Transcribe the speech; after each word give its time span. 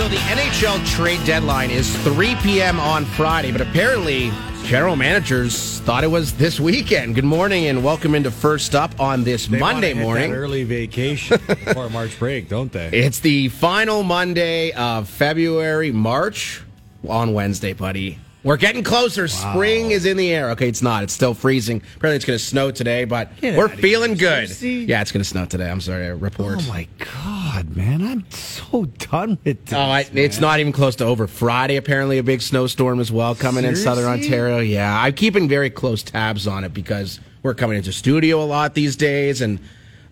So 0.00 0.08
the 0.08 0.16
NHL 0.16 0.86
trade 0.96 1.22
deadline 1.26 1.70
is 1.70 1.94
3 2.04 2.34
p.m. 2.36 2.80
on 2.80 3.04
Friday, 3.04 3.52
but 3.52 3.60
apparently 3.60 4.30
general 4.64 4.96
managers 4.96 5.80
thought 5.80 6.04
it 6.04 6.06
was 6.06 6.32
this 6.38 6.58
weekend. 6.58 7.16
Good 7.16 7.26
morning 7.26 7.66
and 7.66 7.84
welcome 7.84 8.14
into 8.14 8.30
First 8.30 8.74
Up 8.74 8.98
on 8.98 9.24
this 9.24 9.46
They 9.46 9.58
Monday 9.58 9.92
morning. 9.92 10.32
early 10.32 10.64
vacation 10.64 11.38
before 11.46 11.90
March 11.90 12.18
break, 12.18 12.48
don't 12.48 12.72
they? 12.72 12.88
It's 12.88 13.18
the 13.18 13.50
final 13.50 14.02
Monday 14.02 14.72
of 14.72 15.06
February, 15.06 15.92
March 15.92 16.62
on 17.06 17.34
Wednesday, 17.34 17.74
buddy. 17.74 18.18
We're 18.42 18.56
getting 18.56 18.82
closer. 18.82 19.28
Spring 19.28 19.90
is 19.90 20.06
in 20.06 20.16
the 20.16 20.32
air. 20.32 20.48
Okay, 20.52 20.66
it's 20.68 20.80
not. 20.80 21.02
It's 21.02 21.12
still 21.12 21.34
freezing. 21.34 21.82
Apparently, 21.96 22.16
it's 22.16 22.24
going 22.24 22.38
to 22.38 22.44
snow 22.44 22.70
today, 22.70 23.04
but 23.04 23.38
Get 23.38 23.58
we're 23.58 23.68
feeling 23.68 24.14
good. 24.14 24.48
Seriously? 24.48 24.84
Yeah, 24.86 25.02
it's 25.02 25.12
going 25.12 25.20
to 25.22 25.28
snow 25.28 25.44
today. 25.44 25.70
I'm 25.70 25.82
sorry. 25.82 26.06
I 26.06 26.08
report. 26.08 26.56
Oh 26.58 26.68
my 26.68 26.88
god, 26.98 27.39
man! 27.74 28.02
I'm 28.02 28.30
so 28.30 28.84
done 28.84 29.38
with 29.44 29.64
this. 29.66 29.74
Oh, 29.74 29.78
I, 29.80 30.06
it's 30.12 30.40
not 30.40 30.60
even 30.60 30.72
close 30.72 30.96
to 30.96 31.04
over. 31.04 31.26
Friday, 31.26 31.76
apparently, 31.76 32.18
a 32.18 32.22
big 32.22 32.42
snowstorm 32.42 33.00
as 33.00 33.10
well 33.12 33.34
coming 33.34 33.64
in 33.64 33.76
southern 33.76 34.06
Ontario. 34.06 34.58
Yeah, 34.58 35.00
I'm 35.02 35.12
keeping 35.14 35.48
very 35.48 35.70
close 35.70 36.02
tabs 36.02 36.46
on 36.46 36.64
it 36.64 36.72
because 36.74 37.20
we're 37.42 37.54
coming 37.54 37.76
into 37.78 37.92
studio 37.92 38.42
a 38.42 38.44
lot 38.46 38.74
these 38.74 38.96
days, 38.96 39.40
and 39.40 39.58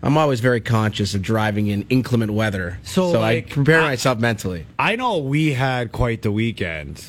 I'm 0.01 0.17
always 0.17 0.39
very 0.39 0.61
conscious 0.61 1.13
of 1.13 1.21
driving 1.21 1.67
in 1.67 1.83
inclement 1.89 2.31
weather. 2.31 2.79
So, 2.83 3.15
I 3.15 3.19
like, 3.19 3.49
prepare 3.49 3.81
I- 3.81 3.89
myself 3.89 4.19
mentally. 4.19 4.65
I 4.77 4.95
know 4.95 5.17
we 5.19 5.53
had 5.53 5.91
quite 5.91 6.21
the 6.21 6.31
weekend, 6.31 7.03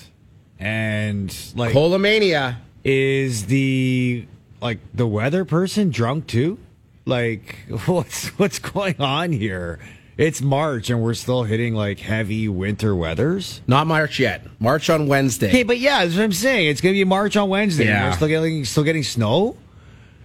and 0.59 1.35
like, 1.55 1.73
Colomania. 1.73 2.57
is 2.85 3.47
the 3.47 4.27
like 4.61 4.79
the 4.95 5.07
weather 5.07 5.45
person 5.45 5.91
drunk 5.91 6.27
too? 6.27 6.59
Like, 7.07 7.57
what's 7.87 8.29
what's 8.39 8.59
going 8.59 9.01
on 9.01 9.33
here? 9.33 9.79
It's 10.21 10.43
March 10.43 10.91
and 10.91 11.03
we're 11.03 11.15
still 11.15 11.45
hitting 11.45 11.75
like 11.75 11.99
heavy 11.99 12.47
winter 12.47 12.95
weathers. 12.95 13.63
Not 13.67 13.87
March 13.87 14.21
yet. 14.21 14.47
March 14.59 14.91
on 14.91 15.07
Wednesday. 15.07 15.49
Hey, 15.49 15.63
but 15.63 15.79
yeah, 15.79 16.05
that's 16.05 16.15
what 16.15 16.25
I'm 16.25 16.33
saying. 16.33 16.69
It's 16.69 16.83
gonna 16.83 16.93
be 16.93 17.05
March 17.05 17.39
on 17.39 17.49
Wednesday. 17.49 17.87
Yeah. 17.87 18.11
We're 18.11 18.17
still 18.17 18.29
getting 18.29 18.65
still 18.67 18.85
getting 18.85 19.03
snow. 19.03 19.57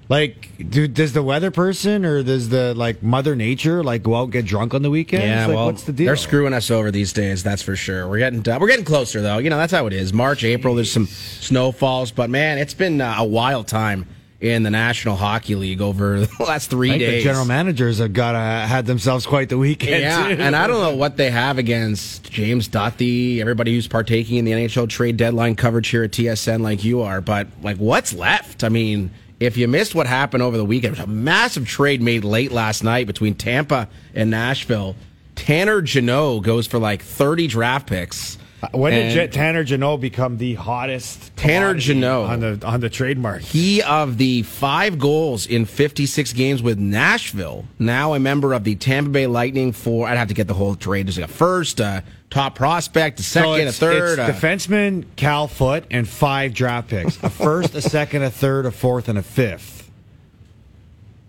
Like, 0.10 0.70
do, 0.70 0.90
does 0.90 1.14
the 1.14 1.24
weather 1.24 1.50
person 1.50 2.04
or 2.04 2.24
does 2.24 2.50
the 2.50 2.74
like 2.76 3.04
Mother 3.04 3.38
Nature 3.38 3.86
like 3.86 4.04
go 4.04 4.16
out 4.16 4.24
and 4.24 4.34
get 4.34 4.46
drunk 4.46 4.74
on 4.74 4.82
the 4.82 4.90
weekend? 4.90 5.24
yeah, 5.24 5.46
like, 5.46 5.56
well, 5.56 5.66
what's 5.68 5.84
the 5.84 5.94
deal? 5.94 6.08
they're 6.08 6.18
screwing 6.18 6.54
us 6.54 6.70
over 6.70 6.92
these 6.92 7.14
days. 7.14 7.42
That's 7.42 7.62
for 7.62 7.78
sure. 7.78 8.06
We're 8.10 8.20
getting 8.20 8.44
we're 8.60 8.68
getting 8.68 8.84
closer 8.84 9.22
though. 9.22 9.38
You 9.38 9.50
know 9.50 9.58
that's 9.58 9.72
how 9.72 9.88
it 9.88 9.94
is. 9.94 10.12
March, 10.12 10.44
April. 10.44 10.76
There's 10.76 10.92
some 10.92 11.06
snowfalls, 11.06 12.12
but 12.12 12.30
man, 12.30 12.58
it's 12.58 12.74
been 12.74 13.00
uh, 13.00 13.16
a 13.20 13.26
wild 13.26 13.70
time 13.70 14.08
in 14.42 14.64
the 14.64 14.70
National 14.70 15.16
Hockey 15.16 15.56
League 15.56 15.82
over 15.82 16.20
the 16.26 16.44
last 16.44 16.70
three 16.70 16.98
days. 16.98 17.24
the 17.24 17.30
general 17.30 17.46
managers 17.46 18.00
have 18.00 18.14
got 18.14 18.36
uh, 18.36 18.68
had 18.68 18.86
themselves 18.86 19.26
quite 19.26 19.50
the 19.50 19.58
weekend. 19.58 20.02
Yeah, 20.02 20.36
too. 20.36 20.42
and 20.42 20.56
I 20.56 20.68
don't 20.68 20.82
know 20.82 20.96
what 20.96 21.18
they 21.18 21.32
have 21.32 21.58
against 21.58 22.30
James 22.32 22.68
Duthie, 22.68 23.40
everybody 23.42 23.74
who's 23.74 23.88
partaking 23.88 24.38
in 24.38 24.46
the 24.46 24.52
NHL 24.52 24.90
trade 24.90 25.18
deadline 25.18 25.56
coverage 25.56 25.88
here 25.88 26.04
at 26.04 26.12
TSN 26.12 26.62
like 26.62 26.84
you 26.84 27.02
are, 27.02 27.22
but 27.22 27.48
like 27.62 27.78
what's 27.78 28.14
left? 28.14 28.64
I 28.64 28.70
mean, 28.70 29.12
if 29.40 29.58
you 29.58 29.68
missed 29.68 29.96
what 29.96 30.08
happened 30.08 30.44
over 30.44 30.58
the 30.58 30.66
weekend, 30.66 31.00
a 31.00 31.08
massive 31.08 31.68
trade 31.68 32.02
made 32.02 32.24
late 32.24 32.52
last 32.52 32.84
night 32.84 33.08
between 33.08 33.36
Tampa 33.36 33.90
and 34.14 34.30
Nashville. 34.32 34.96
Tanner 35.36 35.82
Jeannot 35.82 36.44
goes 36.44 36.66
for 36.66 36.80
like 36.80 37.02
30 37.02 37.48
draft 37.48 37.88
picks. 37.88 38.38
Uh, 38.74 38.78
when 38.78 38.94
did 38.94 39.06
And 39.06 39.14
Jet 39.14 39.32
Tanner 39.32 39.64
Jeannot 39.64 39.98
become 39.98 40.38
the 40.38 40.56
hottest 40.56 41.36
Tanner 41.36 41.74
Jeannot. 41.76 42.30
on 42.30 42.40
the 42.40 42.66
on 42.66 42.80
the 42.80 42.90
trademark? 42.90 43.42
He 43.42 43.82
of 43.82 44.18
the 44.18 44.44
five 44.44 44.98
goals 45.00 45.46
in 45.46 45.66
56 45.66 46.34
games 46.34 46.62
with 46.64 46.78
Nashville, 46.80 47.66
now 47.80 48.14
a 48.14 48.20
member 48.20 48.54
of 48.54 48.64
the 48.64 48.76
Tampa 48.76 49.10
Bay 49.12 49.28
Lightning 49.28 49.72
for, 49.72 50.08
I'd 50.08 50.18
have 50.18 50.30
to 50.30 50.34
get 50.34 50.48
the 50.48 50.54
whole 50.54 50.76
trade. 50.76 51.08
There's 51.08 51.18
like 51.20 51.30
a 51.30 51.34
first, 51.34 51.80
a 51.80 52.04
top 52.30 52.56
prospect, 52.56 53.20
a 53.20 53.24
second, 53.24 53.68
a 53.68 53.72
third. 53.72 54.20
a- 54.20 54.28
defenseman 54.32 55.06
Cal 55.16 55.48
Foote 55.48 55.86
and 55.92 56.08
five 56.08 56.54
draft 56.54 56.90
picks: 56.90 57.22
a 57.24 57.30
first, 57.30 57.76
a 57.76 57.82
second, 57.82 58.24
a 58.24 58.30
third, 58.32 58.66
a 58.66 58.72
fourth, 58.72 59.10
and 59.10 59.18
a 59.18 59.24
fifth. 59.24 59.75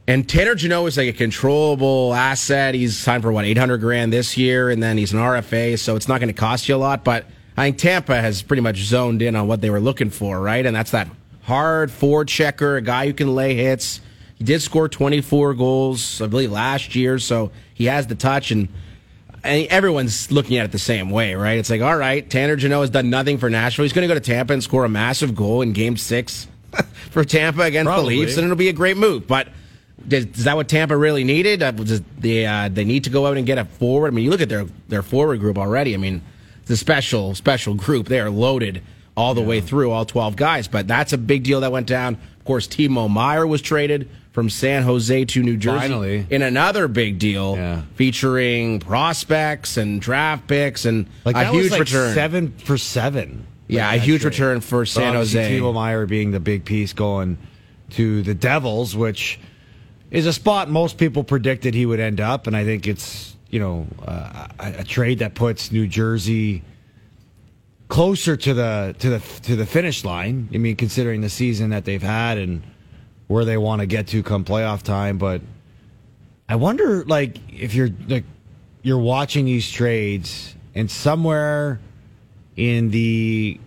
And 0.09 0.28
Tanner 0.28 0.55
Jeannot 0.55 0.87
is 0.87 0.97
like 0.97 1.09
a 1.09 1.12
controllable 1.12 2.15
asset. 2.15 2.75
He's 2.75 2.97
signed 2.97 3.25
for 3.25 3.33
what, 3.33 3.44
800 3.44 3.78
grand 3.78 4.12
this 4.12 4.37
year, 4.37 4.71
and 4.71 4.81
then 4.81 4.97
he's 4.97 5.12
an 5.12 5.19
RFA, 5.19 5.78
so 5.78 5.97
it's 5.97 6.06
not 6.06 6.21
going 6.21 6.33
to 6.33 6.39
cost 6.39 6.69
you 6.69 6.77
a 6.77 6.78
lot. 6.78 7.03
But 7.03 7.27
I 7.56 7.65
think 7.65 7.78
Tampa 7.78 8.21
has 8.21 8.41
pretty 8.43 8.61
much 8.61 8.77
zoned 8.78 9.21
in 9.21 9.34
on 9.34 9.49
what 9.49 9.61
they 9.62 9.71
were 9.71 9.81
looking 9.81 10.11
for, 10.11 10.41
right? 10.41 10.65
And 10.65 10.77
that's 10.77 10.93
that 10.93 11.09
hard 11.43 11.91
forward 11.91 12.28
checker, 12.28 12.77
a 12.77 12.83
guy 12.83 13.06
who 13.06 13.15
can 13.15 13.34
lay 13.34 13.55
hits. 13.55 14.00
He 14.37 14.44
did 14.44 14.62
score 14.62 14.89
24 14.89 15.55
goals, 15.55 16.23
I 16.23 16.28
believe, 16.28 16.53
last 16.53 16.94
year, 16.94 17.19
so 17.19 17.50
he 17.75 17.87
has 17.87 18.06
the 18.06 18.15
touch 18.15 18.50
and. 18.50 18.69
And 19.44 19.69
everyone's 19.69 20.33
looking 20.33 20.56
at 20.56 20.65
it 20.65 20.73
the 20.73 20.78
same 20.78 21.09
way, 21.09 21.37
right? 21.37 21.56
It's 21.56 21.71
like, 21.71 21.81
all 21.81 21.97
right, 21.97 22.28
Tanner 22.28 22.56
Jeannot 22.56 22.81
has 22.81 22.91
done 22.91 23.11
nothing 23.11 23.38
for 23.38 23.49
Nashville. 23.49 23.84
He's 23.84 23.93
going 23.93 24.09
to 24.09 24.12
go 24.12 24.19
to 24.19 24.25
Tampa 24.25 24.53
and 24.53 24.61
score 24.61 24.84
a 24.84 24.88
massive 24.88 25.37
goal 25.37 25.62
in 25.62 25.73
Game 25.73 25.97
Six 25.97 26.49
for 27.12 27.25
Tampa 27.25 27.62
against 27.62 27.87
Probably. 27.87 28.17
the 28.17 28.21
Leafs, 28.23 28.37
and 28.38 28.44
it'll 28.44 28.56
be 28.56 28.71
a 28.71 28.73
great 28.73 28.97
move. 28.97 29.28
But 29.28 29.47
is, 30.11 30.27
is 30.27 30.45
that 30.45 30.57
what 30.57 30.69
Tampa 30.69 30.97
really 30.97 31.25
needed? 31.25 31.62
Uh, 31.62 31.73
they 32.19 32.47
uh, 32.47 32.69
they 32.69 32.84
need 32.84 33.05
to 33.05 33.11
go 33.11 33.27
out 33.27 33.37
and 33.37 33.47
get 33.47 33.59
a 33.59 33.65
forward? 33.65 34.09
I 34.09 34.11
mean, 34.11 34.25
you 34.25 34.31
look 34.31 34.41
at 34.41 34.49
their 34.49 34.67
their 34.89 35.03
forward 35.03 35.41
group 35.41 35.59
already. 35.59 35.95
I 35.95 35.97
mean, 35.97 36.23
it's 36.62 36.71
a 36.71 36.77
special 36.77 37.34
special 37.34 37.75
group. 37.75 38.06
They 38.09 38.21
are 38.21 38.31
loaded 38.31 38.83
all 39.17 39.35
the 39.35 39.43
way 39.43 39.61
through, 39.61 39.91
all 39.91 40.05
twelve 40.05 40.37
guys. 40.37 40.69
But 40.69 40.87
that's 40.87 41.12
a 41.12 41.19
big 41.19 41.45
deal 41.45 41.61
that 41.61 41.73
went 41.73 41.87
down. 41.87 42.15
Of 42.39 42.45
course, 42.45 42.69
Timo 42.69 43.11
Meier 43.11 43.47
was 43.47 43.61
traded 43.62 44.09
from 44.33 44.51
San 44.51 44.83
Jose 44.83 45.25
to 45.25 45.43
New 45.43 45.56
Jersey 45.56 45.89
Finally. 45.89 46.27
in 46.29 46.43
another 46.43 46.89
big 46.89 47.19
deal 47.19 47.55
Yeah. 47.56 47.83
featuring 47.95 48.81
prospects 48.81 49.79
and 49.79 49.99
draft 50.01 50.47
picks 50.47 50.85
and 50.85 51.06
Like 51.25 51.37
a 51.37 51.39
that 51.39 51.53
huge 51.55 51.62
was 51.65 51.71
like 51.73 51.81
return. 51.81 52.15
seven 52.15 52.53
for 52.59 52.77
seven. 52.77 53.47
Yeah, 53.67 53.91
a 53.93 53.97
huge 53.97 54.21
trade. 54.21 54.33
return 54.35 54.61
for 54.61 54.85
San 54.85 55.15
Jose. 55.15 55.59
Timo 55.59 55.73
Meier 55.73 56.05
being 56.06 56.31
the 56.33 56.39
big 56.39 56.65
piece 56.67 56.93
going 56.93 57.39
to 57.93 58.23
the 58.23 58.35
Devils, 58.35 58.95
which 58.95 59.41
is 60.16 60.25
a 60.25 60.32
spot 60.32 60.71
most 60.71 60.97
people 60.97 61.22
predicted 61.22 61.75
he 61.75 61.84
would 61.84 62.00
end 62.00 62.22
up, 62.22 62.47
and 62.47 62.56
I 62.56 62.65
think 62.65 62.87
it's 62.87 63.37
you 63.50 63.60
know 63.60 63.87
uh, 64.03 64.49
a, 64.59 64.75
a 64.78 64.84
trade 64.84 65.19
that 65.19 65.34
puts 65.34 65.71
New 65.71 65.87
Jersey 65.87 66.62
closer 67.88 68.34
to 68.34 68.55
the 68.55 68.97
to 68.99 69.10
the 69.10 69.19
to 69.43 69.56
the 69.56 69.66
finish 69.66 70.06
line. 70.06 70.49
I 70.55 70.56
mean, 70.56 70.75
considering 70.75 71.21
the 71.21 71.28
season 71.28 71.69
that 71.71 71.84
they've 71.84 72.03
had 72.03 72.38
and 72.38 72.62
where 73.26 73.44
they 73.44 73.59
want 73.59 73.81
to 73.81 73.87
get 73.87 74.06
to 74.09 74.22
come 74.22 74.43
playoff 74.43 74.82
time, 74.82 75.19
but 75.19 75.43
I 76.49 76.56
wonder, 76.56 77.05
like, 77.05 77.37
if 77.53 77.75
you're 77.75 77.91
like 78.09 78.25
you're 78.82 78.99
watching 78.99 79.44
these 79.44 79.71
trades 79.71 80.55
and 80.75 80.91
somewhere 80.91 81.78
in 82.56 82.88
the 82.88 83.60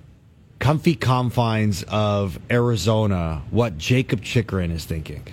comfy 0.57 0.95
confines 0.95 1.83
of 1.83 2.39
Arizona, 2.49 3.43
what 3.51 3.77
Jakob 3.77 4.23
Chychrun 4.23 4.71
is 4.71 4.85
thinking. 4.85 5.27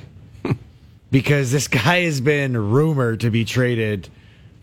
Because 1.11 1.53
this 1.53 1.69
guy 1.69 2.03
has 2.03 2.21
been 2.21 2.57
rumored 2.71 3.21
to 3.21 3.31
be 3.31 3.45
traded 3.45 4.09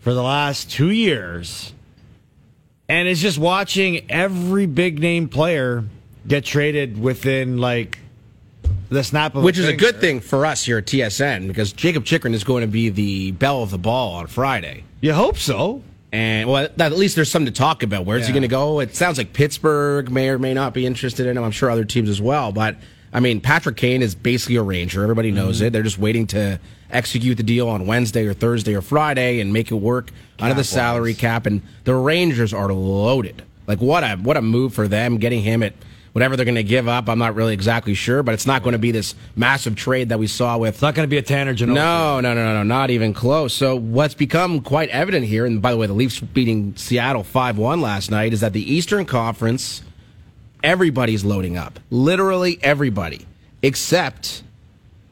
for 0.00 0.12
the 0.12 0.22
last 0.22 0.70
two 0.70 0.90
years 0.90 1.72
and 2.88 3.08
is 3.08 3.20
just 3.20 3.38
watching 3.38 4.10
every 4.10 4.66
big 4.66 5.00
name 5.00 5.28
player 5.28 5.84
get 6.26 6.44
traded 6.44 7.00
within 7.00 7.58
like 7.58 7.98
the 8.90 9.02
snap 9.02 9.34
of 9.34 9.42
Which 9.42 9.58
a 9.58 9.62
is 9.62 9.68
a 9.68 9.76
good 9.76 10.00
thing 10.00 10.20
for 10.20 10.46
us 10.46 10.64
here 10.64 10.78
at 10.78 10.86
TSN 10.86 11.48
because 11.48 11.72
Jakob 11.72 12.04
Chychrun 12.04 12.34
is 12.34 12.44
going 12.44 12.62
to 12.62 12.66
be 12.70 12.90
the 12.90 13.32
belle 13.32 13.62
of 13.62 13.70
the 13.70 13.78
ball 13.78 14.14
on 14.14 14.26
Friday. 14.26 14.84
You 15.00 15.14
hope 15.14 15.38
so. 15.38 15.82
And 16.12 16.48
well, 16.48 16.68
at 16.78 16.92
least 16.92 17.16
there's 17.16 17.30
something 17.30 17.52
to 17.52 17.58
talk 17.58 17.82
about. 17.82 18.06
Where's 18.06 18.26
he 18.26 18.32
going 18.32 18.42
to 18.42 18.48
go? 18.48 18.78
It 18.78 18.94
sounds 18.94 19.18
like 19.18 19.32
Pittsburgh 19.32 20.12
may 20.12 20.28
or 20.28 20.38
may 20.38 20.54
not 20.54 20.72
be 20.72 20.86
interested 20.86 21.26
in 21.26 21.36
him. 21.36 21.42
I'm 21.42 21.50
sure 21.50 21.68
other 21.68 21.84
teams 21.84 22.08
as 22.08 22.20
well. 22.20 22.52
But 22.52 22.76
I 23.14 23.20
mean, 23.20 23.40
Patrick 23.40 23.76
Kane 23.76 24.02
is 24.02 24.14
basically 24.14 24.56
a 24.56 24.62
Ranger. 24.62 25.02
Everybody 25.02 25.30
knows 25.30 25.58
Mm-hmm. 25.58 25.66
it. 25.66 25.70
They're 25.72 25.82
just 25.84 25.98
waiting 25.98 26.26
to 26.28 26.58
execute 26.90 27.36
the 27.36 27.42
deal 27.44 27.68
on 27.68 27.86
Wednesday 27.86 28.26
or 28.26 28.34
Thursday 28.34 28.74
or 28.74 28.82
Friday 28.82 29.40
and 29.40 29.52
make 29.52 29.70
it 29.70 29.76
work 29.76 30.10
under 30.38 30.54
the 30.54 30.62
Cap-wise. 30.62 30.68
salary 30.68 31.14
cap. 31.14 31.46
And 31.46 31.62
the 31.84 31.94
Rangers 31.94 32.52
are 32.52 32.72
loaded. 32.72 33.42
Like 33.66 33.80
what 33.80 34.02
a 34.04 34.16
what 34.16 34.36
a 34.36 34.42
move 34.42 34.74
for 34.74 34.88
them 34.88 35.16
getting 35.18 35.40
him 35.42 35.62
at 35.62 35.72
whatever 36.12 36.36
they're 36.36 36.44
going 36.44 36.54
to 36.56 36.62
give 36.62 36.86
up. 36.86 37.08
I'm 37.08 37.18
not 37.18 37.34
really 37.34 37.54
exactly 37.54 37.94
sure, 37.94 38.22
but 38.22 38.34
it's 38.34 38.46
not 38.46 38.62
going 38.62 38.74
to 38.74 38.78
be 38.78 38.90
this 38.90 39.14
massive 39.36 39.74
trade 39.74 40.10
that 40.10 40.18
we 40.18 40.26
saw 40.26 40.58
with 40.58 40.74
It's 40.74 40.82
not 40.82 40.94
going 40.94 41.06
to 41.08 41.10
be 41.10 41.16
a 41.18 41.22
Tanner 41.22 41.54
Jeannot. 41.54 41.74
no, 41.74 42.20
no, 42.20 42.34
no, 42.34 42.44
no, 42.44 42.54
no, 42.54 42.62
not 42.62 42.90
even 42.90 43.14
close. 43.14 43.54
So 43.54 43.74
what's 43.76 44.14
become 44.14 44.60
quite 44.60 44.90
evident 44.90 45.24
here, 45.26 45.46
and 45.46 45.60
by 45.62 45.70
the 45.72 45.76
way, 45.76 45.86
the 45.86 45.92
Leafs 45.94 46.20
beating 46.20 46.74
Seattle 46.76 47.24
five 47.24 47.58
one 47.58 47.80
last 47.80 48.10
night, 48.10 48.32
is 48.32 48.40
that 48.40 48.52
the 48.52 48.72
Eastern 48.72 49.06
Conference, 49.06 49.82
everybody's 50.64 51.24
loading 51.24 51.56
up, 51.56 51.78
literally 51.90 52.58
everybody, 52.62 53.26
except 53.62 54.42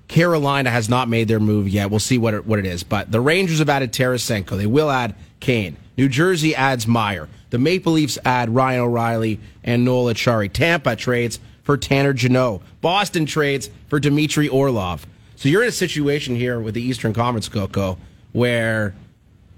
Carolina 0.09 0.71
has 0.71 0.89
not 0.89 1.09
made 1.09 1.29
their 1.29 1.39
move 1.39 1.69
yet. 1.69 1.91
We'll 1.91 2.01
see 2.01 2.19
what 2.19 2.35
it, 2.35 2.47
what 2.47 2.59
it 2.59 2.67
is. 2.67 2.83
But 2.83 3.13
the 3.13 3.21
Rangers 3.21 3.61
have 3.61 3.69
added 3.69 3.93
Tarasenko. 3.93 4.57
They 4.57 4.67
will 4.67 4.91
add 4.91 5.15
Kane. 5.39 5.77
New 5.97 6.09
Jersey 6.09 6.55
adds 6.55 6.87
Meier. 6.87 7.29
The 7.51 7.59
Maple 7.59 7.93
Leafs 7.93 8.19
add 8.25 8.51
Ryan 8.51 8.81
O'Reilly 8.81 9.39
and 9.63 9.85
Noel 9.85 10.13
Acciari. 10.13 10.51
Tampa 10.51 10.97
trades 10.97 11.39
for 11.63 11.77
Tanner 11.77 12.13
Jeannot. 12.13 12.63
Boston 12.81 13.27
trades 13.27 13.71
for 13.89 14.01
Dmitry 14.01 14.49
Orlov. 14.49 15.07
So 15.37 15.49
you're 15.49 15.63
in 15.63 15.69
a 15.69 15.73
situation 15.73 16.35
here 16.35 16.59
with 16.61 16.75
the 16.75 16.83
Eastern 16.83 17.13
Conference, 17.13 17.49
Coco, 17.49 17.99
where 18.33 18.95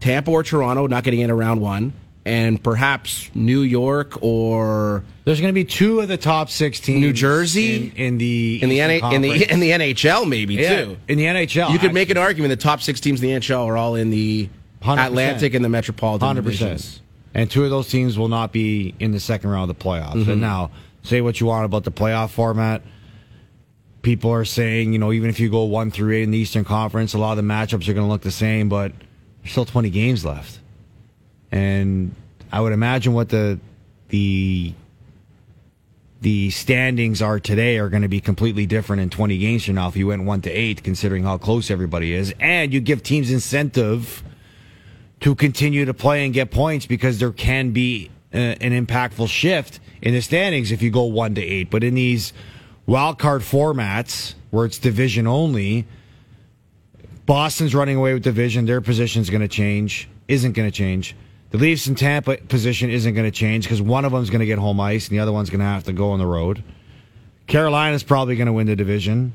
Tampa 0.00 0.30
or 0.30 0.42
Toronto 0.42 0.86
not 0.86 1.04
getting 1.04 1.20
in 1.20 1.30
around 1.30 1.60
one. 1.60 1.92
And 2.24 2.62
perhaps 2.62 3.30
New 3.34 3.60
York 3.60 4.22
or 4.22 5.04
There's 5.24 5.40
going 5.40 5.52
to 5.52 5.54
be 5.54 5.64
two 5.64 6.00
of 6.00 6.08
the 6.08 6.16
top 6.16 6.48
six 6.48 6.80
teams. 6.80 7.00
New 7.00 7.12
Jersey? 7.12 7.88
in, 7.88 7.92
in 7.92 8.18
the 8.18 8.62
in 8.62 8.68
the 8.68 8.78
NA, 8.78 9.10
in 9.10 9.22
the 9.22 9.52
in 9.52 9.60
the 9.60 9.70
NHL 9.70 10.28
maybe 10.28 10.54
yeah, 10.54 10.84
too. 10.84 10.96
in 11.08 11.18
the 11.18 11.24
NHL. 11.24 11.70
You 11.70 11.78
could 11.78 11.92
make 11.92 12.10
an 12.10 12.16
argument 12.16 12.50
the 12.50 12.56
top 12.56 12.80
six 12.80 13.00
teams 13.00 13.22
in 13.22 13.28
the 13.28 13.34
NHL 13.34 13.66
are 13.66 13.76
all 13.76 13.94
in 13.94 14.10
the 14.10 14.48
100%. 14.82 15.06
Atlantic 15.06 15.54
and 15.54 15.64
the 15.64 15.68
Metropolitan 15.68 16.26
hundred 16.26 16.44
percent. 16.44 17.00
And 17.34 17.50
two 17.50 17.64
of 17.64 17.70
those 17.70 17.88
teams 17.88 18.16
will 18.16 18.28
not 18.28 18.52
be 18.52 18.94
in 19.00 19.10
the 19.10 19.20
second 19.20 19.50
round 19.50 19.70
of 19.70 19.76
the 19.76 19.84
playoffs. 19.84 20.14
Mm-hmm. 20.14 20.30
And 20.30 20.40
now, 20.40 20.70
say 21.02 21.20
what 21.20 21.40
you 21.40 21.46
want 21.46 21.64
about 21.64 21.84
the 21.84 21.90
playoff 21.90 22.30
format. 22.30 22.82
People 24.02 24.30
are 24.30 24.44
saying, 24.44 24.92
you 24.92 24.98
know, 24.98 25.12
even 25.12 25.30
if 25.30 25.40
you 25.40 25.50
go 25.50 25.64
one 25.64 25.90
through 25.90 26.14
eight 26.14 26.22
in 26.22 26.30
the 26.30 26.38
Eastern 26.38 26.64
Conference, 26.64 27.14
a 27.14 27.18
lot 27.18 27.32
of 27.32 27.36
the 27.38 27.42
matchups 27.42 27.88
are 27.88 27.94
going 27.94 28.06
to 28.06 28.10
look 28.10 28.20
the 28.20 28.30
same, 28.30 28.68
but 28.68 28.92
there's 29.42 29.52
still 29.52 29.64
20 29.64 29.90
games 29.90 30.24
left. 30.24 30.60
And 31.54 32.16
I 32.50 32.60
would 32.60 32.72
imagine 32.72 33.14
what 33.14 33.28
the 33.28 33.60
the 34.08 34.74
the 36.20 36.50
standings 36.50 37.22
are 37.22 37.38
today 37.38 37.78
are 37.78 37.88
going 37.88 38.02
to 38.02 38.08
be 38.08 38.20
completely 38.20 38.66
different 38.66 39.02
in 39.02 39.10
20 39.10 39.38
games 39.38 39.64
from 39.64 39.76
now 39.76 39.86
if 39.86 39.96
you 39.96 40.08
went 40.08 40.24
one 40.24 40.40
to 40.40 40.50
eight, 40.50 40.82
considering 40.82 41.22
how 41.22 41.38
close 41.38 41.70
everybody 41.70 42.12
is, 42.12 42.34
and 42.40 42.72
you 42.72 42.80
give 42.80 43.04
teams 43.04 43.30
incentive 43.30 44.24
to 45.20 45.36
continue 45.36 45.84
to 45.84 45.94
play 45.94 46.24
and 46.24 46.34
get 46.34 46.50
points 46.50 46.86
because 46.86 47.20
there 47.20 47.30
can 47.30 47.70
be 47.70 48.10
uh, 48.32 48.38
an 48.38 48.86
impactful 48.86 49.28
shift 49.28 49.78
in 50.02 50.12
the 50.12 50.20
standings 50.20 50.72
if 50.72 50.82
you 50.82 50.90
go 50.90 51.04
one 51.04 51.36
to 51.36 51.42
eight. 51.42 51.70
But 51.70 51.84
in 51.84 51.94
these 51.94 52.32
wild 52.84 53.20
card 53.20 53.42
formats 53.42 54.34
where 54.50 54.66
it's 54.66 54.78
division 54.78 55.28
only, 55.28 55.86
Boston's 57.26 57.76
running 57.76 57.96
away 57.96 58.12
with 58.12 58.24
division. 58.24 58.66
Their 58.66 58.80
position 58.80 59.22
is 59.22 59.30
going 59.30 59.42
to 59.42 59.48
change, 59.48 60.08
isn't 60.26 60.52
going 60.52 60.68
to 60.68 60.76
change. 60.76 61.14
The 61.54 61.60
Leafs 61.60 61.86
and 61.86 61.96
Tampa 61.96 62.36
position 62.38 62.90
isn't 62.90 63.14
going 63.14 63.26
to 63.26 63.30
change 63.30 63.62
because 63.64 63.80
one 63.80 64.04
of 64.04 64.10
them's 64.10 64.28
going 64.28 64.40
to 64.40 64.46
get 64.46 64.58
home 64.58 64.80
ice 64.80 65.06
and 65.06 65.16
the 65.16 65.20
other 65.20 65.30
one's 65.30 65.50
going 65.50 65.60
to 65.60 65.64
have 65.66 65.84
to 65.84 65.92
go 65.92 66.10
on 66.10 66.18
the 66.18 66.26
road. 66.26 66.64
Carolina's 67.46 68.02
probably 68.02 68.34
going 68.34 68.48
to 68.48 68.52
win 68.52 68.66
the 68.66 68.74
division. 68.74 69.32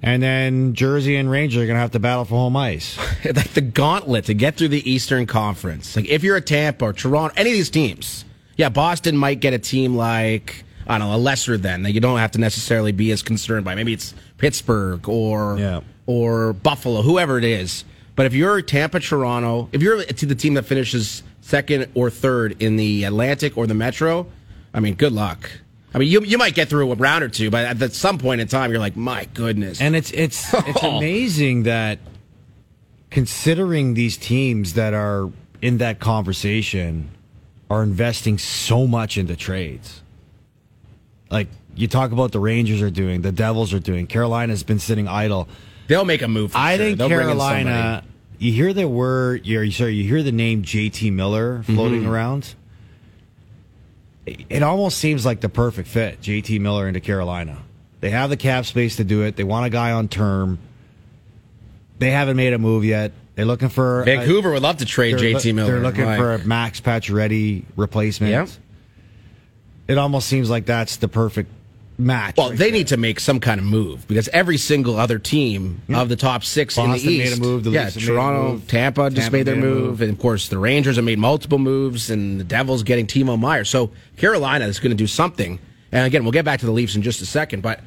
And 0.00 0.22
then 0.22 0.72
Jersey 0.72 1.16
and 1.16 1.30
Ranger 1.30 1.60
are 1.62 1.66
going 1.66 1.76
to 1.76 1.80
have 1.80 1.90
to 1.90 1.98
battle 1.98 2.24
for 2.24 2.36
home 2.36 2.56
ice. 2.56 2.96
like 3.24 3.50
the 3.52 3.60
gauntlet 3.60 4.24
to 4.24 4.34
get 4.34 4.56
through 4.56 4.68
the 4.68 4.90
Eastern 4.90 5.26
Conference. 5.26 5.94
Like 5.94 6.06
if 6.06 6.22
you're 6.24 6.36
a 6.36 6.40
Tampa 6.40 6.86
or 6.86 6.94
Toronto, 6.94 7.34
any 7.36 7.50
of 7.50 7.56
these 7.56 7.68
teams, 7.68 8.24
yeah, 8.56 8.70
Boston 8.70 9.14
might 9.18 9.40
get 9.40 9.52
a 9.52 9.58
team 9.58 9.94
like 9.94 10.64
I 10.86 10.96
don't 10.96 11.10
know, 11.10 11.14
a 11.14 11.18
lesser 11.18 11.58
than 11.58 11.82
that 11.82 11.92
you 11.92 12.00
don't 12.00 12.18
have 12.18 12.30
to 12.30 12.40
necessarily 12.40 12.92
be 12.92 13.10
as 13.10 13.22
concerned 13.22 13.66
by. 13.66 13.74
Maybe 13.74 13.92
it's 13.92 14.14
Pittsburgh 14.38 15.06
or 15.06 15.58
Yeah. 15.58 15.80
or 16.06 16.54
Buffalo, 16.54 17.02
whoever 17.02 17.36
it 17.36 17.44
is. 17.44 17.84
But 18.16 18.24
if 18.24 18.32
you're 18.32 18.62
Tampa, 18.62 19.00
Toronto, 19.00 19.68
if 19.72 19.82
you're 19.82 20.02
to 20.02 20.24
the 20.26 20.34
team 20.34 20.54
that 20.54 20.62
finishes 20.62 21.22
second 21.48 21.90
or 21.94 22.10
third 22.10 22.62
in 22.62 22.76
the 22.76 23.04
Atlantic 23.04 23.56
or 23.56 23.66
the 23.66 23.74
Metro, 23.74 24.26
I 24.74 24.80
mean, 24.80 24.94
good 24.94 25.12
luck. 25.12 25.50
I 25.94 25.98
mean, 25.98 26.10
you 26.10 26.22
you 26.22 26.36
might 26.36 26.54
get 26.54 26.68
through 26.68 26.92
a 26.92 26.94
round 26.94 27.24
or 27.24 27.28
two, 27.28 27.50
but 27.50 27.82
at 27.82 27.92
some 27.92 28.18
point 28.18 28.42
in 28.42 28.48
time, 28.48 28.70
you're 28.70 28.80
like, 28.80 28.96
my 28.96 29.24
goodness. 29.32 29.80
And 29.80 29.96
it's 29.96 30.10
it's 30.10 30.52
it's 30.54 30.82
amazing 30.82 31.62
that 31.62 31.98
considering 33.10 33.94
these 33.94 34.18
teams 34.18 34.74
that 34.74 34.92
are 34.92 35.30
in 35.62 35.78
that 35.78 35.98
conversation 35.98 37.08
are 37.70 37.82
investing 37.82 38.36
so 38.36 38.86
much 38.86 39.16
into 39.16 39.34
trades. 39.34 40.02
Like 41.30 41.48
you 41.74 41.88
talk 41.88 42.12
about 42.12 42.32
the 42.32 42.40
Rangers 42.40 42.82
are 42.82 42.90
doing, 42.90 43.22
the 43.22 43.32
Devils 43.32 43.72
are 43.72 43.80
doing. 43.80 44.06
Carolina's 44.06 44.62
been 44.62 44.78
sitting 44.78 45.08
idle. 45.08 45.48
They'll 45.86 46.04
make 46.04 46.20
a 46.20 46.28
move. 46.28 46.52
For 46.52 46.58
I 46.58 46.76
sure. 46.76 46.84
think 46.84 46.98
They'll 46.98 47.08
Carolina. 47.08 48.04
You 48.38 48.52
hear 48.52 48.72
the 48.72 48.86
word, 48.88 49.46
you 49.46 49.70
sorry, 49.72 49.94
you 49.94 50.04
hear 50.08 50.22
the 50.22 50.32
name 50.32 50.62
JT 50.62 51.12
Miller 51.12 51.62
floating 51.64 52.02
Mm-hmm. 52.02 52.08
around. 52.10 52.54
It 54.26 54.62
almost 54.62 54.98
seems 54.98 55.24
like 55.24 55.40
the 55.40 55.48
perfect 55.48 55.88
fit, 55.88 56.20
JT 56.20 56.60
Miller 56.60 56.86
into 56.86 57.00
Carolina. 57.00 57.58
They 58.00 58.10
have 58.10 58.28
the 58.30 58.36
cap 58.36 58.66
space 58.66 58.96
to 58.96 59.04
do 59.04 59.22
it. 59.22 59.36
They 59.36 59.42
want 59.44 59.66
a 59.66 59.70
guy 59.70 59.92
on 59.92 60.08
term. 60.08 60.58
They 61.98 62.10
haven't 62.10 62.36
made 62.36 62.52
a 62.52 62.58
move 62.58 62.84
yet. 62.84 63.12
They're 63.34 63.44
looking 63.46 63.70
for 63.70 64.04
Vancouver 64.04 64.52
would 64.52 64.62
love 64.62 64.76
to 64.78 64.84
trade 64.84 65.16
JT 65.16 65.54
Miller. 65.54 65.72
They're 65.72 65.80
looking 65.80 66.04
Like, 66.04 66.18
for 66.18 66.34
a 66.34 66.38
Max 66.44 66.80
Pacioretty 66.80 67.64
replacement. 67.76 68.30
Yeah. 68.32 68.46
It 69.88 69.96
almost 69.98 70.28
seems 70.28 70.50
like 70.50 70.66
that's 70.66 70.96
the 70.98 71.08
perfect 71.08 71.50
match. 71.98 72.36
Well, 72.36 72.50
right 72.50 72.58
they 72.58 72.66
there. 72.66 72.78
need 72.78 72.86
to 72.88 72.96
make 72.96 73.18
some 73.20 73.40
kind 73.40 73.58
of 73.60 73.66
move 73.66 74.06
because 74.06 74.28
every 74.28 74.56
single 74.56 74.96
other 74.96 75.18
team 75.18 75.82
of 75.92 76.08
the 76.08 76.16
top 76.16 76.44
six 76.44 76.78
in 76.78 76.86
Boston 76.86 77.08
the 77.08 77.18
made 77.18 77.26
a 77.26 77.30
East, 77.32 77.40
move, 77.40 77.66
yeah, 77.66 77.84
Leafs 77.84 77.94
have 77.94 78.02
made 78.02 78.08
a 78.08 78.14
Toronto, 78.14 78.52
move, 78.52 78.68
Tampa 78.68 79.10
just 79.10 79.22
Tampa 79.22 79.36
made 79.36 79.42
their 79.46 79.56
made 79.56 79.64
move, 79.64 79.84
move. 79.84 80.02
and 80.02 80.12
of 80.12 80.18
course 80.18 80.48
the 80.48 80.58
Rangers 80.58 80.96
have 80.96 81.04
made 81.04 81.18
multiple 81.18 81.58
moves, 81.58 82.08
and 82.08 82.38
the 82.38 82.44
Devils 82.44 82.84
getting 82.84 83.06
Timo 83.06 83.38
Meier. 83.38 83.64
So 83.64 83.90
Carolina 84.16 84.66
is 84.66 84.78
going 84.78 84.90
to 84.90 84.96
do 84.96 85.06
something. 85.08 85.58
And 85.90 86.06
again, 86.06 86.22
we'll 86.22 86.32
get 86.32 86.44
back 86.44 86.60
to 86.60 86.66
the 86.66 86.72
Leafs 86.72 86.94
in 86.94 87.02
just 87.02 87.20
a 87.22 87.26
second. 87.26 87.62
But 87.62 87.80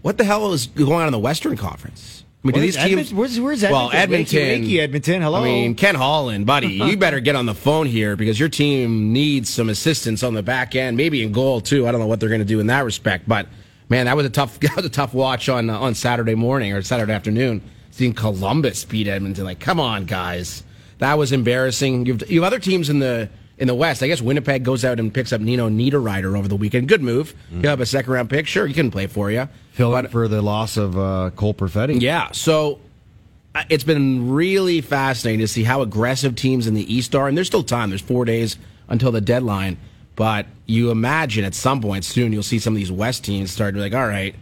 what 0.00 0.16
the 0.16 0.24
hell 0.24 0.52
is 0.52 0.66
going 0.68 0.92
on 0.92 1.06
in 1.06 1.12
the 1.12 1.18
Western 1.18 1.56
Conference? 1.56 2.24
I 2.44 2.48
mean, 2.48 2.54
do 2.54 2.60
Where's 2.60 2.74
these 2.74 2.82
teams? 2.84 2.92
Edmonton- 2.92 3.16
where's- 3.16 3.38
where's 3.40 3.62
Well, 3.62 3.90
Edmonton? 3.92 4.36
Edmonton, 4.38 4.64
Wakey, 4.64 4.72
wakey, 4.72 4.80
Edmonton, 4.80 5.22
hello. 5.22 5.40
I 5.42 5.44
mean, 5.44 5.74
Ken 5.76 5.94
Holland, 5.94 6.44
buddy, 6.44 6.66
you 6.72 6.96
better 6.96 7.20
get 7.20 7.36
on 7.36 7.46
the 7.46 7.54
phone 7.54 7.86
here 7.86 8.16
because 8.16 8.40
your 8.40 8.48
team 8.48 9.12
needs 9.12 9.48
some 9.48 9.68
assistance 9.68 10.24
on 10.24 10.34
the 10.34 10.42
back 10.42 10.74
end, 10.74 10.96
maybe 10.96 11.22
in 11.22 11.30
goal 11.30 11.60
too. 11.60 11.86
I 11.86 11.92
don't 11.92 12.00
know 12.00 12.06
what 12.08 12.18
they're 12.18 12.28
going 12.28 12.40
to 12.40 12.44
do 12.44 12.58
in 12.58 12.66
that 12.66 12.84
respect, 12.84 13.28
but 13.28 13.46
man, 13.88 14.06
that 14.06 14.16
was 14.16 14.26
a 14.26 14.30
tough 14.30 14.58
that 14.60 14.74
was 14.74 14.84
a 14.84 14.90
tough 14.90 15.14
watch 15.14 15.48
on 15.48 15.70
uh, 15.70 15.78
on 15.78 15.94
Saturday 15.94 16.34
morning 16.34 16.72
or 16.72 16.82
Saturday 16.82 17.12
afternoon. 17.12 17.62
Seeing 17.92 18.14
Columbus 18.14 18.84
beat 18.86 19.06
Edmonton, 19.06 19.44
like, 19.44 19.60
come 19.60 19.78
on, 19.78 20.06
guys, 20.06 20.64
that 20.98 21.18
was 21.18 21.30
embarrassing. 21.30 22.06
You've 22.06 22.28
you 22.30 22.42
have 22.42 22.46
other 22.52 22.58
teams 22.58 22.88
in 22.88 22.98
the 22.98 23.28
in 23.62 23.68
the 23.68 23.74
West. 23.76 24.02
I 24.02 24.08
guess 24.08 24.20
Winnipeg 24.20 24.64
goes 24.64 24.84
out 24.84 24.98
and 24.98 25.14
picks 25.14 25.32
up 25.32 25.40
Nino 25.40 25.70
Niederreiter 25.70 26.36
over 26.36 26.48
the 26.48 26.56
weekend. 26.56 26.88
Good 26.88 27.00
move. 27.00 27.32
You 27.52 27.68
have 27.68 27.80
a 27.80 27.86
second 27.86 28.12
round 28.12 28.28
pick, 28.28 28.48
sure, 28.48 28.66
he 28.66 28.74
can 28.74 28.90
play 28.90 29.06
for 29.06 29.30
you. 29.30 29.48
fill 29.70 29.96
in 29.96 30.08
for 30.08 30.26
the 30.26 30.42
loss 30.42 30.76
of 30.76 30.98
uh, 30.98 31.30
Cole 31.36 31.54
Perfetti. 31.54 32.00
Yeah, 32.00 32.32
so 32.32 32.80
uh, 33.54 33.62
it's 33.70 33.84
been 33.84 34.32
really 34.32 34.80
fascinating 34.80 35.38
to 35.38 35.46
see 35.46 35.62
how 35.62 35.80
aggressive 35.80 36.34
teams 36.34 36.66
in 36.66 36.74
the 36.74 36.92
East 36.92 37.14
are, 37.14 37.28
and 37.28 37.36
there's 37.36 37.46
still 37.46 37.62
time. 37.62 37.90
There's 37.90 38.02
four 38.02 38.24
days 38.24 38.58
until 38.88 39.12
the 39.12 39.20
deadline, 39.20 39.78
but 40.16 40.46
you 40.66 40.90
imagine 40.90 41.44
at 41.44 41.54
some 41.54 41.80
point 41.80 42.04
soon 42.04 42.32
you'll 42.32 42.42
see 42.42 42.58
some 42.58 42.72
of 42.72 42.78
these 42.78 42.90
West 42.90 43.22
teams 43.22 43.52
start 43.52 43.74
to 43.74 43.78
be 43.78 43.80
like, 43.80 43.94
all 43.94 44.08
right, 44.08 44.34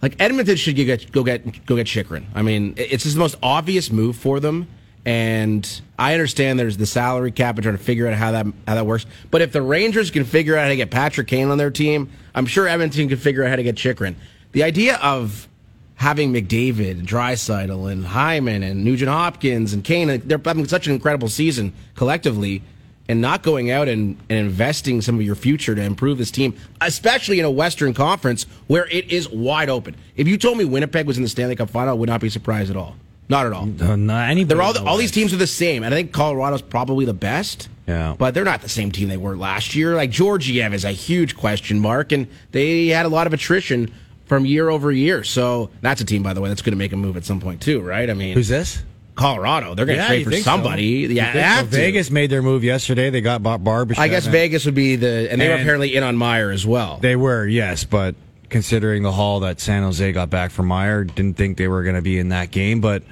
like 0.00 0.16
Edmonton 0.18 0.56
should 0.56 0.74
go 0.74 0.84
get 0.84 1.12
go 1.12 1.22
get 1.22 1.66
go 1.66 1.76
get 1.76 1.86
Chychrun. 1.86 2.24
I 2.34 2.40
mean, 2.40 2.72
it's 2.78 3.02
just 3.02 3.16
the 3.16 3.20
most 3.20 3.36
obvious 3.42 3.92
move 3.92 4.16
for 4.16 4.40
them. 4.40 4.68
And 5.08 5.80
I 5.98 6.12
understand 6.12 6.58
there's 6.58 6.76
the 6.76 6.84
salary 6.84 7.32
cap 7.32 7.56
and 7.56 7.62
trying 7.62 7.78
to 7.78 7.82
figure 7.82 8.06
out 8.06 8.12
how 8.12 8.32
that 8.32 8.44
how 8.66 8.74
that 8.74 8.84
works. 8.84 9.06
But 9.30 9.40
if 9.40 9.52
the 9.52 9.62
Rangers 9.62 10.10
can 10.10 10.24
figure 10.24 10.54
out 10.54 10.64
how 10.64 10.68
to 10.68 10.76
get 10.76 10.90
Patrick 10.90 11.28
Kane 11.28 11.48
on 11.48 11.56
their 11.56 11.70
team, 11.70 12.10
I'm 12.34 12.44
sure 12.44 12.68
Edmonton 12.68 13.08
can 13.08 13.16
figure 13.16 13.42
out 13.42 13.48
how 13.48 13.56
to 13.56 13.62
get 13.62 13.74
Chychrun. 13.74 14.16
The 14.52 14.64
idea 14.64 14.98
of 14.98 15.48
having 15.94 16.30
McDavid, 16.30 16.90
and 16.90 17.08
Draisaitl, 17.08 17.90
and 17.90 18.04
Hyman, 18.04 18.62
and 18.62 18.84
Nugent 18.84 19.08
Hopkins, 19.08 19.72
and 19.72 19.82
Kane, 19.82 20.20
they're 20.26 20.38
having 20.44 20.68
such 20.68 20.86
an 20.86 20.92
incredible 20.92 21.30
season 21.30 21.72
collectively, 21.94 22.62
and 23.08 23.22
not 23.22 23.42
going 23.42 23.70
out 23.70 23.88
and, 23.88 24.18
and 24.28 24.38
investing 24.38 25.00
some 25.00 25.14
of 25.14 25.22
your 25.22 25.36
future 25.36 25.74
to 25.74 25.80
improve 25.80 26.18
this 26.18 26.30
team, 26.30 26.54
especially 26.82 27.38
in 27.38 27.46
a 27.46 27.50
Western 27.50 27.94
Conference 27.94 28.44
where 28.66 28.86
it 28.88 29.10
is 29.10 29.26
wide 29.30 29.70
open. 29.70 29.96
If 30.16 30.28
you 30.28 30.36
told 30.36 30.58
me 30.58 30.66
Winnipeg 30.66 31.06
was 31.06 31.16
in 31.16 31.22
the 31.22 31.30
Stanley 31.30 31.56
Cup 31.56 31.70
final, 31.70 31.94
I 31.94 31.96
would 31.96 32.10
not 32.10 32.20
be 32.20 32.28
surprised 32.28 32.68
at 32.68 32.76
all. 32.76 32.94
Not 33.28 33.46
at 33.46 33.52
all. 33.52 33.64
Uh, 33.64 33.96
not 33.96 34.30
anybody 34.30 34.54
They're 34.54 34.62
all 34.62 34.72
the 34.72 34.82
all 34.84 34.96
these 34.96 35.10
teams 35.10 35.32
are 35.34 35.36
the 35.38 35.46
same, 35.46 35.82
and 35.82 35.92
I 35.92 35.96
think 35.96 36.12
Colorado's 36.12 36.62
probably 36.62 37.04
the 37.04 37.14
best. 37.14 37.68
Yeah. 37.86 38.16
but 38.18 38.34
they're 38.34 38.44
not 38.44 38.60
the 38.60 38.68
same 38.68 38.92
team 38.92 39.08
they 39.08 39.16
were 39.16 39.34
last 39.34 39.74
year. 39.74 39.94
Like 39.94 40.10
Georgiev 40.10 40.74
is 40.74 40.84
a 40.84 40.90
huge 40.90 41.38
question 41.38 41.80
mark, 41.80 42.12
and 42.12 42.28
they 42.52 42.88
had 42.88 43.06
a 43.06 43.08
lot 43.08 43.26
of 43.26 43.32
attrition 43.32 43.90
from 44.26 44.44
year 44.44 44.68
over 44.68 44.92
year. 44.92 45.24
So 45.24 45.70
that's 45.80 46.00
a 46.00 46.04
team, 46.04 46.22
by 46.22 46.34
the 46.34 46.42
way, 46.42 46.50
that's 46.50 46.60
going 46.60 46.72
to 46.72 46.78
make 46.78 46.92
a 46.92 46.96
move 46.96 47.16
at 47.16 47.24
some 47.24 47.40
point 47.40 47.62
too, 47.62 47.80
right? 47.80 48.08
I 48.08 48.14
mean, 48.14 48.34
Who's 48.34 48.48
this? 48.48 48.82
Colorado? 49.14 49.74
They're 49.74 49.86
going 49.86 49.98
to 49.98 50.06
trade 50.06 50.24
for 50.24 50.32
so? 50.32 50.42
somebody. 50.42 50.84
You 50.84 51.08
Yeah, 51.08 51.60
so? 51.60 51.66
Vegas 51.66 52.10
made 52.10 52.30
their 52.30 52.42
move 52.42 52.62
yesterday. 52.62 53.10
They 53.10 53.20
got 53.20 53.42
Barbashev. 53.42 53.98
I 53.98 54.08
guess 54.08 54.26
Vegas 54.26 54.64
would 54.66 54.74
be 54.76 54.96
the, 54.96 55.28
and 55.30 55.40
they 55.40 55.48
were 55.48 55.54
apparently 55.54 55.96
in 55.96 56.04
on 56.04 56.16
Meier 56.16 56.50
as 56.50 56.64
well. 56.66 56.98
They 56.98 57.16
were, 57.16 57.46
yes, 57.46 57.84
but 57.84 58.14
considering 58.48 59.02
the 59.02 59.12
haul 59.12 59.40
that 59.40 59.60
San 59.60 59.82
Jose 59.82 60.12
got 60.12 60.30
back 60.30 60.50
from 60.50 60.66
Meier, 60.66 61.04
didn't 61.04 61.36
think 61.36 61.56
they 61.56 61.68
were 61.68 61.82
going 61.82 61.96
to 61.96 62.02
be 62.02 62.18
in 62.18 62.30
that 62.30 62.50
game. 62.50 62.80
But 62.80 63.02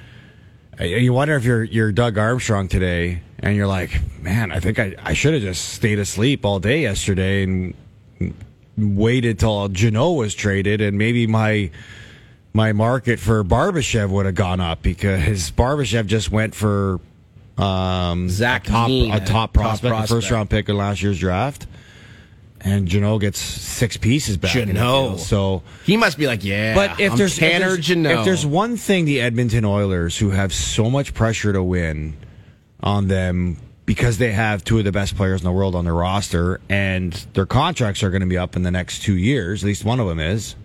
you 0.79 1.13
wonder 1.13 1.35
if 1.35 1.43
you're 1.43 1.63
you're 1.63 1.91
Doug 1.91 2.17
Armstrong 2.17 2.67
today, 2.67 3.21
and 3.39 3.55
you're 3.55 3.67
like, 3.67 3.99
man, 4.21 4.51
I 4.51 4.59
think 4.59 4.79
I, 4.79 4.95
I 5.01 5.13
should 5.13 5.33
have 5.33 5.43
just 5.43 5.69
stayed 5.69 5.99
asleep 5.99 6.45
all 6.45 6.59
day 6.59 6.81
yesterday 6.81 7.43
and 7.43 7.73
waited 8.77 9.39
till 9.39 9.67
Jeannot 9.69 10.15
was 10.15 10.35
traded, 10.35 10.81
and 10.81 10.97
maybe 10.97 11.27
my 11.27 11.71
my 12.53 12.73
market 12.73 13.19
for 13.19 13.43
Barbashev 13.43 14.09
would 14.09 14.25
have 14.25 14.35
gone 14.35 14.59
up 14.59 14.81
because 14.81 15.51
Barbashev 15.51 16.05
just 16.07 16.31
went 16.31 16.55
for 16.55 16.99
um, 17.57 18.29
Zach 18.29 18.67
a 18.67 18.71
top 18.71 18.89
a 18.89 19.19
top 19.19 19.25
top 19.25 19.53
prospect, 19.53 20.09
first 20.09 20.31
round 20.31 20.49
pick 20.49 20.69
in 20.69 20.77
last 20.77 21.01
year's 21.01 21.19
draft. 21.19 21.67
And 22.61 22.87
Jeannot 22.87 23.19
gets 23.19 23.39
six 23.39 23.97
pieces 23.97 24.35
back. 24.37 24.51
Jeannot. 24.51 25.19
So, 25.19 25.61
he 25.85 25.95
must 25.95 26.17
be 26.17 26.27
like, 26.27 26.43
yeah. 26.43 26.73
but 26.73 26.99
if 26.99 27.11
I'm 27.11 27.17
there's 27.17 27.37
Tanner 27.37 27.65
if 27.65 27.71
there's, 27.73 27.85
Jeannot. 27.85 28.11
if 28.19 28.25
there's 28.25 28.45
one 28.45 28.77
thing 28.77 29.05
the 29.05 29.21
Edmonton 29.21 29.63
Oilers, 29.63 30.17
who 30.17 30.31
have 30.31 30.53
so 30.53 30.89
much 30.89 31.13
pressure 31.13 31.53
to 31.53 31.61
win 31.61 32.17
on 32.81 33.07
them 33.07 33.57
because 33.85 34.17
they 34.17 34.31
have 34.33 34.63
two 34.63 34.79
of 34.79 34.85
the 34.85 34.91
best 34.91 35.15
players 35.15 35.41
in 35.41 35.45
the 35.45 35.51
world 35.51 35.73
on 35.73 35.85
their 35.85 35.93
roster 35.93 36.59
and 36.67 37.13
their 37.33 37.45
contracts 37.45 38.03
are 38.03 38.09
going 38.09 38.21
to 38.21 38.27
be 38.27 38.37
up 38.37 38.55
in 38.55 38.63
the 38.63 38.71
next 38.71 39.01
two 39.01 39.15
years. 39.15 39.63
At 39.63 39.67
least 39.67 39.85
one 39.85 39.99
of 39.99 40.07
them 40.07 40.19
is. 40.19 40.55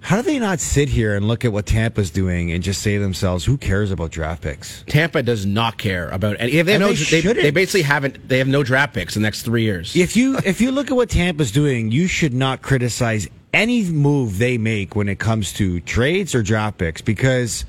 How 0.00 0.16
do 0.16 0.22
they 0.22 0.38
not 0.38 0.60
sit 0.60 0.88
here 0.88 1.16
and 1.16 1.26
look 1.26 1.44
at 1.44 1.52
what 1.52 1.66
Tampa's 1.66 2.10
doing 2.10 2.52
and 2.52 2.62
just 2.62 2.82
say 2.82 2.94
to 2.94 3.00
themselves, 3.00 3.44
"Who 3.44 3.58
cares 3.58 3.90
about 3.90 4.10
draft 4.10 4.42
picks?" 4.42 4.84
Tampa 4.86 5.22
does 5.22 5.44
not 5.44 5.76
care 5.76 6.08
about 6.10 6.36
any. 6.38 6.62
They, 6.62 6.72
have 6.72 6.80
no, 6.80 6.92
they 6.92 7.20
they, 7.20 7.32
they 7.32 7.50
basically 7.50 7.82
haven't. 7.82 8.28
They 8.28 8.38
have 8.38 8.48
no 8.48 8.62
draft 8.62 8.94
picks 8.94 9.16
in 9.16 9.22
the 9.22 9.26
next 9.26 9.42
three 9.42 9.64
years. 9.64 9.94
If 9.96 10.16
you 10.16 10.38
if 10.44 10.60
you 10.60 10.70
look 10.70 10.90
at 10.90 10.96
what 10.96 11.10
Tampa's 11.10 11.50
doing, 11.50 11.90
you 11.90 12.06
should 12.06 12.32
not 12.32 12.62
criticize 12.62 13.28
any 13.52 13.84
move 13.84 14.38
they 14.38 14.56
make 14.56 14.94
when 14.94 15.08
it 15.08 15.18
comes 15.18 15.52
to 15.54 15.80
trades 15.80 16.34
or 16.34 16.42
draft 16.42 16.78
picks 16.78 17.00
because 17.00 17.64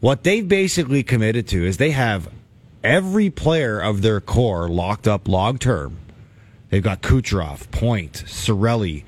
what 0.00 0.22
they've 0.22 0.46
basically 0.46 1.02
committed 1.02 1.48
to 1.48 1.64
is 1.64 1.78
they 1.78 1.90
have 1.90 2.28
every 2.82 3.30
player 3.30 3.80
of 3.80 4.02
their 4.02 4.20
core 4.20 4.68
locked 4.68 5.08
up 5.08 5.26
long 5.26 5.58
term. 5.58 5.98
They've 6.70 6.82
got 6.82 7.02
Kucherov, 7.02 7.70
Point, 7.70 8.24
Cirelli, 8.26 9.04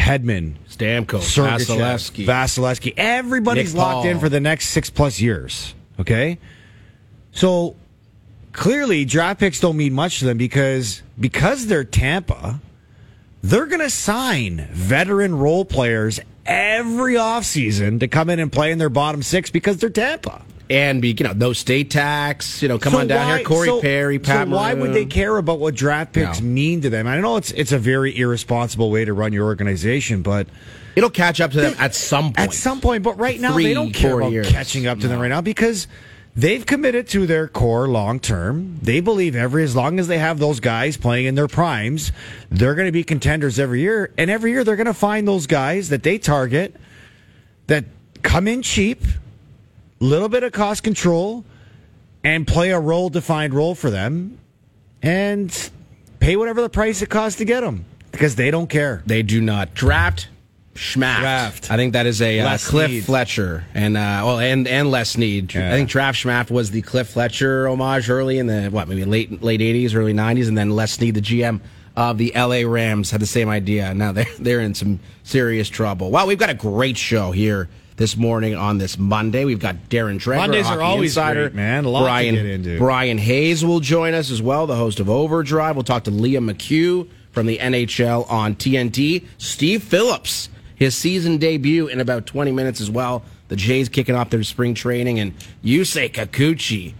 Hedman, 0.00 0.54
Stamkos, 0.68 1.36
Vasilevskiy. 1.36 2.26
Vasilevskiy. 2.26 2.94
Everybody's 2.96 3.74
Nick 3.74 3.80
locked 3.80 4.06
in 4.06 4.18
for 4.18 4.28
the 4.28 4.40
next 4.40 4.68
six 4.68 4.88
plus 4.88 5.20
years. 5.20 5.74
Okay, 6.00 6.38
so 7.32 7.76
clearly 8.52 9.04
draft 9.04 9.38
picks 9.38 9.60
don't 9.60 9.76
mean 9.76 9.92
much 9.92 10.20
to 10.20 10.24
them 10.24 10.38
because 10.38 11.02
because 11.18 11.66
they're 11.66 11.84
Tampa, 11.84 12.60
they're 13.42 13.66
going 13.66 13.80
to 13.80 13.90
sign 13.90 14.68
veteran 14.72 15.36
role 15.36 15.64
players 15.64 16.18
every 16.46 17.14
offseason 17.14 18.00
to 18.00 18.08
come 18.08 18.30
in 18.30 18.38
and 18.38 18.50
play 18.50 18.72
in 18.72 18.78
their 18.78 18.88
bottom 18.88 19.22
six 19.22 19.50
because 19.50 19.76
they're 19.76 19.90
Tampa. 19.90 20.42
And 20.70 21.02
be 21.02 21.08
you 21.18 21.24
know 21.24 21.32
no 21.32 21.52
state 21.52 21.90
tax. 21.90 22.62
You 22.62 22.68
know, 22.68 22.78
come 22.78 22.92
So 22.94 23.00
on 23.00 23.08
down 23.08 23.28
why- 23.28 23.36
here, 23.38 23.44
Corey 23.44 23.68
so- 23.68 23.80
Perry, 23.80 24.18
Pat. 24.18 24.46
So 24.48 24.54
why 24.54 24.72
would 24.72 24.94
they 24.94 25.04
care 25.04 25.36
about 25.36 25.58
what 25.58 25.74
draft 25.74 26.12
picks 26.12 26.40
No. 26.40 26.46
mean 26.46 26.80
to 26.82 26.90
them? 26.90 27.06
I 27.06 27.18
know 27.20 27.36
it's 27.36 27.50
it's 27.50 27.72
a 27.72 27.78
very 27.78 28.16
irresponsible 28.16 28.90
way 28.90 29.04
to 29.04 29.12
run 29.12 29.32
your 29.32 29.44
organization, 29.46 30.22
but 30.22 30.46
It'll 30.96 31.10
catch 31.10 31.40
up 31.40 31.52
to 31.52 31.60
them 31.60 31.74
at 31.78 31.94
some 31.94 32.32
point. 32.32 32.38
at 32.38 32.52
some 32.54 32.80
point. 32.80 33.02
But 33.02 33.18
right 33.18 33.38
now, 33.40 33.52
Three, 33.52 33.64
they 33.64 33.74
don't 33.74 33.92
care 33.92 34.18
about 34.18 34.32
years. 34.32 34.48
catching 34.50 34.86
up 34.86 34.98
to 35.00 35.08
them 35.08 35.20
right 35.20 35.28
now 35.28 35.40
because 35.40 35.86
they've 36.36 36.64
committed 36.66 37.08
to 37.08 37.26
their 37.26 37.46
core 37.48 37.86
long 37.88 38.18
term. 38.20 38.78
They 38.82 39.00
believe 39.00 39.34
every 39.36 39.62
as 39.64 39.74
long 39.76 39.98
as 40.00 40.08
they 40.08 40.18
have 40.18 40.38
those 40.40 40.58
guys 40.60 40.96
playing 40.96 41.26
in 41.26 41.34
their 41.36 41.46
primes, 41.48 42.10
they're 42.50 42.74
going 42.74 42.86
to 42.88 42.92
be 42.92 43.04
contenders 43.04 43.58
every 43.58 43.80
year. 43.80 44.10
And 44.18 44.30
every 44.30 44.50
year, 44.50 44.64
they're 44.64 44.76
going 44.76 44.86
to 44.86 44.94
find 44.94 45.26
those 45.28 45.46
guys 45.46 45.88
that 45.90 46.02
they 46.02 46.18
target 46.18 46.74
that 47.68 47.84
come 48.22 48.48
in 48.48 48.62
cheap, 48.62 49.02
little 50.00 50.28
bit 50.28 50.42
of 50.42 50.52
cost 50.52 50.82
control, 50.82 51.44
and 52.24 52.46
play 52.46 52.70
a 52.70 52.80
role 52.80 53.08
defined 53.08 53.54
role 53.54 53.74
for 53.74 53.90
them, 53.90 54.38
and 55.02 55.70
pay 56.18 56.36
whatever 56.36 56.62
the 56.62 56.68
price 56.68 57.02
it 57.02 57.08
costs 57.08 57.38
to 57.38 57.44
get 57.44 57.60
them 57.60 57.84
because 58.12 58.36
they 58.36 58.50
don't 58.50 58.68
care. 58.68 59.02
They 59.06 59.22
do 59.22 59.40
not 59.40 59.74
draft. 59.74 60.28
Schmaft. 60.74 61.20
Draft. 61.20 61.70
I 61.70 61.76
think 61.76 61.92
that 61.94 62.06
is 62.06 62.22
a 62.22 62.40
uh, 62.40 62.56
Cliff 62.58 62.90
Snead. 62.90 63.04
Fletcher 63.04 63.64
and 63.74 63.96
uh, 63.96 64.22
well 64.24 64.38
and 64.38 64.66
and 64.68 64.90
Les 64.90 65.10
Snead. 65.10 65.52
Yeah. 65.52 65.68
I 65.68 65.72
think 65.72 65.90
Draft 65.90 66.18
Schmaft 66.18 66.50
was 66.50 66.70
the 66.70 66.80
Cliff 66.80 67.08
Fletcher 67.10 67.68
homage 67.68 68.08
early 68.08 68.38
in 68.38 68.46
the 68.46 68.68
what 68.68 68.88
maybe 68.88 69.04
late 69.04 69.42
late 69.42 69.60
eighties, 69.60 69.94
early 69.94 70.12
nineties, 70.12 70.48
and 70.48 70.56
then 70.56 70.70
Les 70.70 70.92
Snead, 70.92 71.16
the 71.16 71.20
GM 71.20 71.60
of 71.96 72.18
the 72.18 72.32
LA 72.34 72.62
Rams, 72.64 73.10
had 73.10 73.20
the 73.20 73.26
same 73.26 73.48
idea. 73.48 73.92
Now 73.94 74.12
they're 74.12 74.26
they're 74.38 74.60
in 74.60 74.74
some 74.74 75.00
serious 75.24 75.68
trouble. 75.68 76.10
Wow, 76.10 76.26
we've 76.26 76.38
got 76.38 76.50
a 76.50 76.54
great 76.54 76.96
show 76.96 77.32
here 77.32 77.68
this 78.00 78.16
morning 78.16 78.54
on 78.54 78.78
this 78.78 78.96
Monday. 78.98 79.44
We've 79.44 79.58
got 79.58 79.76
Darren 79.90 80.18
Dreger, 80.18 80.36
Mondays 80.36 80.66
are 80.66 80.80
always 80.80 81.10
Insider, 81.18 81.50
great, 81.50 81.54
man. 81.54 81.84
A 81.84 81.90
lot 81.90 82.00
to 82.00 82.04
Brian, 82.06 82.34
get 82.34 82.46
into. 82.46 82.78
Brian 82.78 83.18
Hayes 83.18 83.62
will 83.62 83.80
join 83.80 84.14
us 84.14 84.30
as 84.30 84.40
well, 84.40 84.66
the 84.66 84.74
host 84.74 85.00
of 85.00 85.10
Overdrive. 85.10 85.76
We'll 85.76 85.84
talk 85.84 86.04
to 86.04 86.10
Liam 86.10 86.50
McHugh 86.50 87.06
from 87.30 87.44
the 87.44 87.58
NHL 87.58 88.28
on 88.30 88.54
TNT. 88.54 89.26
Steve 89.36 89.82
Phillips, 89.82 90.48
his 90.74 90.96
season 90.96 91.36
debut 91.36 91.88
in 91.88 92.00
about 92.00 92.24
20 92.24 92.52
minutes 92.52 92.80
as 92.80 92.90
well. 92.90 93.22
The 93.48 93.56
Jays 93.56 93.90
kicking 93.90 94.14
off 94.14 94.30
their 94.30 94.44
spring 94.44 94.72
training, 94.72 95.20
and 95.20 95.34
Yusei 95.62 96.10
Kikuchi. 96.10 96.94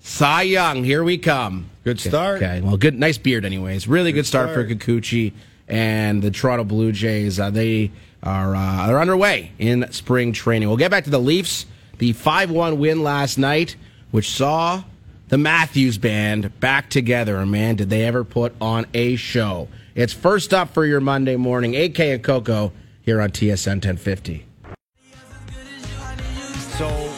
Cy 0.00 0.42
Young, 0.42 0.84
here 0.84 1.02
we 1.02 1.16
come. 1.16 1.70
Good 1.82 1.98
start. 1.98 2.42
Okay, 2.42 2.60
well, 2.60 2.76
good, 2.76 2.98
nice 2.98 3.16
beard, 3.16 3.46
anyways. 3.46 3.88
Really 3.88 4.12
good, 4.12 4.26
start, 4.26 4.50
start. 4.50 4.68
for 4.68 4.74
Kikuchi 4.74 5.32
and 5.66 6.20
the 6.20 6.30
Toronto 6.30 6.64
Blue 6.64 6.92
Jays. 6.92 7.40
Uh, 7.40 7.48
they 7.48 7.90
are 8.22 8.54
uh, 8.54 8.86
they're 8.86 9.00
underway 9.00 9.52
in 9.58 9.90
spring 9.92 10.32
training. 10.32 10.68
We'll 10.68 10.78
get 10.78 10.90
back 10.90 11.04
to 11.04 11.10
the 11.10 11.18
Leafs. 11.18 11.66
The 11.98 12.12
five-one 12.12 12.78
win 12.78 13.02
last 13.02 13.38
night, 13.38 13.76
which 14.10 14.30
saw 14.30 14.82
the 15.28 15.38
Matthews 15.38 15.98
Band 15.98 16.58
back 16.60 16.90
together. 16.90 17.36
And 17.36 17.50
man, 17.50 17.76
did 17.76 17.90
they 17.90 18.04
ever 18.04 18.24
put 18.24 18.54
on 18.60 18.86
a 18.94 19.16
show! 19.16 19.68
It's 19.94 20.12
first 20.12 20.54
up 20.54 20.72
for 20.72 20.86
your 20.86 21.00
Monday 21.00 21.36
morning. 21.36 21.76
AK 21.76 22.00
and 22.00 22.22
Coco 22.22 22.72
here 23.02 23.20
on 23.20 23.30
TSN 23.30 23.84
1050. 23.84 24.46
So 26.78 27.12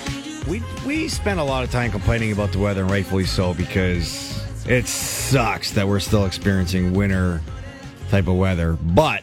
we 0.48 0.62
we 0.86 1.08
spent 1.08 1.40
a 1.40 1.44
lot 1.44 1.64
of 1.64 1.70
time 1.70 1.90
complaining 1.90 2.32
about 2.32 2.52
the 2.52 2.58
weather, 2.58 2.82
and 2.82 2.90
rightfully 2.90 3.24
so, 3.24 3.54
because 3.54 4.42
it 4.66 4.86
sucks 4.86 5.70
that 5.72 5.86
we're 5.86 6.00
still 6.00 6.26
experiencing 6.26 6.92
winter 6.92 7.40
type 8.10 8.26
of 8.26 8.36
weather. 8.36 8.72
But 8.74 9.22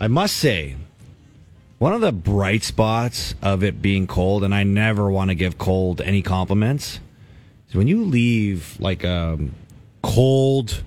I 0.00 0.06
must 0.06 0.36
say, 0.36 0.76
one 1.78 1.92
of 1.92 2.00
the 2.00 2.12
bright 2.12 2.62
spots 2.62 3.34
of 3.42 3.62
it 3.62 3.82
being 3.82 4.06
cold, 4.06 4.44
and 4.44 4.54
I 4.54 4.62
never 4.62 5.10
want 5.10 5.30
to 5.30 5.34
give 5.34 5.58
cold 5.58 6.00
any 6.00 6.22
compliments, 6.22 7.00
is 7.68 7.74
when 7.74 7.88
you 7.88 8.04
leave 8.04 8.76
like 8.80 9.04
a 9.04 9.38
cold, 10.02 10.82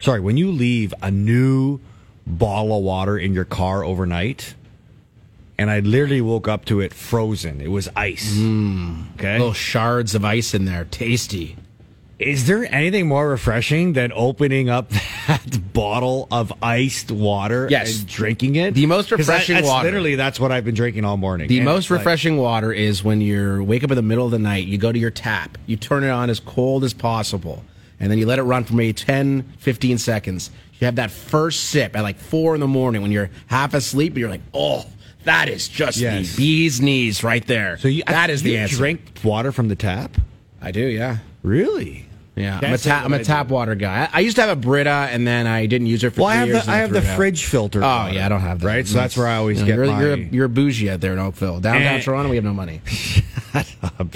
sorry, 0.00 0.20
when 0.20 0.36
you 0.36 0.50
leave 0.50 0.92
a 1.02 1.10
new 1.10 1.80
bottle 2.26 2.76
of 2.76 2.82
water 2.82 3.16
in 3.16 3.34
your 3.34 3.44
car 3.44 3.84
overnight. 3.84 4.54
And 5.58 5.70
I 5.70 5.80
literally 5.80 6.20
woke 6.20 6.48
up 6.48 6.66
to 6.66 6.80
it 6.80 6.92
frozen. 6.92 7.62
It 7.62 7.70
was 7.70 7.88
ice. 7.96 8.36
Mm. 8.36 9.14
Okay. 9.14 9.38
Little 9.38 9.54
shards 9.54 10.14
of 10.14 10.22
ice 10.22 10.52
in 10.52 10.66
there, 10.66 10.84
tasty. 10.84 11.56
Is 12.18 12.46
there 12.46 12.64
anything 12.74 13.08
more 13.08 13.28
refreshing 13.28 13.92
than 13.92 14.10
opening 14.14 14.70
up 14.70 14.88
that 15.26 15.72
bottle 15.74 16.28
of 16.30 16.50
iced 16.62 17.10
water 17.10 17.68
Yes. 17.70 17.98
and 18.00 18.08
drinking 18.08 18.56
it? 18.56 18.72
The 18.72 18.86
most 18.86 19.10
'Cause 19.10 19.26
that- 19.26 19.32
refreshing 19.34 19.54
that's 19.56 19.66
water. 19.66 19.84
Literally, 19.88 20.14
that's 20.14 20.40
what 20.40 20.50
I've 20.50 20.64
been 20.64 20.74
drinking 20.74 21.04
all 21.04 21.18
morning. 21.18 21.48
The 21.48 21.58
And 21.58 21.66
most 21.66 21.84
it's 21.84 21.90
like- 21.90 21.98
refreshing 22.00 22.38
water 22.38 22.72
is 22.72 23.04
when 23.04 23.20
you 23.20 23.62
wake 23.64 23.84
up 23.84 23.90
in 23.90 23.96
the 23.96 24.02
middle 24.02 24.24
of 24.24 24.30
the 24.30 24.38
night, 24.38 24.66
you 24.66 24.78
go 24.78 24.92
to 24.92 24.98
your 24.98 25.10
tap, 25.10 25.58
you 25.66 25.76
turn 25.76 26.04
it 26.04 26.08
on 26.08 26.30
as 26.30 26.40
cold 26.40 26.84
as 26.84 26.94
possible, 26.94 27.62
and 28.00 28.10
then 28.10 28.16
you 28.18 28.24
let 28.24 28.38
it 28.38 28.44
run 28.44 28.64
for 28.64 28.72
maybe 28.74 28.94
10, 28.94 29.44
15 29.58 29.98
seconds. 29.98 30.50
You 30.80 30.86
have 30.86 30.96
that 30.96 31.10
first 31.10 31.64
sip 31.64 31.94
at 31.96 32.02
like 32.02 32.18
four 32.18 32.54
in 32.54 32.60
the 32.62 32.66
morning 32.66 33.02
when 33.02 33.12
you're 33.12 33.28
half 33.48 33.74
asleep, 33.74 34.12
and 34.14 34.20
you're 34.20 34.30
like, 34.30 34.42
oh, 34.54 34.86
that 35.24 35.50
is 35.50 35.68
just 35.68 35.98
Yes. 35.98 36.30
the 36.30 36.36
bee's 36.38 36.80
knees 36.80 37.22
right 37.22 37.46
there. 37.46 37.76
so 37.78 37.88
you, 37.88 38.02
that 38.06 38.30
is 38.30 38.42
the 38.42 38.56
answer. 38.56 38.76
Drink 38.76 39.00
water 39.22 39.52
from 39.52 39.68
the 39.68 39.76
tap? 39.76 40.16
I 40.62 40.70
do, 40.70 40.80
yeah. 40.86 41.18
Really? 41.42 42.05
Yeah, 42.36 42.60
I'm 42.62 42.74
a, 42.74 42.78
ta- 42.78 43.02
I'm 43.02 43.14
a 43.14 43.24
tap 43.24 43.48
water 43.48 43.74
guy. 43.74 44.04
I, 44.12 44.18
I 44.18 44.20
used 44.20 44.36
to 44.36 44.42
have 44.42 44.50
a 44.50 44.60
Brita, 44.60 44.90
and 45.10 45.26
then 45.26 45.46
I 45.46 45.64
didn't 45.64 45.86
use 45.86 46.04
it 46.04 46.10
for 46.10 46.20
Well, 46.20 46.28
I 46.28 46.32
three 46.32 46.38
have 46.40 46.48
years. 46.48 46.64
the 46.66 46.70
and 46.70 46.70
I 46.70 46.74
I 46.76 46.80
have 46.82 46.92
the 46.92 47.00
fridge 47.00 47.46
filter. 47.46 47.82
Oh 47.82 47.86
water, 47.86 48.12
yeah, 48.14 48.26
I 48.26 48.28
don't 48.28 48.40
have 48.42 48.60
that. 48.60 48.66
Right, 48.66 48.86
so 48.86 48.94
that's 48.98 49.16
where 49.16 49.26
I 49.26 49.36
always 49.36 49.58
You 49.60 49.64
know, 49.64 49.66
get 49.68 49.76
you're, 49.76 49.86
my. 49.86 50.00
You're, 50.02 50.16
you're 50.34 50.48
bougie 50.48 50.90
out 50.90 51.00
there 51.00 51.14
in 51.14 51.18
Oakville, 51.18 51.60
downtown 51.60 51.82
And- 51.94 52.02
Toronto. 52.04 52.28
We 52.28 52.36
have 52.36 52.44
no 52.44 52.52
money. 52.54 52.82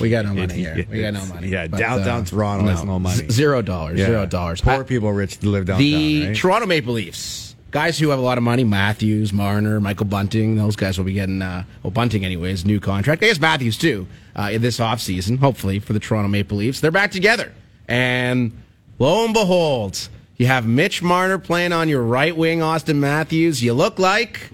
We 0.00 0.10
got 0.10 0.26
no 0.26 0.34
money 0.34 0.52
here. 0.54 0.86
We 0.90 1.00
got 1.00 1.14
no 1.14 1.24
money. 1.26 1.48
Yeah, 1.48 1.66
But, 1.66 1.78
downtown 1.78 2.22
uh, 2.22 2.24
Toronto 2.26 2.66
has 2.68 2.84
no 2.84 2.98
money. 2.98 3.16
Z- 3.16 3.30
Zero 3.30 3.62
dollars. 3.62 3.98
Yeah. 3.98 4.06
Zero 4.06 4.26
dollars. 4.26 4.60
Poor 4.60 4.74
I- 4.74 4.82
people 4.82 5.10
rich 5.12 5.38
to 5.38 5.48
live 5.48 5.64
downtown. 5.64 5.78
The 5.82 6.26
right? 6.26 6.36
Toronto 6.36 6.66
Maple 6.66 6.92
Leafs, 6.92 7.56
guys 7.70 7.98
who 7.98 8.10
have 8.10 8.18
a 8.18 8.22
lot 8.22 8.36
of 8.36 8.44
money, 8.44 8.64
Matthews, 8.64 9.32
Marner, 9.32 9.80
Michael 9.80 10.04
Bunting, 10.06 10.56
those 10.56 10.76
guys 10.76 10.98
will 10.98 11.06
be 11.06 11.14
getting, 11.14 11.40
uh, 11.40 11.64
well, 11.82 11.90
Bunting 11.90 12.24
anyways, 12.24 12.66
new 12.66 12.80
contract. 12.80 13.22
I 13.22 13.26
guess 13.28 13.40
Matthews 13.40 13.78
too, 13.78 14.06
uh, 14.36 14.50
in 14.52 14.60
this 14.60 14.78
offseason, 14.78 15.38
hopefully 15.38 15.78
for 15.78 15.94
the 15.94 16.00
Toronto 16.00 16.28
Maple 16.28 16.58
Leafs. 16.58 16.80
They're 16.80 16.90
back 16.90 17.10
together. 17.10 17.52
And 17.90 18.52
lo 18.98 19.24
and 19.24 19.34
behold, 19.34 20.08
you 20.36 20.46
have 20.46 20.66
Mitch 20.66 21.02
Marner 21.02 21.38
playing 21.38 21.72
on 21.72 21.88
your 21.88 22.02
right 22.02 22.34
wing, 22.34 22.60
Auston 22.60 22.96
Matthews. 22.96 23.62
You 23.62 23.74
look 23.74 23.98
like 23.98 24.50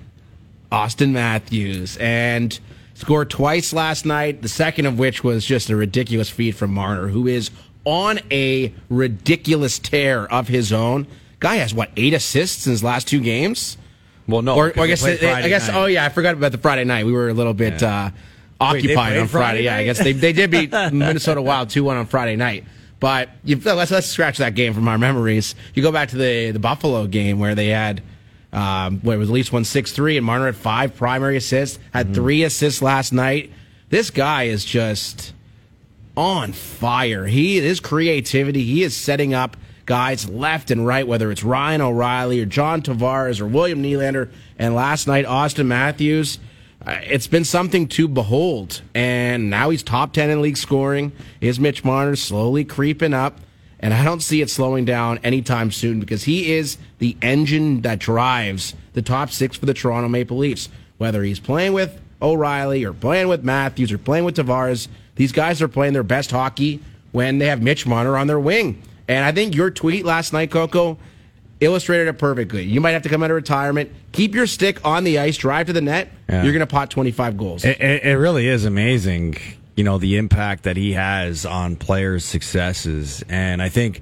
Auston 0.73 1.11
Matthews 1.13 1.97
and 1.99 2.59
scored 2.95 3.31
twice 3.31 3.73
last 3.73 4.05
night. 4.07 4.43
The 4.43 4.49
second 4.49 4.87
of 4.87 4.99
which 4.99 5.23
was 5.23 5.45
just 5.45 5.69
a 5.71 5.77
ridiculous 5.77 6.31
feed 6.31 6.57
from 6.57 6.73
Marner, 6.73 7.09
who 7.09 7.27
is 7.29 7.51
on 7.85 8.19
a 8.33 8.73
ridiculous 8.89 9.79
tear 9.79 10.27
of 10.27 10.49
his 10.49 10.73
own. 10.73 11.07
Guy 11.39 11.57
has 11.57 11.75
what 11.75 11.91
eight 11.97 12.15
assists 12.15 12.67
in 12.67 12.71
his 12.73 12.83
last 12.83 13.07
two 13.07 13.21
games. 13.21 13.77
well, 14.27 14.41
no, 14.43 14.57
or, 14.57 14.69
or 14.77 14.81
I 14.81 14.87
guess 14.87 15.05
I 15.05 15.17
guess 15.49 15.69
night. 15.69 15.77
oh 15.77 15.85
yeah, 15.87 16.05
I 16.07 16.09
forgot 16.09 16.35
about 16.35 16.53
the 16.53 16.59
Friday 16.59 16.85
night. 16.85 17.05
We 17.05 17.13
were 17.13 17.29
a 17.29 17.35
little 17.35 17.55
bit 17.55 17.83
Yeah. 17.83 18.07
uh, 18.07 18.11
occupied 18.59 18.95
played 19.13 19.19
on 19.21 19.29
Friday. 19.29 19.29
Friday 19.29 19.63
Yeah, 19.65 19.77
I 19.77 19.85
guess 19.85 19.99
they 19.99 20.13
they 20.13 20.33
did 20.33 20.51
beat 20.51 20.73
Minnesota 20.93 21.43
Wild 21.43 21.69
two 21.69 21.85
one 21.85 21.99
on 21.99 22.07
Friday 22.07 22.35
night. 22.37 22.65
But 22.99 23.29
you, 23.45 23.57
let's 23.63 23.91
let's 23.91 24.07
scratch 24.07 24.39
that 24.39 24.55
game 24.55 24.73
from 24.73 24.89
our 24.89 24.99
memories. 24.99 25.55
You 25.75 25.83
go 25.83 25.93
back 25.93 26.09
to 26.11 26.17
the 26.17 26.51
the 26.53 26.59
Buffalo 26.59 27.07
game 27.07 27.39
where 27.39 27.55
they 27.55 27.69
had 27.69 28.03
um, 28.53 29.01
where 29.01 29.17
it 29.17 29.19
was 29.19 29.29
at 29.29 29.35
least 29.35 29.53
one 29.53 29.65
six 29.65 29.93
three, 29.93 30.17
and 30.17 30.25
Marner 30.25 30.47
had 30.47 30.57
five 30.57 30.97
primary 30.97 31.37
assists, 31.37 31.77
Mm-hmm. 31.79 31.99
had 31.99 32.15
three 32.15 32.43
assists 32.43 32.81
last 32.81 33.13
night. 33.13 33.53
This 33.91 34.11
guy 34.11 34.45
is 34.45 34.65
just 34.65 35.35
on 36.17 36.53
fire. 36.53 37.27
He 37.27 37.61
his 37.61 37.81
creativity, 37.81 38.65
he 38.65 38.83
is 38.83 38.97
setting 38.97 39.35
up 39.35 39.57
guys 39.85 40.29
left 40.29 40.71
and 40.71 40.85
right, 40.87 41.07
whether 41.07 41.31
it's 41.31 41.45
Ryan 41.45 41.81
O'Reilly 41.81 42.41
or 42.41 42.47
John 42.47 42.83
Tavares 42.83 43.41
or 43.41 43.47
William 43.47 43.83
Nylander, 43.83 44.31
and 44.59 44.75
last 44.75 45.07
night 45.07 45.27
Austin 45.27 45.69
Matthews. 45.69 46.39
Uh, 46.87 47.01
it's 47.03 47.27
been 47.27 47.45
something 47.45 47.89
to 47.89 48.07
behold, 48.07 48.81
and 48.95 49.51
now 49.51 49.71
he's 49.71 49.83
top 49.83 50.13
ten 50.13 50.31
in 50.31 50.41
league 50.41 50.57
scoring. 50.57 51.11
Is 51.41 51.59
Mitch 51.59 51.83
Marner 51.85 52.15
slowly 52.15 52.65
creeping 52.65 53.13
up? 53.13 53.41
And 53.81 53.93
I 53.93 54.05
don't 54.05 54.21
see 54.21 54.41
it 54.41 54.49
slowing 54.49 54.85
down 54.85 55.19
anytime 55.19 55.73
soon 55.73 55.99
because 55.99 56.25
he 56.25 56.53
is 56.53 56.79
the 56.99 57.17
engine 57.21 57.83
that 57.83 57.99
drives 57.99 58.75
the 58.93 59.03
top 59.03 59.31
six 59.31 59.57
for 59.57 59.67
the 59.67 59.75
Toronto 59.75 60.09
Maple 60.09 60.39
Leafs. 60.39 60.69
Whether 60.97 61.25
he's 61.25 61.41
playing 61.41 61.73
with 61.73 62.01
O'Reilly 62.23 62.85
or 62.85 62.93
playing 62.93 63.29
with 63.29 63.45
Matthews 63.45 63.91
or 63.91 63.99
playing 63.99 64.25
with 64.25 64.37
Tavares, 64.37 64.87
these 65.17 65.33
guys 65.33 65.61
are 65.61 65.69
playing 65.69 65.93
their 65.93 66.05
best 66.05 66.31
hockey 66.31 66.81
when 67.11 67.39
they 67.39 67.47
have 67.49 67.61
Mitch 67.61 67.85
Marner 67.85 68.17
on 68.17 68.29
their 68.29 68.41
wing. 68.41 68.81
And 69.09 69.25
I 69.25 69.33
think 69.33 69.55
your 69.55 69.71
tweet 69.71 70.05
last 70.05 70.33
night, 70.33 70.51
Coco, 70.53 70.99
illustrated 71.61 72.09
it 72.09 72.19
perfectly. 72.19 72.65
You 72.65 72.81
might 72.81 72.93
have 72.93 73.03
to 73.03 73.09
come 73.09 73.23
out 73.23 73.31
of 73.31 73.37
retirement, 73.37 73.91
keep 74.13 74.35
your 74.35 74.47
stick 74.47 74.85
on 74.85 75.05
the 75.05 75.19
ice, 75.19 75.37
drive 75.37 75.67
to 75.67 75.73
the 75.73 75.81
net. 75.81 76.11
Yeah. 76.29 76.43
You're 76.43 76.53
going 76.53 76.61
to 76.61 76.67
pot 76.67 76.91
25 76.91 77.37
goals. 77.37 77.65
It, 77.65 77.81
it, 77.81 78.19
really 78.19 78.47
is 78.49 78.65
amazing, 78.65 79.37
you 79.75 79.85
know, 79.85 79.99
the 79.99 80.17
impact 80.17 80.65
that 80.65 80.77
he 80.77 80.93
has 80.93 81.47
on 81.47 81.77
players' 81.77 82.25
successes. 82.25 83.25
And 83.29 83.63
I 83.63 83.69
think, 83.69 84.01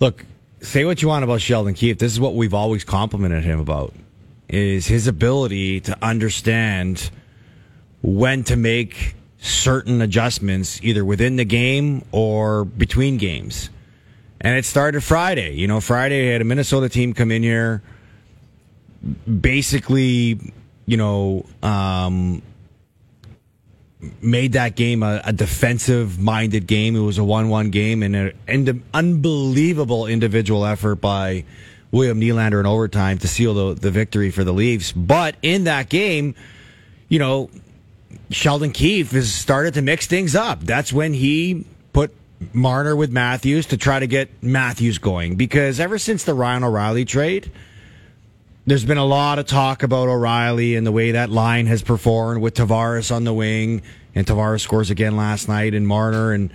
look, 0.00 0.24
say 0.60 0.84
what 0.84 1.02
you 1.02 1.08
want 1.08 1.24
about 1.24 1.40
Sheldon 1.40 1.74
Keefe. 1.74 1.98
This 1.98 2.12
is 2.12 2.20
what 2.20 2.34
we've 2.34 2.54
always 2.54 2.84
complimented 2.84 3.44
him 3.44 3.60
about 3.60 3.94
is 4.48 4.86
his 4.86 5.06
ability 5.06 5.80
to 5.80 5.96
understand 6.02 7.10
when 8.02 8.44
to 8.44 8.54
make 8.54 9.14
certain 9.38 10.02
adjustments 10.02 10.78
either 10.82 11.04
within 11.04 11.36
the 11.36 11.44
game 11.44 12.04
or 12.12 12.64
between 12.64 13.16
games. 13.16 13.70
And 14.42 14.58
it 14.58 14.64
started 14.64 15.02
Friday. 15.02 15.54
You 15.54 15.68
know, 15.68 15.80
Friday 15.80 16.32
had 16.32 16.40
a 16.40 16.44
Minnesota 16.44 16.88
team 16.88 17.14
come 17.14 17.30
in 17.30 17.44
here, 17.44 17.80
basically, 19.40 20.52
you 20.84 20.96
know, 20.96 21.46
um, 21.62 22.42
made 24.20 24.54
that 24.54 24.74
game 24.74 25.04
a, 25.04 25.22
a 25.24 25.32
defensive 25.32 26.18
minded 26.18 26.66
game. 26.66 26.96
It 26.96 27.00
was 27.00 27.18
a 27.18 27.24
1 27.24 27.48
1 27.48 27.70
game 27.70 28.02
and 28.02 28.34
an 28.48 28.82
unbelievable 28.92 30.06
individual 30.06 30.66
effort 30.66 30.96
by 30.96 31.44
William 31.92 32.20
Nylander 32.20 32.58
in 32.58 32.66
overtime 32.66 33.18
to 33.18 33.28
seal 33.28 33.54
the, 33.54 33.80
the 33.80 33.92
victory 33.92 34.30
for 34.30 34.42
the 34.42 34.52
Leafs. 34.52 34.90
But 34.90 35.36
in 35.42 35.64
that 35.64 35.88
game, 35.88 36.34
you 37.08 37.20
know, 37.20 37.48
Sheldon 38.30 38.72
Keefe 38.72 39.12
has 39.12 39.32
started 39.32 39.74
to 39.74 39.82
mix 39.82 40.08
things 40.08 40.34
up. 40.34 40.60
That's 40.64 40.92
when 40.92 41.12
he 41.14 41.64
Marner 42.52 42.94
with 42.96 43.10
Matthews 43.10 43.66
to 43.66 43.76
try 43.76 43.98
to 43.98 44.06
get 44.06 44.42
Matthews 44.42 44.98
going 44.98 45.36
because 45.36 45.80
ever 45.80 45.98
since 45.98 46.24
the 46.24 46.34
Ryan 46.34 46.64
O'Reilly 46.64 47.04
trade, 47.04 47.50
there's 48.66 48.84
been 48.84 48.98
a 48.98 49.04
lot 49.04 49.38
of 49.38 49.46
talk 49.46 49.82
about 49.82 50.08
O'Reilly 50.08 50.76
and 50.76 50.86
the 50.86 50.92
way 50.92 51.12
that 51.12 51.30
line 51.30 51.66
has 51.66 51.82
performed 51.82 52.42
with 52.42 52.54
Tavares 52.54 53.14
on 53.14 53.24
the 53.24 53.34
wing, 53.34 53.82
and 54.14 54.26
Tavares 54.26 54.60
scores 54.60 54.90
again 54.90 55.16
last 55.16 55.48
night, 55.48 55.74
and 55.74 55.86
Marner 55.86 56.32
and 56.32 56.52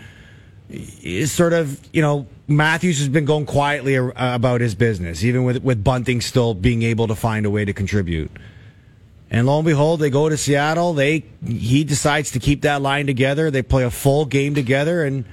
is 0.69 1.31
sort 1.31 1.53
of 1.53 1.79
you 1.93 2.01
know 2.01 2.27
Matthews 2.47 2.99
has 2.99 3.09
been 3.09 3.25
going 3.25 3.45
quietly 3.45 3.95
about 3.95 4.61
his 4.61 4.75
business, 4.75 5.23
even 5.23 5.43
with 5.43 5.63
with 5.63 5.83
Bunting 5.83 6.21
still 6.21 6.53
being 6.53 6.83
able 6.83 7.07
to 7.07 7.15
find 7.15 7.45
a 7.45 7.49
way 7.49 7.65
to 7.65 7.73
contribute. 7.73 8.31
And 9.29 9.45
lo 9.45 9.57
and 9.57 9.65
behold, 9.65 9.99
they 9.99 10.09
go 10.09 10.29
to 10.29 10.37
Seattle. 10.37 10.93
They 10.93 11.25
he 11.45 11.83
decides 11.83 12.31
to 12.31 12.39
keep 12.39 12.61
that 12.61 12.81
line 12.81 13.05
together. 13.05 13.51
They 13.51 13.61
play 13.61 13.83
a 13.83 13.91
full 13.91 14.25
game 14.25 14.55
together, 14.55 15.03
and 15.03 15.25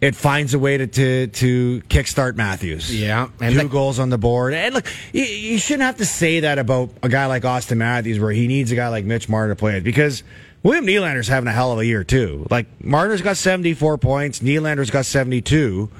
it 0.00 0.14
finds 0.14 0.54
a 0.54 0.58
way 0.58 0.76
to 0.76 0.86
to, 0.86 1.26
to 1.28 1.80
kickstart 1.82 2.36
Matthews. 2.36 2.94
Yeah, 2.94 3.28
and 3.40 3.58
two 3.58 3.68
goals 3.68 3.98
on 3.98 4.10
the 4.10 4.18
board. 4.18 4.54
And 4.54 4.74
look, 4.74 4.86
you, 5.12 5.24
you, 5.24 5.58
shouldn't 5.58 5.84
have 5.84 5.96
to 5.96 6.04
say 6.04 6.40
that 6.40 6.58
about 6.58 6.90
a 7.02 7.08
guy 7.08 7.26
like 7.26 7.42
Auston 7.42 7.78
Matthews, 7.78 8.18
where 8.20 8.32
he 8.32 8.46
needs 8.46 8.72
a 8.72 8.76
guy 8.76 8.88
like 8.88 9.04
Mitch 9.04 9.28
Marner 9.28 9.54
to 9.54 9.58
play 9.58 9.76
it 9.76 9.84
because 9.84 10.22
William 10.62 10.86
Nylander's 10.86 11.28
having 11.28 11.48
a 11.48 11.52
hell 11.52 11.72
of 11.72 11.78
a 11.78 11.86
year 11.86 12.04
too. 12.04 12.46
Like 12.50 12.66
Marner's 12.84 13.22
got 13.22 13.36
seventy 13.36 13.74
four 13.74 13.96
points, 13.98 14.40
Nylander's 14.40 14.90
got 14.90 15.06
seventy 15.06 15.40
two. 15.40 15.90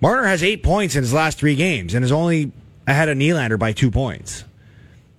Marner 0.00 0.24
has 0.24 0.42
eight 0.42 0.62
points 0.62 0.96
in 0.96 1.02
his 1.02 1.12
last 1.12 1.38
three 1.38 1.56
games 1.56 1.94
and 1.94 2.04
is 2.04 2.12
only 2.12 2.52
ahead 2.86 3.08
of 3.08 3.16
Nylander 3.16 3.58
by 3.58 3.72
two 3.72 3.90
points. 3.90 4.44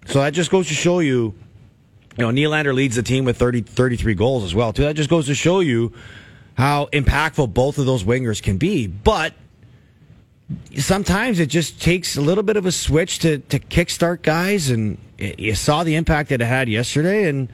So 0.07 0.19
that 0.21 0.33
just 0.33 0.49
goes 0.49 0.67
to 0.69 0.73
show 0.73 0.99
you, 0.99 1.35
you 2.17 2.25
know, 2.25 2.29
Nylander 2.29 2.73
leads 2.73 2.95
the 2.95 3.03
team 3.03 3.23
with 3.23 3.37
30, 3.37 3.61
33 3.61 4.15
goals 4.15 4.43
as 4.43 4.55
well 4.55 4.73
too. 4.73 4.83
That 4.83 4.95
just 4.95 5.09
goes 5.09 5.27
to 5.27 5.35
show 5.35 5.59
you 5.59 5.93
how 6.61 6.85
impactful 6.93 7.51
both 7.51 7.79
of 7.79 7.87
those 7.87 8.03
wingers 8.03 8.39
can 8.39 8.57
be. 8.57 8.85
But 8.85 9.33
sometimes 10.77 11.39
it 11.39 11.47
just 11.47 11.81
takes 11.81 12.17
a 12.17 12.21
little 12.21 12.43
bit 12.43 12.55
of 12.55 12.67
a 12.67 12.71
switch 12.71 13.17
to, 13.19 13.39
to 13.39 13.57
kickstart 13.57 14.21
guys. 14.21 14.69
And 14.69 14.99
you 15.17 15.55
saw 15.55 15.83
the 15.83 15.95
impact 15.95 16.29
that 16.29 16.39
it 16.39 16.45
had 16.45 16.69
yesterday. 16.69 17.27
And 17.27 17.51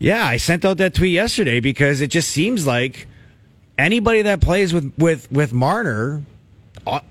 yeah, 0.00 0.26
I 0.26 0.38
sent 0.38 0.64
out 0.64 0.78
that 0.78 0.94
tweet 0.94 1.12
yesterday 1.12 1.60
because 1.60 2.00
it 2.00 2.08
just 2.08 2.28
seems 2.28 2.66
like 2.66 3.06
anybody 3.78 4.22
that 4.22 4.40
plays 4.40 4.74
with, 4.74 4.92
with, 4.98 5.30
with 5.30 5.52
Marner, 5.52 6.24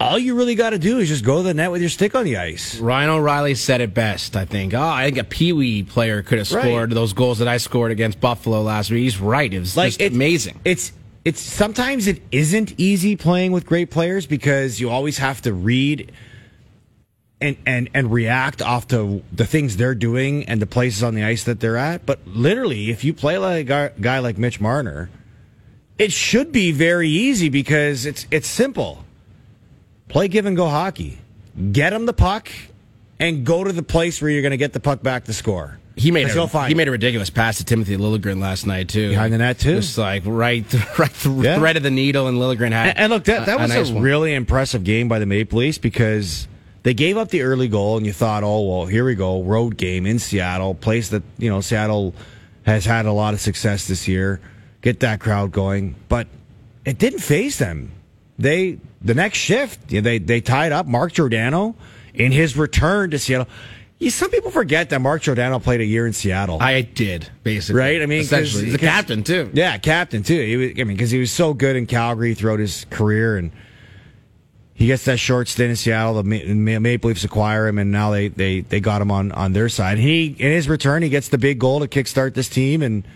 all 0.02 0.20
you 0.20 0.36
really 0.36 0.56
got 0.56 0.72
to 0.72 0.78
do 0.78 1.00
is 1.00 1.08
just 1.08 1.24
go 1.24 1.38
to 1.38 1.44
the 1.44 1.54
net 1.54 1.72
with 1.72 1.80
your 1.80 1.90
stick 1.90 2.16
on 2.16 2.26
the 2.26 2.36
ice. 2.36 2.78
Ryan 2.80 3.12
O'Reilly 3.12 3.56
said 3.56 3.80
it 3.80 3.94
best, 3.94 4.36
I 4.36 4.44
think. 4.44 4.74
Oh, 4.74 4.82
I 4.82 5.06
think 5.06 5.20
a 5.20 5.24
Pee 5.24 5.54
Wee 5.54 5.84
player 5.84 6.22
could 6.22 6.40
have 6.40 6.48
scored 6.50 6.66
right. 6.66 6.90
those 6.90 7.14
goals 7.14 7.40
that 7.40 7.48
I 7.48 7.58
scored 7.58 7.92
against 7.92 8.20
Buffalo 8.20 8.62
last 8.62 8.92
week. 8.92 9.04
He's 9.04 9.22
right. 9.22 9.52
It 9.52 9.60
was 9.60 9.78
like, 9.78 10.02
it's, 10.02 10.14
amazing. 10.14 10.60
It's 10.66 10.92
it's 11.26 11.40
sometimes 11.40 12.08
it 12.08 12.22
isn't 12.32 12.74
easy 12.78 13.16
playing 13.16 13.52
with 13.52 13.66
great 13.66 13.90
players 13.90 14.26
because 14.26 14.80
you 14.80 14.90
always 14.90 15.18
have 15.20 15.42
to 15.44 15.54
read 15.54 16.12
and 17.40 17.58
and 17.66 17.90
and 17.94 18.12
react 18.12 18.62
off 18.62 18.88
to 18.88 19.24
the 19.32 19.46
things 19.46 19.78
they're 19.78 19.96
doing 19.96 20.46
and 20.46 20.62
the 20.62 20.66
places 20.66 21.04
on 21.04 21.16
the 21.16 21.24
ice 21.24 21.44
that 21.44 21.60
they're 21.60 21.78
at. 21.78 22.06
But 22.06 22.20
literally, 22.26 22.90
if 22.90 23.04
you 23.04 23.14
play 23.14 23.38
like 23.38 23.70
a 23.70 23.94
guy, 24.00 24.20
like 24.20 24.38
Mitch 24.38 24.60
Marner, 24.60 25.10
it 25.98 26.12
should 26.12 26.52
be 26.52 26.72
very 26.72 27.10
easy 27.10 27.50
because 27.50 28.06
it's 28.06 28.26
it's 28.32 28.48
simple. 28.48 29.06
Play 30.10 30.28
give 30.28 30.46
and 30.46 30.58
go 30.58 30.68
hockey. 30.68 31.20
Get 31.72 31.94
him 31.94 32.06
the 32.06 32.14
puck 32.14 32.50
and 33.20 33.46
go 33.46 33.64
to 33.64 33.72
the 33.72 33.84
place 33.84 34.22
where 34.22 34.30
you're 34.30 34.42
going 34.42 34.52
to 34.52 34.58
get 34.58 34.74
the 34.74 34.80
puck 34.80 35.04
back 35.04 35.26
to 35.26 35.34
score. 35.34 35.80
He 35.96 36.10
made 36.10 36.28
a, 36.28 36.68
he 36.68 36.74
made 36.74 36.88
a 36.88 36.92
ridiculous 36.92 37.30
pass 37.30 37.58
to 37.58 37.66
Timothy 37.66 37.98
Liljegren 37.98 38.40
last 38.40 38.66
night 38.66 38.90
too. 38.90 39.10
Behind 39.10 39.32
the 39.32 39.38
net 39.38 39.60
too. 39.60 39.76
Just 39.76 39.98
like 39.98 40.24
right, 40.26 40.66
right 40.98 41.26
yeah. 41.26 41.58
thread 41.60 41.78
of 41.78 41.84
the 41.84 41.92
needle, 41.92 42.28
and 42.28 42.38
Liljegren 42.40 42.72
had. 42.72 42.90
And, 42.90 43.00
and 43.00 43.14
look, 43.14 43.26
that, 43.26 43.46
that 43.46 43.60
a, 43.60 43.62
was 43.62 43.72
a, 43.72 43.76
nice 43.76 43.90
a 43.92 44.00
really 44.00 44.34
impressive 44.34 44.84
game 44.84 45.08
by 45.08 45.20
the 45.20 45.28
Maple 45.28 45.60
Leafs 45.60 45.78
because 45.78 46.48
they 46.82 46.96
gave 46.96 47.18
up 47.18 47.30
the 47.30 47.44
early 47.44 47.68
goal, 47.68 47.98
and 47.98 48.06
you 48.08 48.14
thought, 48.14 48.44
oh 48.44 48.62
well, 48.62 48.86
here 48.88 49.06
we 49.06 49.14
go, 49.14 49.44
road 49.44 49.78
game 49.78 50.08
in 50.08 50.18
Seattle, 50.18 50.74
place 50.74 51.10
that 51.10 51.22
you 51.38 51.50
know 51.50 51.62
Seattle 51.62 52.16
has 52.66 52.86
had 52.86 53.06
a 53.06 53.14
lot 53.14 53.36
of 53.36 53.42
success 53.42 53.88
this 53.88 54.08
year. 54.08 54.42
Get 54.82 55.02
that 55.02 55.20
crowd 55.20 55.52
going, 55.52 55.96
but 56.10 56.28
it 56.86 56.98
didn't 56.98 57.20
faze 57.20 57.60
them. 57.60 57.92
They 58.40 58.80
the 59.02 59.14
next 59.14 59.38
shift, 59.38 59.90
they 59.90 60.18
they 60.18 60.42
tied 60.42 60.72
up 60.72 60.88
Mark 60.88 61.14
Giordano 61.14 61.76
in 62.16 62.32
his 62.32 62.58
return 62.58 63.12
to 63.12 63.20
Seattle 63.20 63.48
yeah, 64.00 64.10
some 64.10 64.32
people 64.32 64.52
forget 64.52 64.90
that 64.90 65.00
Mark 65.00 65.22
Giordano 65.22 65.60
played 65.60 65.80
a 65.80 65.86
year 65.86 66.06
in 66.06 66.14
Seattle. 66.14 66.58
I 66.62 66.82
did, 66.82 67.30
basically. 67.44 67.80
Right? 67.80 68.02
I 68.02 68.06
mean, 68.06 68.22
essentially, 68.22 68.66
he's 68.66 68.74
a 68.74 68.78
captain 68.78 69.24
too. 69.24 69.50
Yeah, 69.54 69.78
captain 69.78 70.24
too. 70.24 70.42
He 70.42 70.58
was, 70.58 70.72
I 70.72 70.84
mean, 70.84 70.98
because 70.98 71.12
he 71.12 71.20
was 71.20 71.32
so 71.32 71.54
good 71.54 71.76
in 71.76 71.86
Calgary 71.86 72.34
throughout 72.34 72.60
his 72.60 72.86
career, 72.90 73.38
and 73.38 73.52
he 74.74 74.88
gets 74.88 75.06
that 75.06 75.18
short 75.18 75.48
stint 75.48 75.70
in 75.70 75.76
Seattle. 75.76 76.22
The 76.22 76.24
Maple 76.24 77.10
Leafs 77.10 77.24
acquire 77.24 77.68
him, 77.68 77.78
and 77.78 77.92
now 77.92 78.12
they 78.12 78.28
they 78.28 78.62
they 78.62 78.80
got 78.80 79.02
him 79.02 79.12
on 79.12 79.32
on 79.32 79.54
their 79.54 79.70
side. 79.70 80.00
He 80.00 80.36
in 80.38 80.52
his 80.52 80.68
return, 80.68 81.02
he 81.04 81.10
gets 81.10 81.30
the 81.30 81.38
big 81.38 81.60
goal 81.60 81.80
to 81.80 81.88
kickstart 81.88 82.34
this 82.34 82.50
team, 82.50 82.82
and 82.82 83.08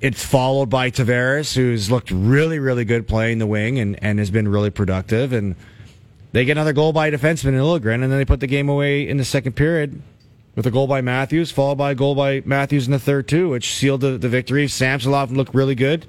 it's 0.00 0.22
followed 0.22 0.68
by 0.68 0.90
Tavares, 0.90 1.54
who's 1.54 1.90
looked 1.90 2.10
really 2.10 2.58
really 2.58 2.84
good 2.84 3.08
playing 3.08 3.38
the 3.38 3.46
wing 3.46 3.78
and 3.78 4.02
and 4.02 4.18
has 4.18 4.30
been 4.30 4.48
really 4.48 4.70
productive 4.70 5.32
and 5.32 5.54
they 6.32 6.44
get 6.44 6.52
another 6.52 6.72
goal 6.72 6.92
by 6.92 7.06
a 7.08 7.12
defenseman 7.12 7.48
in 7.48 7.54
Liljegren, 7.60 8.02
and 8.02 8.04
then 8.04 8.18
they 8.18 8.24
put 8.24 8.40
the 8.40 8.46
game 8.46 8.68
away 8.68 9.08
in 9.08 9.16
the 9.16 9.24
second 9.24 9.52
period 9.52 10.02
with 10.54 10.66
a 10.66 10.70
goal 10.70 10.86
by 10.86 11.00
Matthews, 11.00 11.50
followed 11.50 11.76
by 11.76 11.92
a 11.92 11.94
goal 11.94 12.14
by 12.14 12.42
Matthews 12.44 12.86
in 12.86 12.92
the 12.92 12.98
third 12.98 13.28
too, 13.28 13.50
which 13.50 13.74
sealed 13.74 14.00
the, 14.00 14.18
the 14.18 14.28
victory. 14.28 14.66
Samsonov 14.68 15.30
looked 15.30 15.54
really 15.54 15.74
good. 15.74 16.06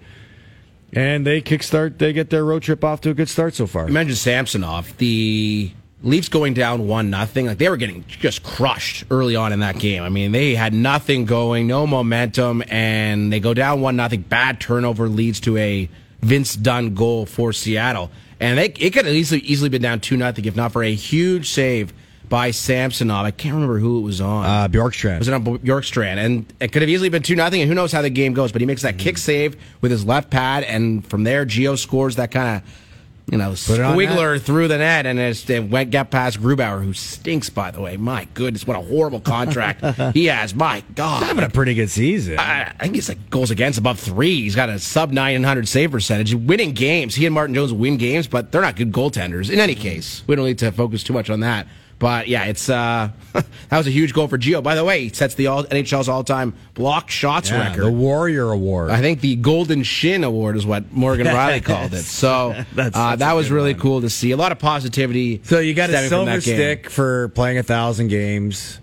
And 0.93 1.27
they 1.27 1.41
kickstart, 1.41 1.97
they 1.97 2.13
get 2.13 2.29
their 2.29 2.45
road 2.45 2.63
trip 2.63 2.83
off 2.83 3.01
to 3.01 3.09
a 3.09 3.13
good 3.13 3.27
start 3.27 3.53
so 3.55 3.67
far. 3.67 3.87
You 3.87 3.93
mentioned 3.93 4.17
Samsonov. 4.17 4.95
The 4.97 5.71
Leafs 6.01 6.29
going 6.29 6.53
down 6.53 6.87
one 6.87 7.09
nothing, 7.09 7.47
like 7.47 7.57
they 7.57 7.67
were 7.67 7.75
getting 7.75 8.05
just 8.07 8.43
crushed 8.43 9.03
early 9.11 9.35
on 9.35 9.51
in 9.51 9.59
that 9.59 9.79
game. 9.79 10.03
I 10.03 10.09
mean, 10.09 10.31
they 10.31 10.55
had 10.55 10.73
nothing 10.73 11.25
going, 11.25 11.67
no 11.67 11.85
momentum, 11.85 12.63
and 12.69 13.33
they 13.33 13.41
go 13.41 13.53
down 13.53 13.81
one 13.81 13.97
nothing. 13.97 14.21
Bad 14.21 14.61
turnover 14.61 15.09
leads 15.09 15.41
to 15.41 15.57
a 15.57 15.89
Vince 16.21 16.55
Dunn 16.55 16.93
goal 16.93 17.25
for 17.25 17.51
Seattle. 17.51 18.11
And 18.39 18.57
they, 18.57 18.65
it 18.65 18.91
could 18.93 19.05
have 19.05 19.15
easily, 19.15 19.41
easily 19.41 19.69
been 19.69 19.81
down 19.81 19.99
2 19.99 20.17
nothing 20.17 20.45
if 20.45 20.55
not 20.55 20.71
for 20.71 20.83
a 20.83 20.93
huge 20.93 21.49
save 21.49 21.93
by 22.29 22.51
Samsonov. 22.51 23.25
I 23.25 23.31
can't 23.31 23.53
remember 23.53 23.79
who 23.79 23.99
it 23.99 24.01
was 24.01 24.21
on. 24.21 24.45
Uh, 24.45 24.67
Bjorkstrand. 24.67 25.19
Was 25.19 25.27
it 25.27 25.33
on 25.33 25.43
Bjorkstrand? 25.43 26.17
And 26.17 26.53
it 26.59 26.71
could 26.71 26.81
have 26.81 26.89
easily 26.89 27.09
been 27.09 27.23
2 27.23 27.35
nothing. 27.35 27.61
and 27.61 27.69
who 27.69 27.75
knows 27.75 27.91
how 27.91 28.01
the 28.01 28.09
game 28.09 28.33
goes. 28.33 28.51
But 28.51 28.61
he 28.61 28.67
makes 28.67 28.81
that 28.81 28.95
mm-hmm. 28.95 29.03
kick 29.03 29.17
save 29.17 29.55
with 29.81 29.91
his 29.91 30.05
left 30.05 30.29
pad, 30.29 30.63
and 30.63 31.05
from 31.05 31.23
there, 31.23 31.45
Gio 31.45 31.77
scores 31.77 32.17
that 32.17 32.31
kind 32.31 32.57
of 32.57 32.86
you 33.29 33.37
know, 33.37 33.51
squiggler 33.51 34.41
through 34.41 34.69
the 34.69 34.77
net, 34.77 35.05
and 35.05 35.19
it 35.19 35.69
went 35.69 35.91
got 35.91 36.11
past 36.11 36.39
Grubauer, 36.41 36.81
who 36.83 36.93
stinks, 36.93 37.49
by 37.49 37.71
the 37.71 37.81
way. 37.81 37.97
My 37.97 38.25
goodness, 38.33 38.65
what 38.65 38.77
a 38.77 38.81
horrible 38.81 39.19
contract 39.19 39.83
he 40.13 40.27
has. 40.27 40.55
My 40.55 40.81
God, 40.95 41.19
He's 41.19 41.27
having 41.27 41.43
a 41.43 41.49
pretty 41.49 41.73
good 41.73 41.89
season. 41.89 42.39
I, 42.39 42.73
I 42.79 42.83
think 42.83 42.95
he's 42.95 43.09
like 43.09 43.29
goals 43.29 43.51
against 43.51 43.77
above 43.77 43.99
three. 43.99 44.41
He's 44.43 44.55
got 44.55 44.69
a 44.69 44.79
sub 44.79 45.11
nine 45.11 45.43
hundred 45.43 45.67
save 45.67 45.91
percentage, 45.91 46.33
winning 46.33 46.71
games. 46.71 47.15
He 47.15 47.25
and 47.25 47.35
Martin 47.35 47.53
Jones 47.53 47.73
win 47.73 47.97
games, 47.97 48.27
but 48.27 48.51
they're 48.51 48.61
not 48.61 48.77
good 48.77 48.93
goaltenders. 48.93 49.51
In 49.51 49.59
any 49.59 49.75
case, 49.75 50.23
we 50.25 50.35
don't 50.35 50.45
need 50.45 50.59
to 50.59 50.71
focus 50.71 51.03
too 51.03 51.13
much 51.13 51.29
on 51.29 51.41
that. 51.41 51.67
But 51.99 52.27
yeah, 52.27 52.45
it's 52.45 52.69
uh, 52.69 53.09
that 53.33 53.45
was 53.71 53.87
a 53.87 53.91
huge 53.91 54.13
goal 54.13 54.27
for 54.27 54.37
Gio. 54.37 54.61
By 54.61 54.75
the 54.75 54.85
way, 54.85 55.03
he 55.05 55.09
sets 55.09 55.33
the 55.35 55.47
all, 55.47 55.63
NHL's 55.63 56.07
all-time 56.07 56.53
block 56.75 57.09
shots 57.09 57.49
yeah, 57.49 57.69
record. 57.69 57.85
The 57.85 57.91
Warrior 57.91 58.51
Award. 58.51 58.91
I 58.91 59.01
think 59.01 59.21
the 59.21 59.35
Golden 59.35 59.81
Shin 59.83 60.23
Award 60.23 60.57
is 60.57 60.65
what 60.65 60.91
Morgan 60.91 61.25
Riley 61.33 61.61
called 61.61 61.93
it. 61.93 62.03
So 62.03 62.63
that's, 62.75 62.95
uh, 62.95 63.15
that 63.15 63.33
was 63.33 63.49
really 63.49 63.73
one. 63.73 63.81
cool 63.81 64.01
to 64.01 64.09
see. 64.09 64.31
A 64.31 64.37
lot 64.37 64.51
of 64.51 64.59
positivity. 64.59 65.41
So 65.43 65.59
you 65.59 65.73
got 65.73 65.89
a 65.89 66.07
silver 66.07 66.39
stick 66.39 66.89
for 66.89 67.29
playing 67.29 67.57
a 67.57 67.63
thousand 67.63 68.09
games. 68.09 68.79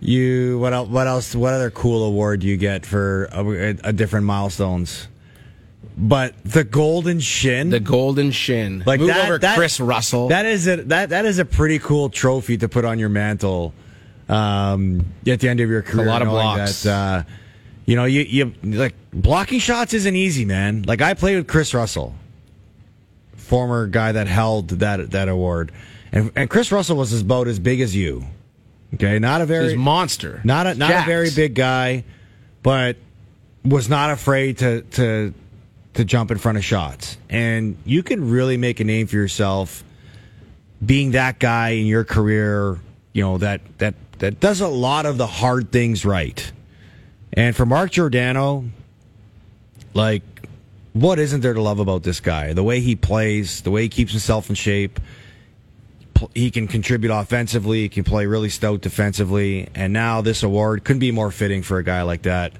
You 0.00 0.58
what 0.58 0.72
else? 0.72 0.88
What 0.88 1.06
else? 1.06 1.34
What 1.34 1.52
other 1.52 1.70
cool 1.70 2.04
award 2.04 2.40
do 2.40 2.46
you 2.46 2.56
get 2.56 2.86
for 2.86 3.24
a, 3.32 3.76
a 3.84 3.92
different 3.92 4.24
milestones? 4.24 5.08
But 6.02 6.34
the 6.44 6.64
golden 6.64 7.20
shin, 7.20 7.68
the 7.68 7.78
golden 7.78 8.30
shin, 8.30 8.82
like 8.86 9.00
Move 9.00 9.08
that, 9.08 9.26
over 9.26 9.38
that, 9.38 9.54
Kris 9.54 9.78
Russell. 9.78 10.28
That 10.28 10.46
is 10.46 10.66
a 10.66 10.76
that 10.84 11.10
that 11.10 11.26
is 11.26 11.38
a 11.38 11.44
pretty 11.44 11.78
cool 11.78 12.08
trophy 12.08 12.56
to 12.56 12.70
put 12.70 12.86
on 12.86 12.98
your 12.98 13.10
mantle 13.10 13.74
um, 14.26 15.04
at 15.26 15.40
the 15.40 15.48
end 15.50 15.60
of 15.60 15.68
your 15.68 15.82
career. 15.82 16.06
A 16.06 16.08
lot 16.08 16.22
of 16.22 16.28
blocks. 16.28 16.84
That, 16.84 17.26
uh, 17.26 17.30
you 17.84 17.96
know, 17.96 18.06
you 18.06 18.22
you 18.22 18.54
like 18.62 18.94
blocking 19.12 19.58
shots 19.58 19.92
isn't 19.92 20.16
easy, 20.16 20.46
man. 20.46 20.84
Like 20.86 21.02
I 21.02 21.12
played 21.12 21.36
with 21.36 21.48
Kris 21.48 21.74
Russell, 21.74 22.14
former 23.34 23.86
guy 23.86 24.12
that 24.12 24.26
held 24.26 24.68
that 24.68 25.10
that 25.10 25.28
award, 25.28 25.70
and 26.12 26.32
and 26.34 26.48
Kris 26.48 26.72
Russell 26.72 26.96
was 26.96 27.20
about 27.20 27.46
as 27.46 27.58
big 27.58 27.82
as 27.82 27.94
you. 27.94 28.24
Okay, 28.94 29.18
not 29.18 29.42
a 29.42 29.46
very 29.46 29.76
monster, 29.76 30.40
not 30.44 30.66
a 30.66 30.74
not 30.74 30.88
Jacked. 30.88 31.08
a 31.08 31.10
very 31.10 31.30
big 31.30 31.54
guy, 31.54 32.04
but 32.62 32.96
was 33.66 33.90
not 33.90 34.10
afraid 34.10 34.58
to 34.58 34.80
to 34.82 35.34
to 35.94 36.04
jump 36.04 36.30
in 36.30 36.38
front 36.38 36.58
of 36.58 36.64
shots. 36.64 37.16
And 37.28 37.76
you 37.84 38.02
can 38.02 38.30
really 38.30 38.56
make 38.56 38.80
a 38.80 38.84
name 38.84 39.06
for 39.06 39.16
yourself 39.16 39.84
being 40.84 41.12
that 41.12 41.38
guy 41.38 41.70
in 41.70 41.86
your 41.86 42.04
career, 42.04 42.78
you 43.12 43.22
know, 43.22 43.38
that 43.38 43.60
that 43.78 43.94
that 44.18 44.40
does 44.40 44.60
a 44.60 44.68
lot 44.68 45.06
of 45.06 45.18
the 45.18 45.26
hard 45.26 45.72
things 45.72 46.04
right. 46.04 46.52
And 47.32 47.54
for 47.54 47.66
Mark 47.66 47.92
Giordano, 47.92 48.64
like 49.94 50.22
what 50.92 51.18
isn't 51.18 51.40
there 51.40 51.54
to 51.54 51.62
love 51.62 51.78
about 51.78 52.02
this 52.02 52.20
guy? 52.20 52.52
The 52.52 52.64
way 52.64 52.80
he 52.80 52.96
plays, 52.96 53.62
the 53.62 53.70
way 53.70 53.82
he 53.82 53.88
keeps 53.88 54.12
himself 54.12 54.48
in 54.48 54.54
shape. 54.54 54.98
He 56.34 56.50
can 56.50 56.68
contribute 56.68 57.10
offensively, 57.10 57.82
he 57.82 57.88
can 57.88 58.04
play 58.04 58.26
really 58.26 58.50
stout 58.50 58.82
defensively, 58.82 59.70
and 59.74 59.94
now 59.94 60.20
this 60.20 60.42
award 60.42 60.84
couldn't 60.84 61.00
be 61.00 61.12
more 61.12 61.30
fitting 61.30 61.62
for 61.62 61.78
a 61.78 61.82
guy 61.82 62.02
like 62.02 62.22
that. 62.22 62.52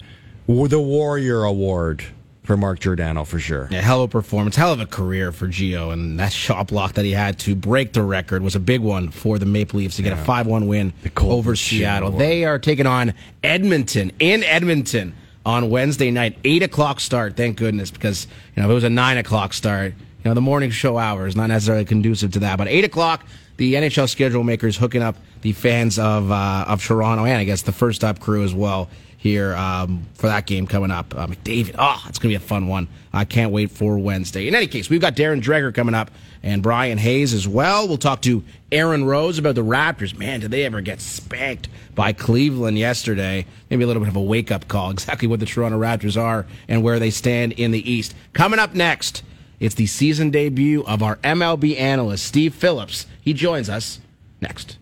The 0.46 0.80
Warrior 0.80 1.44
Award 1.44 2.02
for 2.50 2.56
Mark 2.56 2.80
Giordano 2.80 3.22
for 3.24 3.38
sure. 3.38 3.68
Yeah, 3.70 3.80
hell 3.80 4.02
of 4.02 4.10
a 4.10 4.12
performance, 4.12 4.56
hell 4.56 4.72
of 4.72 4.80
a 4.80 4.86
career 4.86 5.30
for 5.30 5.46
Gio, 5.46 5.92
and 5.92 6.18
that 6.18 6.32
shot 6.32 6.66
block 6.66 6.94
that 6.94 7.04
he 7.04 7.12
had 7.12 7.38
to 7.40 7.54
break 7.54 7.92
the 7.92 8.02
record 8.02 8.42
was 8.42 8.56
a 8.56 8.60
big 8.60 8.80
one 8.80 9.12
for 9.12 9.38
the 9.38 9.46
Maple 9.46 9.78
Leafs 9.78 9.94
to 9.96 10.02
get 10.02 10.16
yeah. 10.16 10.20
a 10.20 10.24
five-one 10.24 10.66
win 10.66 10.92
over 11.16 11.54
Seattle. 11.54 12.10
They 12.10 12.44
are 12.44 12.58
taking 12.58 12.86
on 12.86 13.14
Edmonton 13.44 14.10
in 14.18 14.42
Edmonton 14.42 15.14
on 15.46 15.70
Wednesday 15.70 16.10
night, 16.10 16.38
eight 16.42 16.64
o'clock 16.64 16.98
start. 16.98 17.36
Thank 17.36 17.56
goodness, 17.56 17.92
because 17.92 18.26
you 18.56 18.62
know 18.62 18.68
if 18.68 18.72
it 18.72 18.74
was 18.74 18.82
a 18.82 18.90
nine 18.90 19.16
o'clock 19.16 19.52
start, 19.52 19.94
you 19.94 20.24
know 20.24 20.34
the 20.34 20.40
morning 20.40 20.72
show 20.72 20.98
hours 20.98 21.36
not 21.36 21.50
necessarily 21.50 21.84
conducive 21.84 22.32
to 22.32 22.40
that. 22.40 22.58
But 22.58 22.66
eight 22.66 22.82
o'clock, 22.82 23.24
the 23.58 23.74
NHL 23.74 24.08
schedule 24.08 24.42
makers 24.42 24.76
hooking 24.76 25.02
up 25.02 25.14
the 25.42 25.52
fans 25.52 26.00
of 26.00 26.32
uh, 26.32 26.64
of 26.66 26.84
Toronto 26.84 27.24
and 27.26 27.38
I 27.38 27.44
guess 27.44 27.62
the 27.62 27.70
first 27.70 28.02
up 28.02 28.18
crew 28.18 28.42
as 28.42 28.52
well 28.52 28.90
here 29.20 29.54
um, 29.54 30.06
for 30.14 30.28
that 30.28 30.46
game 30.46 30.66
coming 30.66 30.90
up. 30.90 31.14
Uh, 31.14 31.26
McDavid, 31.26 31.74
oh, 31.78 32.02
it's 32.08 32.18
going 32.18 32.32
to 32.32 32.38
be 32.38 32.42
a 32.42 32.48
fun 32.48 32.68
one. 32.68 32.88
I 33.12 33.26
can't 33.26 33.52
wait 33.52 33.70
for 33.70 33.98
Wednesday. 33.98 34.48
In 34.48 34.54
any 34.54 34.66
case, 34.66 34.88
we've 34.88 35.00
got 35.00 35.14
Darren 35.14 35.42
Dreger 35.42 35.74
coming 35.74 35.94
up 35.94 36.10
and 36.42 36.62
Brian 36.62 36.96
Hayes 36.96 37.34
as 37.34 37.46
well. 37.46 37.86
We'll 37.86 37.98
talk 37.98 38.22
to 38.22 38.42
Aaron 38.72 39.04
Rose 39.04 39.38
about 39.38 39.56
the 39.56 39.64
Raptors. 39.64 40.16
Man, 40.16 40.40
did 40.40 40.50
they 40.50 40.64
ever 40.64 40.80
get 40.80 41.02
spanked 41.02 41.68
by 41.94 42.14
Cleveland 42.14 42.78
yesterday? 42.78 43.44
Maybe 43.68 43.84
a 43.84 43.86
little 43.86 44.00
bit 44.00 44.08
of 44.08 44.16
a 44.16 44.22
wake 44.22 44.50
up 44.50 44.68
call, 44.68 44.90
exactly 44.90 45.28
what 45.28 45.38
the 45.38 45.46
Toronto 45.46 45.78
Raptors 45.78 46.18
are 46.18 46.46
and 46.66 46.82
where 46.82 46.98
they 46.98 47.10
stand 47.10 47.52
in 47.52 47.72
the 47.72 47.90
East. 47.92 48.14
Coming 48.32 48.58
up 48.58 48.74
next, 48.74 49.22
it's 49.58 49.74
the 49.74 49.86
season 49.86 50.30
debut 50.30 50.82
of 50.84 51.02
our 51.02 51.16
MLB 51.16 51.78
analyst, 51.78 52.24
Steve 52.24 52.54
Phillips. 52.54 53.04
He 53.20 53.34
joins 53.34 53.68
us 53.68 54.00
next. 54.40 54.78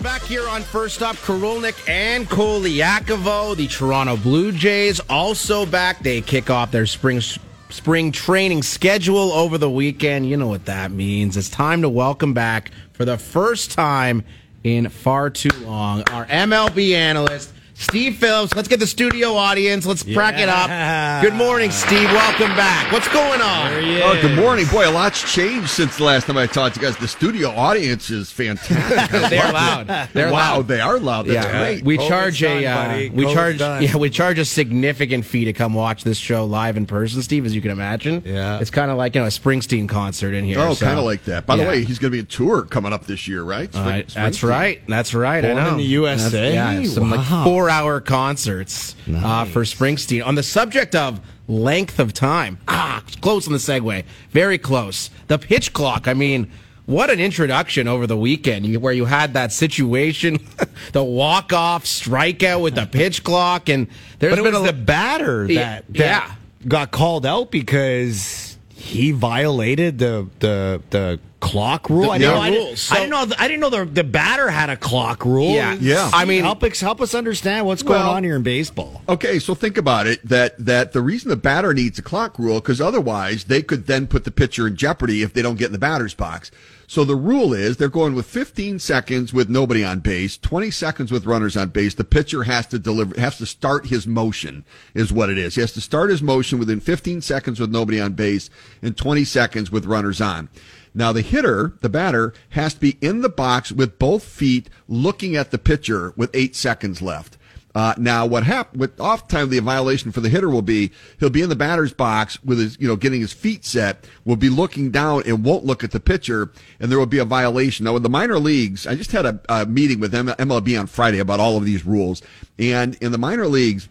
We're 0.00 0.04
back 0.04 0.22
here 0.22 0.48
on 0.48 0.62
First 0.62 1.02
Up. 1.02 1.14
Karulnik 1.16 1.86
and 1.86 2.26
Colaiacovo, 2.26 3.54
the 3.54 3.66
Toronto 3.68 4.16
Blue 4.16 4.50
Jays, 4.50 4.98
also 5.10 5.66
back. 5.66 6.02
They 6.02 6.22
kick 6.22 6.48
off 6.48 6.70
their 6.70 6.86
spring 6.86 7.20
spring 7.68 8.10
training 8.10 8.62
schedule 8.62 9.30
over 9.32 9.58
the 9.58 9.68
weekend. 9.68 10.26
You 10.26 10.38
know 10.38 10.46
what 10.46 10.64
that 10.64 10.90
means. 10.90 11.36
It's 11.36 11.50
time 11.50 11.82
to 11.82 11.90
welcome 11.90 12.32
back 12.32 12.70
for 12.94 13.04
the 13.04 13.18
first 13.18 13.72
time 13.72 14.24
in 14.64 14.88
far 14.88 15.28
too 15.28 15.54
long 15.66 16.02
our 16.08 16.24
MLB 16.24 16.94
analyst 16.94 17.52
Steve 17.80 18.16
Phillips. 18.16 18.54
Let's 18.54 18.68
get 18.68 18.78
the 18.78 18.86
studio 18.86 19.34
audience. 19.34 19.86
Let's 19.86 20.04
yeah. 20.04 20.14
crack 20.14 20.38
it 20.38 20.50
up. 20.50 21.22
Good 21.22 21.34
morning, 21.34 21.70
Steve. 21.70 22.04
Welcome 22.12 22.54
back. 22.54 22.92
What's 22.92 23.08
going 23.08 23.40
on? 23.40 23.72
Oh, 23.72 24.18
good 24.20 24.36
morning. 24.36 24.66
Boy, 24.66 24.86
a 24.86 24.92
lot's 24.92 25.32
changed 25.32 25.70
since 25.70 25.96
the 25.96 26.04
last 26.04 26.26
time 26.26 26.36
I 26.36 26.46
talked 26.46 26.74
to 26.74 26.80
you 26.80 26.86
guys. 26.86 26.98
The 26.98 27.08
studio 27.08 27.48
audience 27.48 28.10
is 28.10 28.30
fantastic. 28.30 29.30
They're 29.30 29.50
loud. 29.50 29.86
They're 30.12 30.30
wow, 30.30 30.56
loud. 30.56 30.68
they 30.68 30.80
are 30.80 30.98
loud. 30.98 31.26
That's 31.26 31.46
yeah. 31.46 31.58
great. 31.58 31.84
We 31.84 31.96
charge 31.96 32.42
a 32.42 32.66
uh, 32.66 33.10
we 33.14 33.32
charge 33.32 33.58
done. 33.58 33.82
yeah 33.82 33.96
we 33.96 34.10
charge 34.10 34.38
a 34.38 34.44
significant 34.44 35.24
fee 35.24 35.46
to 35.46 35.54
come 35.54 35.72
watch 35.72 36.04
this 36.04 36.18
show 36.18 36.44
live 36.44 36.76
in 36.76 36.84
person, 36.84 37.22
Steve. 37.22 37.46
As 37.46 37.54
you 37.54 37.62
can 37.62 37.70
imagine. 37.70 38.22
Yeah. 38.26 38.60
It's 38.60 38.70
kind 38.70 38.90
of 38.90 38.98
like 38.98 39.14
you 39.14 39.22
know 39.22 39.26
a 39.26 39.30
Springsteen 39.30 39.88
concert 39.88 40.34
in 40.34 40.44
here. 40.44 40.58
Oh, 40.60 40.74
so. 40.74 40.84
kind 40.84 40.98
of 40.98 41.06
like 41.06 41.24
that. 41.24 41.46
By 41.46 41.54
yeah. 41.54 41.64
the 41.64 41.70
way, 41.70 41.84
he's 41.84 41.98
going 41.98 42.12
to 42.12 42.16
be 42.16 42.22
a 42.22 42.26
tour 42.26 42.62
coming 42.62 42.92
up 42.92 43.06
this 43.06 43.26
year, 43.26 43.42
right? 43.42 43.72
Spring, 43.72 44.02
uh, 44.02 44.04
that's 44.12 44.42
right. 44.42 44.82
That's 44.86 45.14
right. 45.14 45.40
Born 45.40 45.56
I 45.56 45.64
know. 45.64 45.70
in 45.70 45.76
the 45.78 45.84
USA. 45.84 46.54
That's, 46.54 46.88
yeah, 46.88 46.94
some 46.94 47.10
wow. 47.10 47.16
like 47.16 47.44
four 47.44 47.69
hour 47.70 48.00
concerts 48.00 48.94
nice. 49.06 49.24
uh, 49.24 49.44
for 49.46 49.62
Springsteen. 49.62 50.24
On 50.26 50.34
the 50.34 50.42
subject 50.42 50.94
of 50.94 51.20
length 51.48 51.98
of 51.98 52.12
time, 52.12 52.58
ah, 52.68 53.02
close 53.20 53.46
on 53.46 53.52
the 53.52 53.58
segue, 53.58 54.04
very 54.30 54.58
close. 54.58 55.10
The 55.28 55.38
pitch 55.38 55.72
clock. 55.72 56.06
I 56.06 56.14
mean, 56.14 56.50
what 56.86 57.08
an 57.08 57.20
introduction 57.20 57.86
over 57.86 58.06
the 58.06 58.16
weekend 58.16 58.76
where 58.78 58.92
you 58.92 59.04
had 59.04 59.34
that 59.34 59.52
situation, 59.52 60.38
the 60.92 61.04
walk 61.04 61.52
off 61.52 61.84
strikeout 61.84 62.62
with 62.62 62.74
the 62.74 62.86
pitch 62.86 63.22
clock, 63.22 63.68
and 63.68 63.86
there's 64.18 64.36
but 64.36 64.42
been 64.42 64.54
a, 64.54 64.60
the 64.60 64.72
batter 64.72 65.46
that, 65.46 65.86
that 65.88 65.94
yeah. 65.94 66.34
got 66.66 66.90
called 66.90 67.24
out 67.24 67.50
because 67.50 68.58
he 68.74 69.12
violated 69.12 69.98
the 69.98 70.28
the 70.40 70.82
the 70.90 71.20
clock 71.40 71.90
rule. 71.90 72.02
The, 72.02 72.10
I, 72.10 72.18
didn't 72.18 72.34
know, 72.34 72.40
I, 72.40 72.50
didn't, 72.50 72.76
so, 72.76 72.94
I 72.94 72.98
didn't 72.98 73.10
know. 73.10 73.36
I 73.38 73.48
didn't 73.48 73.60
know 73.60 73.70
the, 73.70 73.84
the 73.84 74.04
batter 74.04 74.48
had 74.50 74.70
a 74.70 74.76
clock 74.76 75.24
rule. 75.24 75.50
Yeah, 75.50 75.76
yeah. 75.80 76.10
I 76.12 76.24
mean, 76.24 76.42
help 76.42 76.62
us 76.62 76.80
help 76.80 77.00
us 77.00 77.14
understand 77.14 77.66
what's 77.66 77.82
going 77.82 78.00
well, 78.00 78.12
on 78.12 78.24
here 78.24 78.36
in 78.36 78.42
baseball. 78.42 79.02
Okay, 79.08 79.38
so 79.38 79.54
think 79.54 79.76
about 79.76 80.06
it. 80.06 80.26
That 80.26 80.56
that 80.64 80.92
the 80.92 81.02
reason 81.02 81.30
the 81.30 81.36
batter 81.36 81.74
needs 81.74 81.98
a 81.98 82.02
clock 82.02 82.38
rule 82.38 82.60
because 82.60 82.80
otherwise 82.80 83.44
they 83.44 83.62
could 83.62 83.86
then 83.86 84.06
put 84.06 84.24
the 84.24 84.30
pitcher 84.30 84.66
in 84.66 84.76
jeopardy 84.76 85.22
if 85.22 85.32
they 85.32 85.42
don't 85.42 85.56
get 85.56 85.66
in 85.66 85.72
the 85.72 85.78
batter's 85.78 86.14
box. 86.14 86.50
So 86.90 87.04
the 87.04 87.14
rule 87.14 87.54
is 87.54 87.76
they're 87.76 87.88
going 87.88 88.16
with 88.16 88.26
15 88.26 88.80
seconds 88.80 89.32
with 89.32 89.48
nobody 89.48 89.84
on 89.84 90.00
base, 90.00 90.36
20 90.36 90.72
seconds 90.72 91.12
with 91.12 91.24
runners 91.24 91.56
on 91.56 91.68
base. 91.68 91.94
The 91.94 92.02
pitcher 92.02 92.42
has 92.42 92.66
to 92.66 92.80
deliver, 92.80 93.14
has 93.20 93.38
to 93.38 93.46
start 93.46 93.86
his 93.86 94.08
motion 94.08 94.64
is 94.92 95.12
what 95.12 95.30
it 95.30 95.38
is. 95.38 95.54
He 95.54 95.60
has 95.60 95.72
to 95.74 95.80
start 95.80 96.10
his 96.10 96.20
motion 96.20 96.58
within 96.58 96.80
15 96.80 97.20
seconds 97.20 97.60
with 97.60 97.70
nobody 97.70 98.00
on 98.00 98.14
base 98.14 98.50
and 98.82 98.96
20 98.96 99.22
seconds 99.22 99.70
with 99.70 99.86
runners 99.86 100.20
on. 100.20 100.48
Now 100.94 101.12
the 101.12 101.22
hitter, 101.22 101.74
the 101.80 101.88
batter, 101.88 102.32
has 102.50 102.74
to 102.74 102.80
be 102.80 102.98
in 103.00 103.22
the 103.22 103.28
box 103.28 103.70
with 103.70 103.98
both 103.98 104.24
feet 104.24 104.68
looking 104.88 105.36
at 105.36 105.50
the 105.50 105.58
pitcher 105.58 106.12
with 106.16 106.30
eight 106.34 106.56
seconds 106.56 107.00
left. 107.00 107.36
Uh, 107.72 107.94
now, 107.96 108.26
what 108.26 108.42
happened 108.42 108.80
with 108.80 108.98
oftentimes 108.98 109.50
the 109.50 109.60
violation 109.60 110.10
for 110.10 110.20
the 110.20 110.28
hitter 110.28 110.50
will 110.50 110.62
be 110.62 110.90
he'll 111.20 111.30
be 111.30 111.42
in 111.42 111.48
the 111.48 111.54
batter's 111.54 111.92
box 111.92 112.42
with 112.42 112.58
his, 112.58 112.76
you 112.80 112.88
know, 112.88 112.96
getting 112.96 113.20
his 113.20 113.32
feet 113.32 113.64
set, 113.64 114.04
will 114.24 114.34
be 114.34 114.48
looking 114.48 114.90
down 114.90 115.22
and 115.24 115.44
won't 115.44 115.64
look 115.64 115.84
at 115.84 115.92
the 115.92 116.00
pitcher, 116.00 116.50
and 116.80 116.90
there 116.90 116.98
will 116.98 117.06
be 117.06 117.18
a 117.18 117.24
violation. 117.24 117.84
Now, 117.84 117.94
in 117.94 118.02
the 118.02 118.08
minor 118.08 118.40
leagues, 118.40 118.88
I 118.88 118.96
just 118.96 119.12
had 119.12 119.24
a, 119.24 119.40
a 119.48 119.66
meeting 119.66 120.00
with 120.00 120.12
MLB 120.12 120.80
on 120.80 120.88
Friday 120.88 121.20
about 121.20 121.38
all 121.38 121.56
of 121.56 121.64
these 121.64 121.86
rules, 121.86 122.22
and 122.58 122.96
in 122.96 123.12
the 123.12 123.18
minor 123.18 123.46
leagues, 123.46 123.88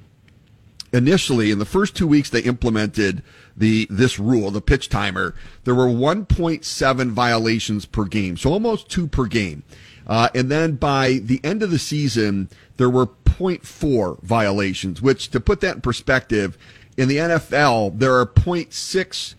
initially 0.91 1.49
in 1.51 1.59
the 1.59 1.65
first 1.65 1.95
two 1.95 2.07
weeks 2.07 2.29
they 2.29 2.41
implemented 2.41 3.23
the 3.59 3.87
this 3.89 4.17
rule, 4.17 4.49
the 4.51 4.61
pitch 4.61 4.89
timer, 4.89 5.35
there 5.65 5.75
were 5.75 5.87
1.7 5.87 7.11
violations 7.11 7.85
per 7.85 8.05
game, 8.05 8.37
so 8.37 8.51
almost 8.51 8.89
two 8.89 9.07
per 9.07 9.25
game. 9.25 9.63
Uh, 10.07 10.29
and 10.33 10.49
then 10.49 10.75
by 10.75 11.19
the 11.21 11.39
end 11.43 11.61
of 11.61 11.69
the 11.69 11.77
season, 11.77 12.49
there 12.77 12.89
were 12.89 13.05
0.4 13.05 14.21
violations, 14.23 15.01
which 15.01 15.29
to 15.29 15.39
put 15.39 15.61
that 15.61 15.75
in 15.75 15.81
perspective, 15.81 16.57
in 16.97 17.07
the 17.07 17.17
NFL, 17.17 17.99
there 17.99 18.15
are 18.15 18.25
0.6 18.25 19.35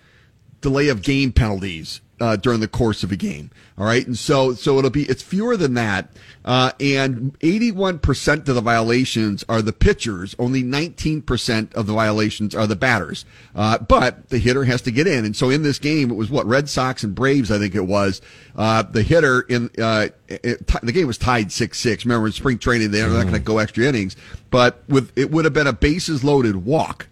delay 0.60 0.88
of 0.88 1.02
game 1.02 1.32
penalties 1.32 2.00
uh, 2.20 2.36
during 2.36 2.60
the 2.60 2.68
course 2.68 3.02
of 3.02 3.10
a 3.10 3.16
game. 3.16 3.50
All 3.78 3.86
right, 3.86 4.06
and 4.06 4.16
so 4.16 4.52
so 4.52 4.78
it'll 4.78 4.90
be 4.90 5.04
it's 5.04 5.22
fewer 5.22 5.56
than 5.56 5.74
that, 5.74 6.10
uh, 6.44 6.72
and 6.78 7.36
81 7.40 7.98
percent 7.98 8.48
of 8.48 8.54
the 8.54 8.60
violations 8.60 9.44
are 9.48 9.62
the 9.62 9.72
pitchers. 9.72 10.34
Only 10.38 10.62
19 10.62 11.22
percent 11.22 11.74
of 11.74 11.86
the 11.86 11.94
violations 11.94 12.54
are 12.54 12.66
the 12.66 12.76
batters. 12.76 13.24
Uh, 13.54 13.78
but 13.78 14.28
the 14.28 14.38
hitter 14.38 14.64
has 14.64 14.82
to 14.82 14.90
get 14.90 15.06
in, 15.06 15.24
and 15.24 15.34
so 15.34 15.50
in 15.50 15.62
this 15.62 15.78
game, 15.78 16.10
it 16.10 16.14
was 16.14 16.30
what 16.30 16.46
Red 16.46 16.68
Sox 16.68 17.02
and 17.02 17.14
Braves, 17.14 17.50
I 17.50 17.58
think 17.58 17.74
it 17.74 17.86
was. 17.86 18.20
Uh, 18.54 18.82
the 18.82 19.02
hitter 19.02 19.40
in 19.42 19.70
uh, 19.80 20.08
it, 20.28 20.66
the 20.82 20.92
game 20.92 21.06
was 21.06 21.18
tied 21.18 21.50
six 21.50 21.78
six. 21.78 22.04
Remember 22.04 22.26
in 22.26 22.32
spring 22.32 22.58
training 22.58 22.90
they're 22.90 23.08
not 23.08 23.22
going 23.22 23.32
to 23.34 23.40
go 23.40 23.58
extra 23.58 23.84
innings, 23.84 24.14
but 24.50 24.82
with 24.88 25.16
it 25.16 25.30
would 25.30 25.46
have 25.46 25.54
been 25.54 25.66
a 25.66 25.72
bases 25.72 26.22
loaded 26.22 26.64
walk 26.66 27.06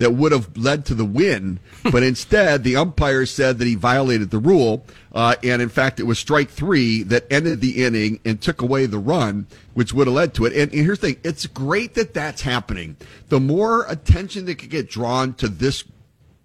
that 0.00 0.14
would 0.14 0.32
have 0.32 0.56
led 0.56 0.86
to 0.86 0.94
the 0.94 1.04
win, 1.04 1.60
but 1.92 2.02
instead 2.02 2.64
the 2.64 2.74
umpire 2.74 3.26
said 3.26 3.58
that 3.58 3.66
he 3.66 3.74
violated 3.74 4.30
the 4.30 4.38
rule, 4.38 4.82
uh, 5.12 5.36
and 5.44 5.60
in 5.60 5.68
fact 5.68 6.00
it 6.00 6.04
was 6.04 6.18
strike 6.18 6.48
three 6.48 7.02
that 7.02 7.30
ended 7.30 7.60
the 7.60 7.84
inning 7.84 8.18
and 8.24 8.40
took 8.40 8.62
away 8.62 8.86
the 8.86 8.98
run, 8.98 9.46
which 9.74 9.92
would 9.92 10.06
have 10.06 10.14
led 10.14 10.32
to 10.32 10.46
it. 10.46 10.54
And, 10.54 10.72
and 10.72 10.84
here's 10.86 11.00
the 11.00 11.08
thing: 11.08 11.20
it's 11.22 11.46
great 11.46 11.94
that 11.94 12.14
that's 12.14 12.40
happening. 12.40 12.96
The 13.28 13.40
more 13.40 13.84
attention 13.88 14.46
that 14.46 14.54
could 14.56 14.70
get 14.70 14.88
drawn 14.88 15.34
to 15.34 15.48
this 15.48 15.84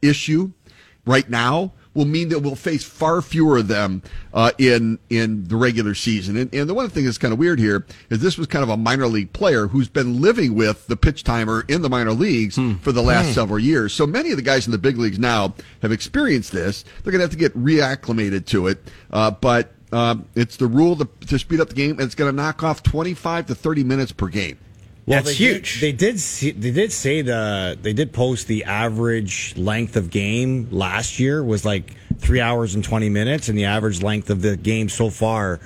issue 0.02 0.52
right 1.06 1.30
now 1.30 1.72
will 1.96 2.06
mean 2.06 2.30
that 2.30 2.40
we'll 2.40 2.56
face 2.56 2.84
far 2.84 3.22
fewer 3.22 3.58
of 3.58 3.68
them 3.68 4.04
uh, 4.34 4.52
in 4.60 5.00
in 5.10 5.48
the 5.48 5.56
regular 5.56 5.96
season. 5.96 6.38
And, 6.38 6.54
and 6.54 6.70
the 6.70 6.76
one 6.76 6.90
thing 6.90 7.06
that's 7.06 7.18
kind 7.18 7.34
of 7.34 7.40
weird 7.40 7.58
here 7.58 7.86
is 8.12 8.20
this 8.20 8.38
was 8.38 8.46
kind 8.46 8.62
of 8.62 8.70
a 8.70 8.78
minor 8.78 9.08
league 9.08 9.34
player 9.34 9.68
who's 9.68 9.90
been 9.90 10.22
living 10.22 10.54
with 10.54 10.86
the 10.86 10.98
pitch 10.98 11.24
timer 11.24 11.66
in 11.68 11.82
the 11.82 11.90
minor 11.90 12.14
leagues 12.14 12.58
hmm. 12.58 12.76
for 12.76 12.92
the 12.92 13.02
last 13.02 13.28
hmm. 13.28 13.32
several 13.32 13.60
years. 13.60 13.94
So 13.94 14.06
many 14.06 14.30
of 14.30 14.38
the 14.38 14.44
guys 14.44 14.68
in 14.68 14.72
the 14.72 14.78
big 14.78 14.98
leagues 14.98 15.18
now 15.18 15.56
have 15.82 15.92
experienced 15.92 16.52
this. 16.52 16.84
They're 17.04 17.12
going 17.12 17.20
to 17.20 17.24
have 17.24 17.32
to 17.32 17.38
get 17.38 17.58
reacclimated 17.58 18.46
to 18.48 18.68
it. 18.68 18.80
Uh, 19.10 19.32
but 19.32 19.72
um, 19.92 20.28
it's 20.36 20.58
the 20.58 20.68
rule 20.68 20.98
to, 20.98 21.08
to 21.28 21.40
speed 21.40 21.62
up 21.62 21.70
the 21.70 21.76
game, 21.76 21.92
and 21.92 22.02
it's 22.02 22.16
going 22.16 22.30
to 22.30 22.36
knock 22.36 22.64
off 22.64 22.84
25 22.84 23.48
to 23.48 23.56
30 23.56 23.84
minutes 23.84 24.12
per 24.12 24.28
game. 24.28 24.58
Well, 25.06 25.20
That's 25.20 25.30
they 25.30 25.36
huge. 25.36 25.80
Did, 25.80 25.82
they 25.82 25.92
did 25.92 26.20
see, 26.20 26.52
they 26.52 26.72
did 26.72 26.92
say 26.92 27.22
the 27.22 27.78
they 27.80 27.94
did 27.94 28.12
post 28.12 28.48
the 28.48 28.64
average 28.64 29.56
length 29.56 29.96
of 29.96 30.10
game 30.10 30.68
last 30.72 31.20
year 31.20 31.44
was 31.44 31.64
like 31.64 31.96
three 32.18 32.42
hours 32.42 32.74
and 32.74 32.84
twenty 32.84 33.10
minutes, 33.10 33.48
and 33.48 33.58
the 33.58 33.66
average 33.66 34.02
length 34.02 34.32
of 34.32 34.42
the 34.42 34.58
game 34.58 34.90
so 34.90 35.12
far 35.12 35.60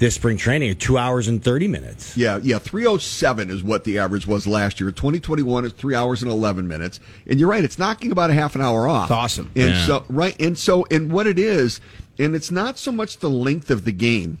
this 0.00 0.14
spring 0.14 0.38
training 0.38 0.74
two 0.76 0.96
hours 0.98 1.28
and 1.28 1.44
30 1.44 1.68
minutes. 1.68 2.16
Yeah, 2.16 2.40
yeah. 2.42 2.58
307 2.58 3.50
is 3.50 3.62
what 3.62 3.84
the 3.84 3.98
average 3.98 4.26
was 4.26 4.46
last 4.46 4.80
year. 4.80 4.90
2021 4.90 5.66
is 5.66 5.72
three 5.74 5.94
hours 5.94 6.22
and 6.22 6.32
11 6.32 6.66
minutes. 6.66 7.00
And 7.26 7.38
you're 7.38 7.50
right, 7.50 7.62
it's 7.62 7.78
knocking 7.78 8.10
about 8.10 8.30
a 8.30 8.32
half 8.32 8.54
an 8.54 8.62
hour 8.62 8.88
off. 8.88 9.04
It's 9.04 9.12
awesome. 9.12 9.52
And 9.54 9.70
yeah. 9.70 9.86
so, 9.86 10.04
right. 10.08 10.34
And 10.40 10.58
so, 10.58 10.86
and 10.90 11.12
what 11.12 11.26
it 11.26 11.38
is, 11.38 11.82
and 12.18 12.34
it's 12.34 12.50
not 12.50 12.78
so 12.78 12.90
much 12.90 13.18
the 13.18 13.28
length 13.28 13.70
of 13.70 13.84
the 13.84 13.92
game, 13.92 14.38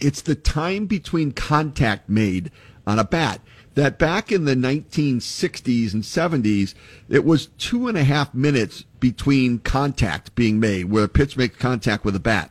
it's 0.00 0.20
the 0.20 0.34
time 0.34 0.84
between 0.84 1.32
contact 1.32 2.10
made 2.10 2.50
on 2.86 2.98
a 2.98 3.04
bat 3.04 3.40
that 3.74 3.98
back 3.98 4.30
in 4.30 4.44
the 4.44 4.54
1960s 4.54 5.94
and 5.94 6.02
70s, 6.02 6.74
it 7.08 7.24
was 7.24 7.46
two 7.58 7.88
and 7.88 7.98
a 7.98 8.04
half 8.04 8.34
minutes 8.34 8.84
between 9.00 9.58
contact 9.60 10.34
being 10.34 10.60
made, 10.60 10.84
where 10.84 11.04
a 11.04 11.08
pitch 11.08 11.36
makes 11.36 11.56
contact 11.56 12.04
with 12.04 12.14
a 12.14 12.20
bat 12.20 12.50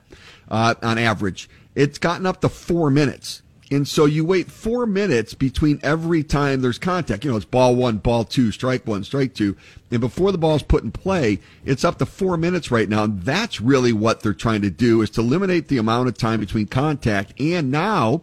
uh, 0.50 0.76
on 0.82 0.98
average. 0.98 1.50
It's 1.76 1.98
gotten 1.98 2.26
up 2.26 2.42
to 2.42 2.50
four 2.50 2.90
minutes. 2.90 3.43
And 3.74 3.88
so 3.88 4.06
you 4.06 4.24
wait 4.24 4.52
four 4.52 4.86
minutes 4.86 5.34
between 5.34 5.80
every 5.82 6.24
time 6.24 6.62
there's 6.62 6.78
contact. 6.78 7.26
You 7.26 7.32
know, 7.32 7.38
it's 7.38 7.46
ball 7.46 7.76
one, 7.76 7.98
ball 7.98 8.24
two, 8.24 8.52
strike 8.52 8.86
one, 8.86 9.04
strike 9.04 9.34
two. 9.34 9.58
And 9.90 10.00
before 10.00 10.32
the 10.32 10.38
ball 10.38 10.56
is 10.56 10.62
put 10.62 10.84
in 10.84 10.92
play, 10.92 11.40
it's 11.66 11.84
up 11.84 11.98
to 11.98 12.06
four 12.06 12.38
minutes 12.38 12.70
right 12.70 12.88
now. 12.88 13.04
And 13.04 13.24
that's 13.24 13.60
really 13.60 13.92
what 13.92 14.22
they're 14.22 14.34
trying 14.34 14.62
to 14.62 14.70
do 14.70 15.02
is 15.02 15.10
to 15.12 15.22
eliminate 15.22 15.70
the 15.70 15.80
amount 15.80 16.08
of 16.08 16.18
time 16.18 16.40
between 16.40 16.68
contact. 16.68 17.34
And 17.40 17.72
now 17.72 18.22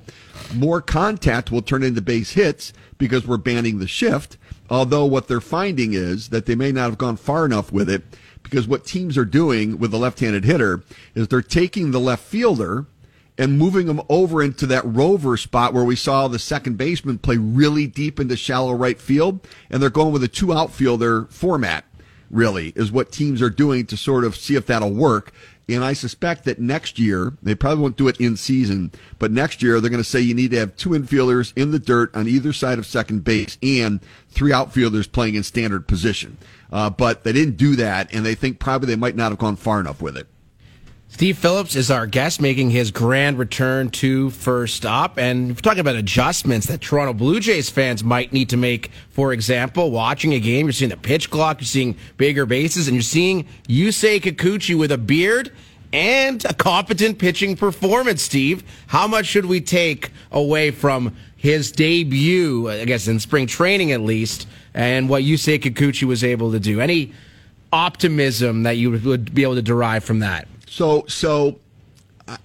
more 0.55 0.81
contact 0.81 1.51
will 1.51 1.63
turn 1.63 1.83
into 1.83 2.01
base 2.01 2.31
hits 2.31 2.73
because 2.97 3.27
we're 3.27 3.37
banning 3.37 3.81
the 3.81 3.89
shift. 3.89 4.37
Although 4.69 5.07
what 5.07 5.27
they're 5.27 5.41
finding 5.41 5.95
is 5.95 6.29
that 6.29 6.47
they 6.47 6.55
may 6.55 6.71
not 6.71 6.91
have 6.91 6.99
gone 6.99 7.17
far 7.17 7.45
enough 7.45 7.73
with 7.73 7.91
it 7.91 8.05
because 8.45 8.69
what 8.69 8.87
teams 8.87 9.19
are 9.19 9.25
doing 9.25 9.79
with 9.79 9.91
the 9.91 9.99
left-handed 9.99 10.45
hitter 10.45 10.85
is 11.17 11.27
they're 11.27 11.43
taking 11.43 11.91
the 11.91 11.99
left 11.99 12.23
fielder 12.23 12.87
and 13.41 13.59
moving 13.59 13.87
them 13.87 14.03
over 14.11 14.43
into 14.43 14.67
that 14.67 14.85
rover 14.85 15.35
spot 15.35 15.73
where 15.73 15.83
we 15.83 15.97
saw 15.97 16.29
the 16.29 16.39
second 16.39 16.77
baseman 16.77 17.17
play 17.17 17.39
really 17.39 17.87
deep 17.87 18.21
into 18.21 18.37
shallow 18.37 18.75
right 18.75 19.01
field. 19.01 19.41
And 19.71 19.83
they're 19.83 19.89
going 19.89 20.13
with 20.13 20.23
a 20.23 20.29
two 20.29 20.53
outfielder 20.53 21.25
format, 21.31 21.87
really, 22.31 22.75
is 22.77 22.93
what 22.93 23.11
teams 23.11 23.41
are 23.41 23.49
doing 23.49 23.87
to 23.87 23.97
sort 23.97 24.25
of 24.25 24.37
see 24.37 24.57
if 24.57 24.67
that'll 24.67 24.93
work. 24.93 25.33
And 25.71 25.83
I 25.83 25.95
suspect 25.95 26.45
that 26.45 26.59
next 26.59 26.99
year, 26.99 27.33
they 27.43 27.55
probably 27.55 27.81
won't 27.81 27.97
do 27.97 28.09
it 28.09 28.21
in 28.21 28.37
season, 28.37 28.93
but 29.19 29.31
next 29.31 29.63
year 29.63 29.81
they're 29.81 29.89
going 29.89 30.03
to 30.03 30.09
say 30.09 30.21
you 30.21 30.35
need 30.35 30.51
to 30.51 30.59
have 30.59 30.77
two 30.77 30.91
infielders 30.91 31.55
in 31.57 31.71
the 31.71 31.79
dirt 31.79 32.15
on 32.15 32.29
either 32.29 32.53
side 32.53 32.79
of 32.79 32.85
second 32.85 33.25
base 33.25 33.57
and 33.63 34.01
three 34.29 34.53
outfielders 34.53 35.07
playing 35.07 35.37
in 35.37 35.45
standard 35.45 35.89
position. 35.89 36.37
Uh, 36.71 36.91
but 36.91 37.25
they 37.25 37.33
didn't 37.33 37.57
do 37.57 37.75
that, 37.77 38.13
and 38.13 38.27
they 38.27 38.35
think 38.35 38.59
probably 38.59 38.87
they 38.87 38.97
might 38.97 39.17
not 39.17 39.31
have 39.31 39.39
gone 39.39 39.57
far 39.57 39.81
enough 39.81 40.03
with 40.03 40.19
it. 40.19 40.27
Steve 41.13 41.37
Phillips 41.37 41.75
is 41.75 41.91
our 41.91 42.07
guest, 42.07 42.41
making 42.41 42.71
his 42.71 42.93
grand 42.93 43.37
return 43.37 43.91
to 43.91 44.31
First 44.31 44.77
Stop. 44.77 45.19
And 45.19 45.49
we're 45.49 45.55
talking 45.57 45.81
about 45.81 45.97
adjustments 45.97 46.69
that 46.69 46.81
Toronto 46.81 47.13
Blue 47.13 47.41
Jays 47.41 47.69
fans 47.69 48.03
might 48.05 48.33
need 48.33 48.49
to 48.51 48.57
make. 48.57 48.93
For 49.11 49.33
example, 49.33 49.91
watching 49.91 50.33
a 50.33 50.41
game, 50.41 50.67
you're 50.67 50.73
seeing 50.73 50.89
the 50.89 50.97
pitch 50.97 51.29
clock, 51.29 51.61
you're 51.61 51.67
seeing 51.67 51.97
bigger 52.17 52.47
bases, 52.47 52.87
and 52.87 52.95
you're 52.95 53.03
seeing 53.03 53.47
Yusei 53.69 54.21
Kikuchi 54.21 54.79
with 54.79 54.93
a 54.93 54.97
beard 54.97 55.53
and 55.93 56.43
a 56.45 56.55
competent 56.55 57.19
pitching 57.19 57.57
performance, 57.57 58.23
Steve. 58.23 58.63
How 58.87 59.09
much 59.09 59.27
should 59.27 59.47
we 59.47 59.61
take 59.61 60.13
away 60.31 60.71
from 60.71 61.15
his 61.37 61.73
debut, 61.73 62.71
I 62.71 62.85
guess 62.85 63.09
in 63.09 63.19
spring 63.19 63.49
training 63.49 63.91
at 63.91 64.01
least, 64.01 64.47
and 64.75 65.09
what 65.09 65.25
Yusei 65.25 65.61
Kikuchi 65.61 66.05
was 66.05 66.23
able 66.23 66.53
to 66.53 66.61
do? 66.61 66.81
Any 66.81 67.13
optimism 67.73 68.63
that 68.63 68.77
you 68.77 68.93
would 68.93 69.35
be 69.35 69.43
able 69.43 69.57
to 69.57 69.63
derive 69.63 70.05
from 70.05 70.21
that? 70.21 70.47
So, 70.71 71.05
so 71.09 71.59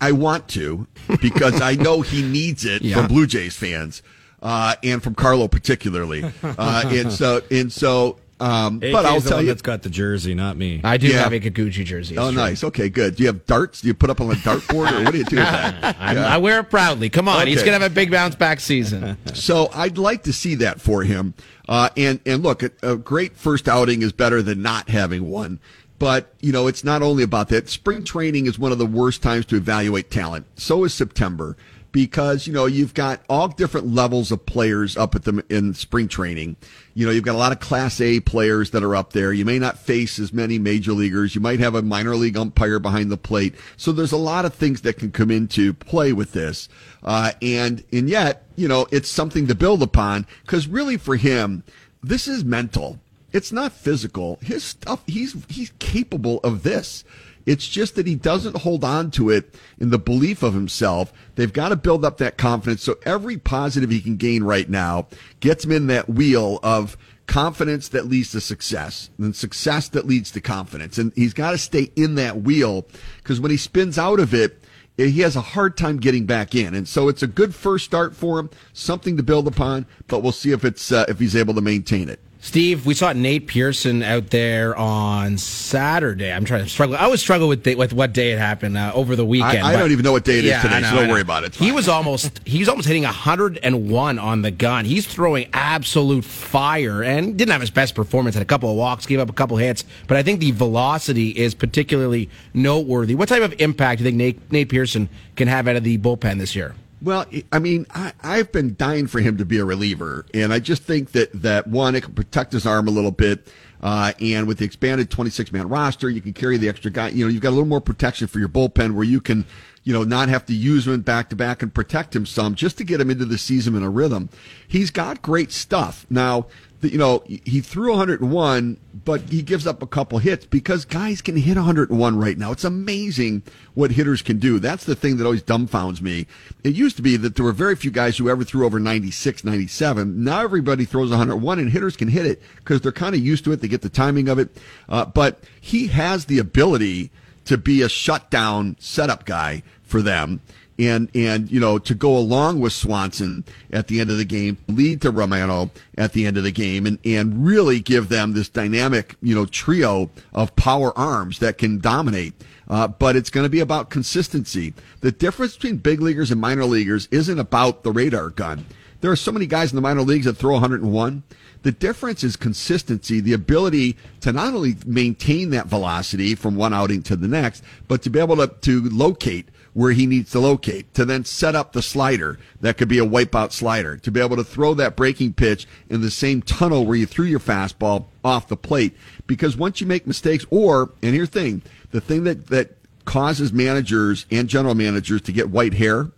I 0.02 0.12
want 0.12 0.48
to 0.50 0.88
because 1.22 1.62
I 1.62 1.76
know 1.76 2.02
he 2.02 2.24
needs 2.24 2.66
it 2.66 2.82
yeah. 2.82 2.96
from 2.96 3.08
Blue 3.08 3.28
Jays 3.28 3.56
fans, 3.56 4.02
uh, 4.42 4.76
and 4.84 5.04
from 5.04 5.14
Carlo 5.14 5.48
particularly. 5.48 6.24
Uh, 6.44 6.84
and 6.88 7.12
so, 7.12 7.42
and 7.52 7.72
so, 7.72 8.18
um, 8.40 8.80
but 8.80 9.06
I'll 9.06 9.22
tell 9.22 9.42
you, 9.42 9.50
that's 9.50 9.62
got 9.62 9.84
the 9.84 9.92
jersey, 9.92 10.34
not 10.34 10.58
me. 10.58 10.82
I 10.84 10.98
do 10.98 11.08
yeah. 11.08 11.20
have 11.20 11.34
a 11.34 11.40
Kikuchi 11.40 11.86
jersey. 11.86 12.18
Oh, 12.18 12.32
true. 12.32 12.42
nice. 12.42 12.64
Okay, 12.64 12.90
good. 12.90 13.16
Do 13.16 13.24
you 13.24 13.28
have 13.28 13.46
darts? 13.46 13.82
Do 13.82 13.88
you 13.90 13.94
put 13.94 14.10
up 14.10 14.20
on 14.20 14.32
a 14.32 14.34
dartboard, 14.34 14.92
or 14.92 15.04
what 15.04 15.12
do 15.12 15.20
you 15.20 15.26
do 15.26 15.36
with 15.36 15.46
that? 15.46 15.96
Yeah. 16.16 16.28
I 16.28 16.38
wear 16.38 16.62
it 16.62 16.70
proudly. 16.72 17.10
Come 17.10 17.28
on, 17.28 17.42
okay. 17.42 17.52
he's 17.52 17.62
gonna 17.62 17.74
have 17.74 17.92
a 17.92 17.94
big 17.94 18.10
bounce 18.10 18.36
back 18.36 18.60
season. 18.60 19.18
so 19.36 19.70
I'd 19.74 20.00
like 20.00 20.24
to 20.24 20.34
see 20.34 20.56
that 20.56 20.82
for 20.82 21.04
him. 21.04 21.36
Uh, 21.70 21.90
and 21.96 22.20
and 22.26 22.42
look, 22.42 22.64
a, 22.64 22.72
a 22.82 22.96
great 22.96 23.38
first 23.38 23.68
outing 23.68 24.02
is 24.02 24.12
better 24.12 24.42
than 24.42 24.64
not 24.64 24.90
having 24.90 25.30
one. 25.30 25.60
But, 25.98 26.34
you 26.42 26.52
know, 26.52 26.68
it's 26.68 26.84
not 26.84 27.02
only 27.02 27.24
about 27.24 27.50
that. 27.50 27.70
Spring 27.70 28.04
training 28.04 28.48
is 28.48 28.60
one 28.60 28.72
of 28.72 28.78
the 28.78 28.86
worst 28.86 29.22
times 29.24 29.46
to 29.48 29.56
evaluate 29.56 30.12
talent. 30.12 30.46
So 30.56 30.84
is 30.84 30.94
September 30.94 31.56
because, 31.96 32.46
you 32.46 32.52
know, 32.52 32.66
you've 32.66 32.94
got 32.94 33.22
all 33.30 33.48
different 33.48 33.88
levels 33.88 34.30
of 34.30 34.46
players 34.46 34.98
up 34.98 35.16
at 35.16 35.24
them 35.24 35.42
in 35.48 35.74
spring 35.74 36.10
training. 36.10 36.58
You 36.94 37.06
know, 37.06 37.12
you've 37.14 37.24
got 37.24 37.36
a 37.36 37.38
lot 37.38 37.54
of 37.54 37.62
class 37.62 38.02
A 38.02 38.20
players 38.20 38.72
that 38.72 38.84
are 38.84 38.98
up 38.98 39.14
there. 39.14 39.32
You 39.32 39.46
may 39.46 39.60
not 39.60 39.78
face 39.78 40.20
as 40.20 40.34
many 40.34 40.60
major 40.60 40.92
leaguers. 40.92 41.36
You 41.36 41.40
might 41.40 41.62
have 41.62 41.74
a 41.74 41.82
minor 41.82 42.18
league 42.18 42.36
umpire 42.36 42.80
behind 42.80 43.10
the 43.10 43.18
plate. 43.18 43.56
So 43.78 43.94
there's 43.94 44.12
a 44.12 44.18
lot 44.18 44.44
of 44.44 44.54
things 44.54 44.82
that 44.82 44.98
can 44.98 45.10
come 45.12 45.32
into 45.32 45.74
play 45.74 46.12
with 46.12 46.34
this. 46.34 46.68
Uh, 47.02 47.32
and, 47.42 47.86
and 47.94 48.10
yet, 48.10 48.44
you 48.58 48.68
know, 48.68 48.88
it's 48.92 49.08
something 49.08 49.48
to 49.48 49.56
build 49.56 49.82
upon 49.82 50.28
because 50.42 50.68
really 50.68 50.98
for 50.98 51.16
him, 51.16 51.64
this 52.04 52.28
is 52.28 52.44
mental 52.44 53.00
it's 53.36 53.52
not 53.52 53.74
physical. 53.74 54.40
His 54.42 54.64
stuff, 54.64 55.04
he's 55.06 55.36
he's 55.50 55.74
capable 55.78 56.40
of 56.40 56.64
this. 56.64 57.04
It's 57.46 57.68
just 57.68 57.96
that 57.96 58.08
he 58.08 58.16
doesn't 58.16 58.58
hold 58.58 58.84
on 58.84 59.12
to 59.12 59.30
it 59.30 59.54
in 59.78 59.92
the 59.92 60.00
belief 60.00 60.42
of 60.42 60.54
himself. 60.54 61.14
They've 61.36 61.52
got 61.52 61.70
to 61.70 61.76
build 61.76 62.04
up 62.04 62.18
that 62.18 62.38
confidence. 62.38 62.82
So 62.82 62.96
every 63.06 63.38
positive 63.38 63.92
he 63.92 64.02
can 64.02 64.16
gain 64.16 64.44
right 64.44 64.68
now 64.68 65.08
gets 65.42 65.64
him 65.64 65.72
in 65.72 65.88
that 65.88 66.10
wheel 66.10 66.60
of 66.64 66.98
confidence 67.28 67.90
that 67.90 68.08
leads 68.08 68.32
to 68.32 68.42
success 68.42 69.10
and 69.20 69.36
success 69.36 69.90
that 69.90 70.08
leads 70.08 70.32
to 70.32 70.42
confidence. 70.42 70.98
And 70.98 71.12
he's 71.16 71.34
got 71.34 71.52
to 71.52 71.58
stay 71.60 71.92
in 71.96 72.16
that 72.16 72.42
wheel 72.42 72.88
because 73.18 73.40
when 73.40 73.52
he 73.52 73.58
spins 73.58 74.00
out 74.00 74.20
of 74.20 74.34
it, 74.34 74.64
he 74.98 75.20
has 75.20 75.36
a 75.36 75.42
hard 75.42 75.78
time 75.78 75.98
getting 75.98 76.26
back 76.26 76.56
in. 76.56 76.74
And 76.74 76.88
so 76.88 77.10
it's 77.10 77.22
a 77.22 77.28
good 77.28 77.54
first 77.54 77.86
start 77.86 78.16
for 78.16 78.40
him, 78.40 78.50
something 78.74 79.18
to 79.18 79.24
build 79.24 79.48
upon, 79.48 79.86
but 80.08 80.22
we'll 80.22 80.32
see 80.32 80.52
if 80.52 80.64
it's, 80.64 80.92
uh, 80.92 81.06
if 81.10 81.20
he's 81.20 81.36
able 81.36 81.54
to 81.54 81.62
maintain 81.62 82.10
it. 82.10 82.22
Steve, 82.46 82.86
we 82.86 82.94
saw 82.94 83.12
Nate 83.12 83.48
Pearson 83.48 84.04
out 84.04 84.30
there 84.30 84.76
on 84.78 85.40
Saturday. 85.40 86.32
I'm 86.32 86.46
trying 86.46 86.64
to 86.64 86.70
struggle. 86.70 86.96
I 86.96 87.00
always 87.00 87.20
struggle 87.20 87.48
with 87.48 87.64
the, 87.64 87.74
with 87.74 87.92
what 87.92 88.14
day 88.14 88.34
it 88.34 88.38
happened 88.38 88.78
uh, 88.78 88.92
over 88.94 89.16
the 89.16 89.26
weekend. 89.26 89.64
I, 89.66 89.74
I 89.74 89.76
don't 89.76 89.92
even 89.92 90.04
know 90.04 90.12
what 90.12 90.26
day 90.26 90.38
it 90.38 90.46
is 90.46 90.52
Yeah, 90.52 90.62
today, 90.62 90.82
know, 90.82 90.90
so 90.92 90.96
don't 90.98 91.10
worry 91.10 91.22
about 91.22 91.44
it. 91.44 91.56
He 91.56 91.72
was 91.72 91.90
almost 91.90 92.40
he's 92.46 92.70
almost 92.70 92.88
hitting 92.88 93.02
101 93.02 94.20
on 94.20 94.42
the 94.44 94.52
gun. 94.52 94.86
He's 94.86 95.08
throwing 95.08 95.50
absolute 95.54 96.24
fire 96.24 97.02
and 97.02 97.36
didn't 97.36 97.52
have 97.52 97.62
his 97.62 97.72
best 97.72 97.96
performance. 97.96 98.36
Had 98.36 98.44
a 98.44 98.46
couple 98.46 98.70
of 98.70 98.78
walks, 98.78 99.08
gave 99.08 99.20
up 99.20 99.30
a 99.30 99.34
couple 99.34 99.58
hits, 99.58 99.84
but 100.08 100.16
I 100.16 100.22
think 100.22 100.40
the 100.40 100.52
velocity 100.52 101.30
is 101.30 101.56
particularly 101.56 102.30
noteworthy. 102.54 103.16
What 103.16 103.28
type 103.28 103.42
of 103.42 103.60
impact 103.60 103.98
do 103.98 104.04
you 104.04 104.12
think 104.12 104.18
Nate, 104.18 104.52
Nate 104.52 104.70
Pearson 104.70 105.10
can 105.36 105.48
have 105.48 105.68
out 105.68 105.78
of 105.78 105.84
the 105.84 105.98
bullpen 105.98 106.38
this 106.38 106.56
year? 106.56 106.76
Well, 107.02 107.26
I 107.52 107.60
mean, 107.60 107.86
I, 107.94 108.14
I've 108.24 108.52
been 108.52 108.76
dying 108.76 109.08
for 109.08 109.20
him 109.20 109.38
to 109.38 109.46
be 109.46 109.58
a 109.58 109.66
reliever, 109.66 110.26
and 110.34 110.54
I 110.54 110.60
just 110.60 110.84
think 110.84 111.12
that 111.12 111.30
that 111.42 111.68
one, 111.68 111.94
it 111.94 112.02
can 112.02 112.14
protect 112.14 112.54
his 112.54 112.66
arm 112.66 112.88
a 112.88 112.92
little 112.92 113.12
bit, 113.12 113.48
uh, 113.82 114.14
and 114.20 114.48
with 114.48 114.60
the 114.60 114.66
expanded 114.66 115.12
26 115.12 115.52
man 115.52 115.68
roster, 115.68 116.10
you 116.10 116.22
can 116.22 116.34
carry 116.34 116.58
the 116.58 116.70
extra 116.70 116.90
guy. 116.90 117.10
You 117.10 117.26
know, 117.26 117.32
you've 117.32 117.42
got 117.42 117.50
a 117.50 117.52
little 117.52 117.66
more 117.66 117.82
protection 117.82 118.28
for 118.28 118.40
your 118.40 118.50
bullpen 118.50 118.96
where 118.96 119.04
you 119.04 119.20
can, 119.20 119.46
you 119.84 119.94
know, 119.94 120.04
not 120.04 120.30
have 120.30 120.46
to 120.48 120.54
use 120.54 120.88
him 120.88 121.02
back 121.02 121.30
to 121.30 121.36
back 121.36 121.62
and 121.62 121.74
protect 121.74 122.16
him 122.16 122.26
some 122.26 122.56
just 122.56 122.78
to 122.78 122.84
get 122.84 123.02
him 123.02 123.12
into 123.12 123.26
the 123.26 123.38
season 123.38 123.76
in 123.76 123.84
a 123.84 123.90
rhythm. 123.90 124.30
He's 124.68 124.90
got 124.90 125.22
great 125.22 125.52
stuff 125.52 126.06
now. 126.10 126.48
You 126.92 126.98
know, 126.98 127.24
he 127.26 127.62
threw 127.62 127.92
101, 127.92 128.78
but 129.04 129.22
he 129.22 129.42
gives 129.42 129.68
up 129.68 129.82
a 129.82 129.88
couple 129.88 130.20
hits 130.20 130.46
because 130.46 130.86
guys 130.86 131.22
can 131.22 131.36
hit 131.36 131.56
101 131.56 132.18
right 132.18 132.38
now. 132.38 132.52
It's 132.52 132.64
amazing 132.64 133.44
what 133.74 133.92
hitters 133.92 134.22
can 134.22 134.40
do. 134.40 134.60
That's 134.60 134.86
the 134.86 134.96
thing 134.96 135.18
that 135.18 135.26
always 135.26 135.44
dumbfounds 135.44 136.02
me. 136.02 136.28
It 136.64 136.74
used 136.74 136.96
to 136.98 137.02
be 137.02 137.18
that 137.18 137.36
there 137.36 137.46
were 137.46 137.52
very 137.52 137.76
few 137.76 137.92
guys 137.92 138.18
who 138.18 138.30
ever 138.30 138.44
threw 138.44 138.66
over 138.66 138.80
96, 138.80 139.44
97. 139.44 140.24
Now 140.24 140.42
everybody 140.42 140.86
throws 140.86 141.10
101 141.10 141.60
and 141.60 141.72
hitters 141.72 141.98
can 141.98 142.08
hit 142.08 142.26
it 142.26 142.42
because 142.58 142.82
they're 142.82 142.92
kind 142.92 143.16
of 143.16 143.22
used 143.22 143.44
to 143.46 143.52
it. 143.52 143.62
They 143.62 143.68
get 143.68 143.82
the 143.82 143.90
timing 143.90 144.30
of 144.30 144.40
it. 144.40 144.58
Uh, 144.88 145.06
but 145.06 145.40
he 145.60 145.88
has 145.88 146.26
the 146.26 146.40
ability 146.40 147.12
to 147.46 147.58
be 147.58 147.82
a 147.82 147.90
shutdown 147.90 148.76
setup 148.80 149.26
guy 149.26 149.64
for 149.84 150.02
them. 150.02 150.42
And, 150.78 151.10
and, 151.16 151.50
you 151.50 151.60
know, 151.60 151.80
to 151.80 151.96
go 151.96 152.18
along 152.18 152.60
with 152.60 152.74
Swanson 152.74 153.46
at 153.72 153.88
the 153.88 154.02
end 154.02 154.10
of 154.10 154.18
the 154.18 154.26
game, 154.26 154.58
lead 154.68 155.02
to 155.04 155.12
Romano 155.12 155.72
at 155.98 156.12
the 156.12 156.26
end 156.26 156.36
of 156.36 156.44
the 156.44 156.52
game 156.52 156.86
and, 156.86 157.00
and 157.06 157.46
really 157.46 157.80
give 157.80 158.10
them 158.10 158.34
this 158.34 158.50
dynamic, 158.50 159.16
you 159.22 159.34
know, 159.34 159.46
trio 159.46 160.10
of 160.34 160.54
power 160.58 160.98
arms 160.98 161.40
that 161.40 161.58
can 161.58 161.80
dominate. 161.80 162.34
Uh, 162.68 162.90
but 162.90 163.16
it's 163.16 163.30
going 163.30 163.46
to 163.46 163.50
be 163.50 163.62
about 163.62 163.90
consistency. 163.90 164.74
The 165.00 165.12
difference 165.12 165.56
between 165.56 165.78
big 165.78 166.02
leaguers 166.02 166.32
and 166.32 166.42
minor 166.42 166.66
leaguers 166.66 167.08
isn't 167.10 167.40
about 167.40 167.84
the 167.84 167.92
radar 167.92 168.30
gun. 168.30 168.66
There 169.02 169.12
are 169.12 169.16
so 169.16 169.32
many 169.32 169.46
guys 169.46 169.72
in 169.72 169.76
the 169.76 169.82
minor 169.82 170.02
leagues 170.02 170.26
that 170.26 170.34
throw 170.34 170.54
101. 170.54 171.24
The 171.62 171.72
difference 171.72 172.24
is 172.24 172.36
consistency, 172.36 173.20
the 173.20 173.34
ability 173.34 173.98
to 174.22 174.32
not 174.32 174.54
only 174.54 174.78
maintain 174.86 175.52
that 175.52 175.68
velocity 175.68 176.36
from 176.36 176.56
one 176.56 176.74
outing 176.74 177.04
to 177.04 177.16
the 177.16 177.28
next, 177.28 177.64
but 177.88 178.02
to 178.04 178.10
be 178.10 178.20
able 178.20 178.38
to, 178.38 178.48
to 178.48 178.90
locate 178.90 179.50
where 179.76 179.92
he 179.92 180.06
needs 180.06 180.32
to 180.32 180.40
locate, 180.40 180.92
to 180.94 181.04
then 181.04 181.26
set 181.26 181.54
up 181.54 181.74
the 181.74 181.82
slider 181.82 182.40
that 182.62 182.78
could 182.78 182.88
be 182.88 182.98
a 182.98 183.06
wipeout 183.06 183.52
slider, 183.52 183.98
to 183.98 184.10
be 184.10 184.22
able 184.22 184.38
to 184.38 184.44
throw 184.44 184.74
that 184.74 184.96
breaking 184.96 185.34
pitch 185.34 185.68
in 185.90 186.00
the 186.00 186.10
same 186.10 186.42
tunnel 186.42 186.86
where 186.86 186.96
you 186.96 187.06
threw 187.06 187.26
your 187.26 187.42
fastball 187.42 188.06
off 188.24 188.48
the 188.48 188.56
plate. 188.56 188.96
Because 189.28 189.58
once 189.58 189.82
you 189.82 189.86
make 189.86 190.08
mistakes, 190.08 190.46
or, 190.50 190.92
and 191.04 191.14
here's 191.14 191.30
the 191.30 191.42
thing, 191.42 191.62
the 191.92 192.00
thing 192.00 192.24
that, 192.24 192.48
that 192.48 192.78
causes 193.04 193.52
managers 193.52 194.26
and 194.32 194.48
general 194.48 194.76
managers 194.76 195.22
to 195.24 195.34
get 195.34 195.50
white 195.50 195.74
hair 195.74 196.10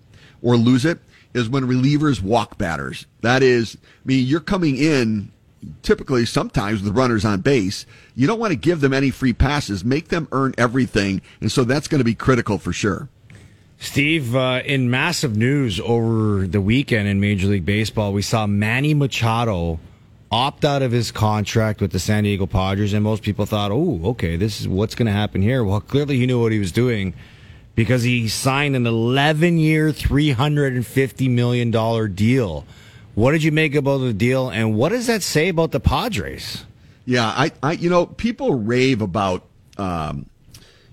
or 0.43 0.56
lose 0.56 0.86
it 0.86 1.00
is 1.34 1.50
when 1.50 1.63
relievers 1.63 2.22
walk 2.22 2.60
batters. 2.60 3.08
That 3.22 3.41
is, 3.41 3.76
I 3.84 3.88
mean, 4.06 4.28
you're 4.28 4.39
coming 4.39 4.78
in 4.78 5.32
typically 5.82 6.28
sometimes 6.28 6.84
with 6.84 6.96
runners 6.96 7.26
on 7.26 7.41
base. 7.41 7.88
You 8.13 8.28
don't 8.28 8.39
want 8.39 8.52
to 8.52 8.56
give 8.56 8.82
them 8.82 8.93
any 8.93 9.10
free 9.10 9.34
passes. 9.34 9.84
Make 9.84 10.10
them 10.10 10.28
earn 10.32 10.54
everything. 10.60 11.24
And 11.41 11.52
so 11.52 11.63
that's 11.63 11.88
going 11.88 12.00
to 12.00 12.06
be 12.06 12.13
critical 12.13 12.60
for 12.60 12.72
sure. 12.72 13.10
Steve, 13.80 14.36
uh, 14.36 14.62
in 14.66 14.90
massive 14.90 15.38
news 15.38 15.80
over 15.80 16.48
the 16.48 16.60
weekend 16.62 17.08
in 17.08 17.20
Major 17.20 17.48
League 17.48 17.66
Baseball, 17.66 18.12
we 18.12 18.22
saw 18.22 18.48
Manny 18.48 18.94
Machado 18.94 19.80
opt 20.32 20.66
out 20.66 20.82
of 20.82 20.92
his 20.92 21.12
contract 21.12 21.80
with 21.80 21.92
the 21.92 22.00
San 22.00 22.24
Diego 22.24 22.48
Padres, 22.48 22.94
and 22.94 23.04
most 23.04 23.22
people 23.24 23.46
thought, 23.46 23.72
"Oh, 23.72 24.02
okay, 24.06 24.36
this 24.36 24.60
is 24.60 24.68
what's 24.68 24.96
going 24.96 25.06
to 25.06 25.12
happen 25.12 25.42
here." 25.42 25.63
Well, 25.63 25.80
clearly 25.80 26.18
he 26.18 26.26
knew 26.26 26.42
what 26.42 26.52
he 26.52 26.60
was 26.60 26.72
doing 26.72 27.13
because 27.76 28.02
he 28.02 28.28
signed 28.28 28.76
an 28.76 28.86
11-year, 28.86 29.92
350 29.92 31.28
million 31.30 31.70
dollar 31.70 32.08
deal. 32.08 32.66
What 33.13 33.32
did 33.32 33.44
you 33.44 33.52
make 33.52 33.76
about 33.76 34.00
the 34.00 34.13
deal, 34.13 34.50
and 34.50 34.76
what 34.76 34.90
does 34.90 35.08
that 35.08 35.22
say 35.22 35.50
about 35.50 35.72
the 35.72 35.80
Padres? 35.80 36.66
Yeah, 37.06 37.26
I, 37.26 37.52
I, 37.63 37.72
you 37.74 37.90
know, 37.90 38.06
people 38.06 38.56
rave 38.56 39.02
about, 39.02 39.46
um, 39.78 40.26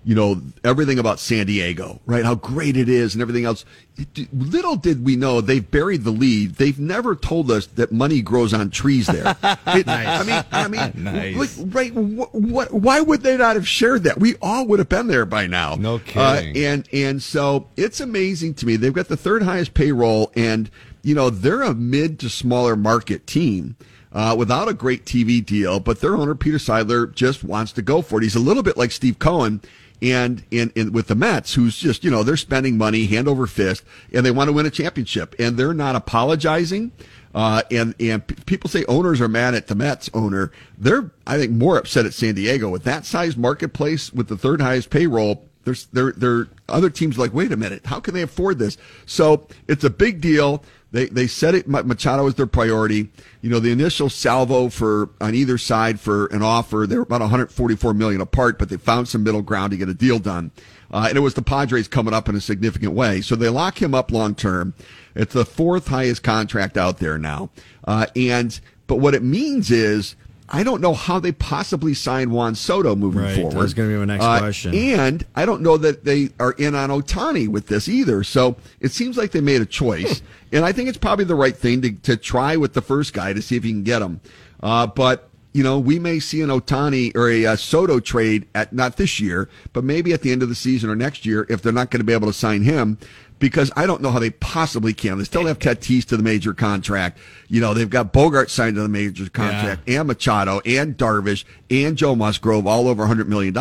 you 0.05 0.15
know, 0.15 0.41
everything 0.63 0.99
about 0.99 1.19
San 1.19 1.47
Diego, 1.47 2.01
right? 2.07 2.25
How 2.25 2.35
great 2.35 2.77
it 2.77 2.89
is 2.89 3.15
and 3.15 3.23
everything 3.23 3.45
else. 3.45 3.65
It- 3.97 4.29
little 4.35 4.77
did 4.77 5.05
we 5.05 5.17
know 5.17 5.41
they've 5.41 5.69
buried 5.71 6.05
the 6.05 6.11
lead. 6.11 6.57
They've 6.57 6.79
never 6.79 7.15
told 7.17 7.51
us 7.51 7.67
that 7.69 7.91
money 7.93 8.21
grows 8.23 8.53
on 8.53 8.71
trees 8.71 9.07
there. 9.07 9.37
It- 9.67 9.89
I 9.89 10.23
mean, 10.25 10.45
I 10.53 10.69
mean, 10.69 10.93
Nice. 11.05 11.59
like, 11.59 11.75
right? 11.75 11.95
What, 11.95 12.35
what? 12.35 12.73
Why 12.73 13.01
would 13.01 13.23
they 13.23 13.37
not 13.37 13.57
have 13.57 13.67
shared 13.67 14.05
that? 14.05 14.19
We 14.21 14.35
all 14.43 14.67
would 14.67 14.79
have 14.79 14.89
been 14.89 15.07
there 15.07 15.25
by 15.27 15.47
now. 15.47 15.77
No 15.77 15.97
Uh, 15.97 15.99
kidding. 16.41 16.57
and 16.65 16.89
and 16.93 17.23
so 17.23 17.69
it's 17.77 18.01
amazing 18.01 18.55
to 18.55 18.67
me. 18.67 18.77
They've 18.77 18.93
got 18.93 19.09
the 19.09 19.17
third 19.17 19.43
highest 19.43 19.75
payroll, 19.75 20.31
and 20.37 20.71
you 21.03 21.15
know 21.15 21.31
they're 21.31 21.63
a 21.63 21.75
mid 21.75 22.19
to 22.21 22.29
smaller 22.29 22.77
market 22.77 23.27
team. 23.27 23.77
Uh, 24.13 24.33
without 24.39 24.69
a 24.69 24.73
great 24.75 25.05
TV 25.05 25.45
deal, 25.45 25.81
but 25.81 26.01
their 26.01 26.15
owner 26.15 26.37
Peter 26.37 26.59
Seidler 26.59 27.13
just 27.13 27.43
wants 27.43 27.73
to 27.73 27.83
go 27.83 28.01
for 28.01 28.21
it. 28.21 28.23
He's 28.23 28.37
a 28.37 28.41
little 28.41 28.63
bit 28.63 28.77
like 28.77 28.93
Steve 28.93 29.19
Cohen, 29.19 29.61
and 30.03 30.45
in, 30.51 30.73
in 30.75 30.93
with 30.93 31.07
the 31.07 31.15
Mets, 31.15 31.55
who's 31.55 31.79
just 31.79 32.05
you 32.05 32.11
know 32.11 32.23
they're 32.23 32.37
spending 32.37 32.77
money 32.77 33.07
hand 33.07 33.29
over 33.29 33.47
fist, 33.47 33.85
and 34.13 34.25
they 34.25 34.31
want 34.31 34.49
to 34.49 34.53
win 34.53 34.67
a 34.67 34.71
championship, 34.71 35.35
and 35.39 35.57
they're 35.57 35.75
not 35.75 35.97
apologizing. 35.97 36.93
Uh, 37.35 37.63
and 37.71 37.95
and 37.99 38.27
p- 38.27 38.37
people 38.47 38.71
say 38.71 38.85
owners 38.85 39.21
are 39.21 39.29
mad 39.29 39.55
at 39.55 39.67
the 39.67 39.75
Mets 39.75 40.09
owner. 40.15 40.53
They're 40.79 41.11
I 41.27 41.39
think 41.39 41.53
more 41.53 41.77
upset 41.77 42.07
at 42.07 42.15
San 42.15 42.35
Diego 42.35 42.69
with 42.69 42.85
that 42.85 43.05
size 43.05 43.37
marketplace 43.37 44.13
with 44.13 44.29
the 44.29 44.37
third 44.37 44.61
highest 44.61 44.91
payroll. 44.91 45.45
There's 45.65 45.87
there 45.87 46.13
there 46.13 46.49
other 46.69 46.91
teams 46.91 47.19
like 47.19 47.35
wait 47.35 47.51
a 47.51 47.57
minute 47.57 47.87
how 47.87 47.99
can 47.99 48.15
they 48.15 48.23
afford 48.23 48.59
this? 48.59 48.77
So 49.07 49.49
it's 49.67 49.85
a 49.85 49.91
big 49.91 50.21
deal. 50.21 50.63
They 50.95 51.07
they 51.07 51.27
said 51.27 51.57
it 51.57 51.67
Machado 51.67 52.25
is 52.29 52.37
their 52.37 52.47
priority. 52.47 53.11
You 53.43 53.51
know 53.51 53.59
the 53.59 53.73
initial 53.73 54.09
salvo 54.09 54.69
for 54.69 55.11
on 55.21 55.35
either 55.35 55.59
side 55.59 55.99
for 55.99 56.27
an 56.27 56.41
offer 56.41 56.87
they 56.89 56.95
were 56.95 57.03
about 57.03 57.21
144 57.21 57.93
million 57.95 58.21
apart, 58.21 58.61
but 58.61 58.69
they 58.69 58.77
found 58.77 59.09
some 59.09 59.25
middle 59.25 59.43
ground 59.43 59.73
to 59.73 59.77
get 59.77 59.89
a 59.89 59.95
deal 59.95 60.21
done. 60.21 60.53
Uh, 60.93 61.07
and 61.09 61.19
it 61.19 61.21
was 61.21 61.35
the 61.35 61.43
Padres 61.43 61.89
coming 61.89 62.15
up 62.15 62.29
in 62.29 62.37
a 62.37 62.41
significant 62.41 62.93
way. 62.93 63.21
So 63.21 63.35
they 63.35 63.49
lock 63.49 63.83
him 63.83 63.93
up 63.93 64.13
long 64.13 64.37
term. 64.37 64.73
It's 65.17 65.35
the 65.35 65.45
fourth 65.45 65.89
highest 65.89 66.23
contract 66.23 66.79
out 66.79 66.99
there 66.99 67.19
now. 67.19 67.51
Uh, 67.83 68.07
and 68.15 68.61
but 68.87 68.97
what 69.01 69.17
it 69.17 69.23
means 69.25 69.73
is 69.73 70.15
I 70.49 70.63
don't 70.63 70.81
know 70.81 70.93
how 70.93 71.19
they 71.21 71.33
possibly 71.33 71.95
sign 71.95 72.31
Juan 72.31 72.55
Soto 72.55 72.95
moving 72.95 73.23
Right, 73.23 73.37
forward. 73.37 73.61
That's 73.63 73.73
gonna 73.73 73.89
be 73.89 73.95
my 73.97 74.05
next 74.05 74.25
Uh, 74.25 74.39
question. 74.41 74.75
And 74.75 75.25
I 75.35 75.47
don't 75.47 75.63
know 75.63 75.77
that 75.79 76.05
they 76.05 76.31
are 76.39 76.53
in 76.53 76.75
on 76.75 76.91
Ohtani 76.91 77.49
with 77.49 77.69
this 77.69 77.89
either. 77.89 78.23
So 78.23 78.57
it 78.81 78.93
seems 78.93 79.17
like 79.17 79.31
they 79.31 79.41
made 79.41 79.63
a 79.63 79.67
choice. 79.67 80.21
and 80.53 80.65
I 80.65 80.73
think 80.73 80.89
it's 80.89 80.99
probably 80.99 81.25
the 81.25 81.35
right 81.35 81.57
thing 81.57 81.81
to, 81.83 81.93
to 81.93 82.17
try 82.17 82.57
with 82.57 82.75
the 82.75 82.83
first 82.83 83.15
guy 83.15 83.33
to 83.33 83.41
see 83.41 83.57
if 83.57 83.65
you 83.65 83.73
can 83.73 83.85
get 83.85 84.03
him. 84.03 84.21
Uh, 84.63 84.87
but, 84.87 85.31
you 85.53 85.63
know, 85.63 85.79
we 85.79 85.99
may 85.99 86.19
see 86.21 86.43
an 86.43 86.51
Ohtani 86.51 87.15
or 87.17 87.29
a, 87.31 87.47
uh 87.47 87.57
Soto 87.57 87.99
trade 88.01 88.47
at 88.55 88.73
not 88.73 88.97
this 88.99 89.19
year, 89.21 89.49
but 89.73 89.83
maybe 89.83 90.13
at 90.13 90.21
the 90.23 90.31
end 90.31 90.43
of 90.43 90.49
the 90.51 90.55
season 90.55 90.91
or 90.91 90.97
next 90.97 91.25
year 91.25 91.47
if 91.49 91.63
they're 91.63 91.73
not 91.73 91.91
going 91.91 92.01
to 92.01 92.05
be 92.05 92.13
able 92.13 92.27
to 92.27 92.33
sign 92.35 92.63
him. 92.63 92.99
Because 93.39 93.71
I 93.77 93.87
don't 93.87 94.01
know 94.01 94.11
how 94.11 94.21
they 94.21 94.31
possibly 94.31 94.95
can. 94.95 95.19
They 95.19 95.25
still 95.25 95.45
have 95.47 95.59
Tatis 95.59 96.05
to 96.07 96.17
the 96.17 96.23
major 96.23 96.55
contract. 96.55 97.19
You 97.49 97.61
know, 97.61 97.75
they've 97.75 97.91
got 97.91 98.13
Bogaerts 98.13 98.51
signed 98.51 98.77
to 98.77 98.83
the 98.83 98.89
major 98.89 99.29
contract, 99.29 99.89
and 99.89 100.09
Machado, 100.09 100.61
and 100.65 100.97
Darvish, 100.97 101.45
and 101.69 101.97
Joe 101.97 102.15
Musgrove, 102.15 102.67
all 102.67 102.89
over 102.89 103.05
$100 103.05 103.27
million. 103.27 103.55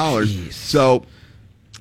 So 0.52 1.06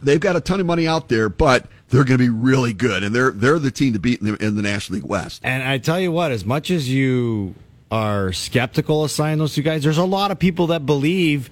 they've 0.02 0.18
got 0.20 0.36
a 0.36 0.40
ton 0.40 0.58
of 0.58 0.66
money 0.66 0.88
out 0.88 1.08
there, 1.08 1.28
but 1.28 1.66
they're 1.88 2.04
going 2.04 2.18
to 2.18 2.24
be 2.24 2.30
really 2.30 2.72
good, 2.72 3.02
and 3.04 3.14
they're 3.14 3.30
they're 3.30 3.58
the 3.58 3.70
team 3.70 3.92
to 3.92 3.98
beat 3.98 4.20
in 4.20 4.26
the, 4.26 4.44
in 4.44 4.56
the 4.56 4.62
National 4.62 4.96
League 4.96 5.08
West. 5.08 5.42
And 5.44 5.62
I 5.62 5.78
tell 5.78 6.00
you 6.00 6.10
what, 6.10 6.32
as 6.32 6.44
much 6.44 6.70
as 6.70 6.88
you 6.88 7.54
are 7.90 8.32
skeptical 8.32 9.04
of 9.04 9.10
signing 9.10 9.38
those 9.38 9.54
two 9.54 9.62
guys, 9.62 9.84
there's 9.84 9.98
a 9.98 10.04
lot 10.04 10.30
of 10.30 10.38
people 10.38 10.68
that 10.68 10.86
believe 10.86 11.50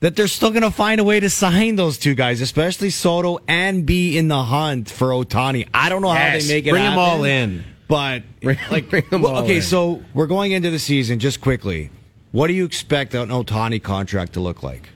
that 0.00 0.14
they're 0.16 0.28
still 0.28 0.50
going 0.50 0.62
to 0.62 0.70
find 0.70 1.00
a 1.00 1.04
way 1.04 1.18
to 1.20 1.28
sign 1.30 1.76
those 1.76 1.98
two 1.98 2.14
guys, 2.14 2.40
especially 2.40 2.90
Soto, 2.90 3.38
and 3.48 3.84
be 3.84 4.16
in 4.16 4.28
the 4.28 4.42
hunt 4.44 4.90
for 4.90 5.08
Ohtani. 5.08 5.68
I 5.74 5.88
don't 5.88 6.02
know 6.02 6.10
how 6.10 6.38
they 6.38 6.46
make 6.46 6.66
it 6.66 6.70
Bring 6.70 6.82
happen, 6.84 6.98
all 6.98 7.24
in. 7.24 7.64
But 7.88 8.22
Bring- 8.40 8.58
like, 8.70 8.88
bring 8.90 9.04
'em 9.10 9.22
well, 9.22 9.36
all 9.36 9.42
okay, 9.44 9.56
in. 9.56 9.62
so 9.62 10.02
we're 10.14 10.26
going 10.26 10.52
into 10.52 10.70
the 10.70 10.78
season 10.78 11.18
just 11.18 11.40
quickly. 11.40 11.90
What 12.30 12.46
do 12.48 12.52
you 12.52 12.64
expect 12.64 13.14
an 13.14 13.30
Ohtani 13.30 13.82
contract 13.82 14.34
to 14.34 14.40
look 14.40 14.62
like? 14.62 14.90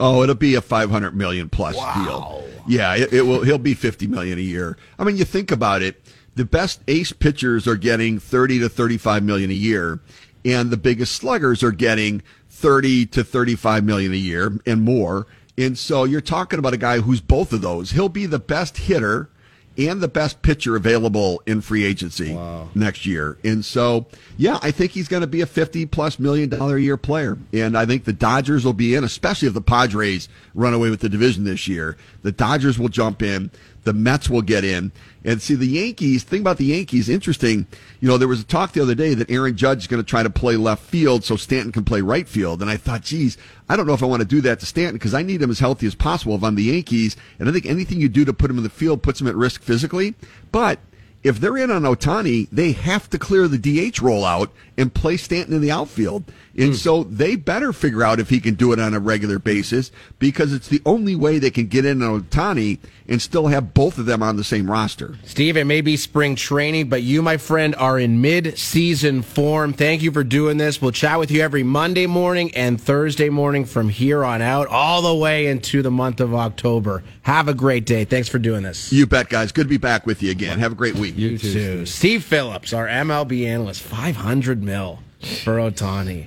Oh, 0.00 0.22
it'll 0.22 0.34
be 0.34 0.54
a 0.54 0.62
500 0.62 1.14
million 1.14 1.50
plus 1.50 1.74
deal. 1.76 2.42
Yeah, 2.66 2.96
it, 2.96 3.12
it 3.12 3.22
will. 3.22 3.42
He'll 3.42 3.58
be 3.58 3.74
50 3.74 4.06
million 4.06 4.38
a 4.38 4.42
year. 4.42 4.78
I 4.98 5.04
mean, 5.04 5.18
you 5.18 5.24
think 5.26 5.50
about 5.50 5.82
it. 5.82 6.00
The 6.36 6.44
best 6.46 6.80
ace 6.88 7.12
pitchers 7.12 7.66
are 7.68 7.76
getting 7.76 8.18
30 8.18 8.60
to 8.60 8.68
35 8.70 9.22
million 9.22 9.50
a 9.50 9.54
year, 9.54 10.00
and 10.42 10.70
the 10.70 10.78
biggest 10.78 11.16
sluggers 11.16 11.62
are 11.62 11.72
getting 11.72 12.22
30 12.60 13.06
to 13.06 13.24
35 13.24 13.84
million 13.84 14.12
a 14.12 14.16
year 14.16 14.52
and 14.66 14.82
more. 14.82 15.26
And 15.56 15.76
so 15.76 16.04
you're 16.04 16.20
talking 16.20 16.58
about 16.58 16.74
a 16.74 16.78
guy 16.78 17.00
who's 17.00 17.20
both 17.20 17.52
of 17.52 17.62
those. 17.62 17.90
He'll 17.92 18.08
be 18.08 18.26
the 18.26 18.38
best 18.38 18.76
hitter 18.76 19.30
and 19.78 20.00
the 20.00 20.08
best 20.08 20.42
pitcher 20.42 20.76
available 20.76 21.42
in 21.46 21.60
free 21.60 21.84
agency 21.84 22.34
next 22.74 23.06
year. 23.06 23.38
And 23.44 23.64
so, 23.64 24.06
yeah, 24.36 24.58
I 24.62 24.72
think 24.72 24.92
he's 24.92 25.08
going 25.08 25.22
to 25.22 25.26
be 25.26 25.40
a 25.40 25.46
50 25.46 25.86
plus 25.86 26.18
million 26.18 26.48
dollar 26.50 26.76
a 26.76 26.80
year 26.80 26.96
player. 26.96 27.38
And 27.52 27.78
I 27.78 27.86
think 27.86 28.04
the 28.04 28.12
Dodgers 28.12 28.64
will 28.64 28.74
be 28.74 28.94
in, 28.94 29.04
especially 29.04 29.48
if 29.48 29.54
the 29.54 29.62
Padres 29.62 30.28
run 30.54 30.74
away 30.74 30.90
with 30.90 31.00
the 31.00 31.08
division 31.08 31.44
this 31.44 31.66
year. 31.66 31.96
The 32.22 32.32
Dodgers 32.32 32.78
will 32.78 32.88
jump 32.88 33.22
in. 33.22 33.50
The 33.84 33.94
Mets 33.94 34.28
will 34.28 34.42
get 34.42 34.64
in. 34.64 34.92
And 35.24 35.42
see, 35.42 35.54
the 35.54 35.66
Yankees, 35.66 36.22
thing 36.22 36.40
about 36.40 36.56
the 36.56 36.66
Yankees, 36.66 37.08
interesting. 37.08 37.66
You 38.00 38.08
know, 38.08 38.16
there 38.16 38.28
was 38.28 38.40
a 38.40 38.44
talk 38.44 38.72
the 38.72 38.82
other 38.82 38.94
day 38.94 39.12
that 39.14 39.30
Aaron 39.30 39.56
Judge 39.56 39.82
is 39.82 39.86
going 39.86 40.02
to 40.02 40.08
try 40.08 40.22
to 40.22 40.30
play 40.30 40.56
left 40.56 40.82
field 40.82 41.24
so 41.24 41.36
Stanton 41.36 41.72
can 41.72 41.84
play 41.84 42.00
right 42.00 42.26
field. 42.26 42.62
And 42.62 42.70
I 42.70 42.76
thought, 42.76 43.02
geez, 43.02 43.36
I 43.68 43.76
don't 43.76 43.86
know 43.86 43.92
if 43.92 44.02
I 44.02 44.06
want 44.06 44.20
to 44.20 44.28
do 44.28 44.40
that 44.42 44.60
to 44.60 44.66
Stanton 44.66 44.94
because 44.94 45.12
I 45.12 45.22
need 45.22 45.42
him 45.42 45.50
as 45.50 45.58
healthy 45.58 45.86
as 45.86 45.94
possible 45.94 46.34
if 46.34 46.42
I'm 46.42 46.54
the 46.54 46.64
Yankees. 46.64 47.16
And 47.38 47.48
I 47.48 47.52
think 47.52 47.66
anything 47.66 48.00
you 48.00 48.08
do 48.08 48.24
to 48.24 48.32
put 48.32 48.50
him 48.50 48.56
in 48.56 48.64
the 48.64 48.70
field 48.70 49.02
puts 49.02 49.20
him 49.20 49.26
at 49.26 49.36
risk 49.36 49.62
physically. 49.62 50.14
But 50.52 50.78
if 51.22 51.38
they're 51.38 51.58
in 51.58 51.70
on 51.70 51.82
Ohtani, 51.82 52.48
they 52.50 52.72
have 52.72 53.10
to 53.10 53.18
clear 53.18 53.46
the 53.46 53.58
DH 53.58 53.96
rollout 53.96 54.48
and 54.80 54.94
play 54.94 55.18
Stanton 55.18 55.54
in 55.54 55.60
the 55.60 55.70
outfield. 55.70 56.24
And 56.56 56.70
hmm. 56.70 56.74
so 56.74 57.04
they 57.04 57.36
better 57.36 57.72
figure 57.72 58.02
out 58.02 58.18
if 58.18 58.30
he 58.30 58.40
can 58.40 58.54
do 58.54 58.72
it 58.72 58.80
on 58.80 58.94
a 58.94 58.98
regular 58.98 59.38
basis 59.38 59.92
because 60.18 60.54
it's 60.54 60.68
the 60.68 60.80
only 60.86 61.14
way 61.14 61.38
they 61.38 61.50
can 61.50 61.66
get 61.66 61.84
in 61.84 62.02
on 62.02 62.22
Ohtani 62.22 62.78
and 63.06 63.20
still 63.20 63.48
have 63.48 63.74
both 63.74 63.98
of 63.98 64.06
them 64.06 64.22
on 64.22 64.36
the 64.36 64.44
same 64.44 64.70
roster. 64.70 65.16
Steve, 65.24 65.56
it 65.56 65.64
may 65.64 65.80
be 65.80 65.96
spring 65.96 66.36
training, 66.36 66.88
but 66.88 67.02
you, 67.02 67.22
my 67.22 67.36
friend, 67.36 67.74
are 67.74 67.98
in 67.98 68.20
mid-season 68.20 69.22
form. 69.22 69.72
Thank 69.72 70.02
you 70.02 70.12
for 70.12 70.24
doing 70.24 70.56
this. 70.56 70.80
We'll 70.80 70.92
chat 70.92 71.18
with 71.18 71.30
you 71.30 71.42
every 71.42 71.62
Monday 71.62 72.06
morning 72.06 72.54
and 72.54 72.80
Thursday 72.80 73.28
morning 73.28 73.64
from 73.64 73.88
here 73.88 74.24
on 74.24 74.40
out, 74.40 74.68
all 74.68 75.02
the 75.02 75.14
way 75.14 75.48
into 75.48 75.82
the 75.82 75.90
month 75.90 76.20
of 76.20 76.34
October. 76.34 77.02
Have 77.22 77.48
a 77.48 77.54
great 77.54 77.84
day. 77.84 78.04
Thanks 78.04 78.28
for 78.28 78.38
doing 78.38 78.62
this. 78.62 78.92
You 78.92 79.06
bet, 79.06 79.28
guys. 79.28 79.52
Good 79.52 79.64
to 79.64 79.68
be 79.68 79.76
back 79.76 80.06
with 80.06 80.22
you 80.22 80.30
again. 80.30 80.58
Have 80.58 80.72
a 80.72 80.76
great 80.76 80.94
week. 80.94 81.16
You 81.16 81.36
too. 81.36 81.86
Steve 81.86 82.24
Phillips, 82.24 82.72
our 82.72 82.86
MLB 82.86 83.46
analyst, 83.46 83.82
500 83.82 84.62
mil 84.70 84.98
for 85.44 85.56
Ohtani. 85.58 86.26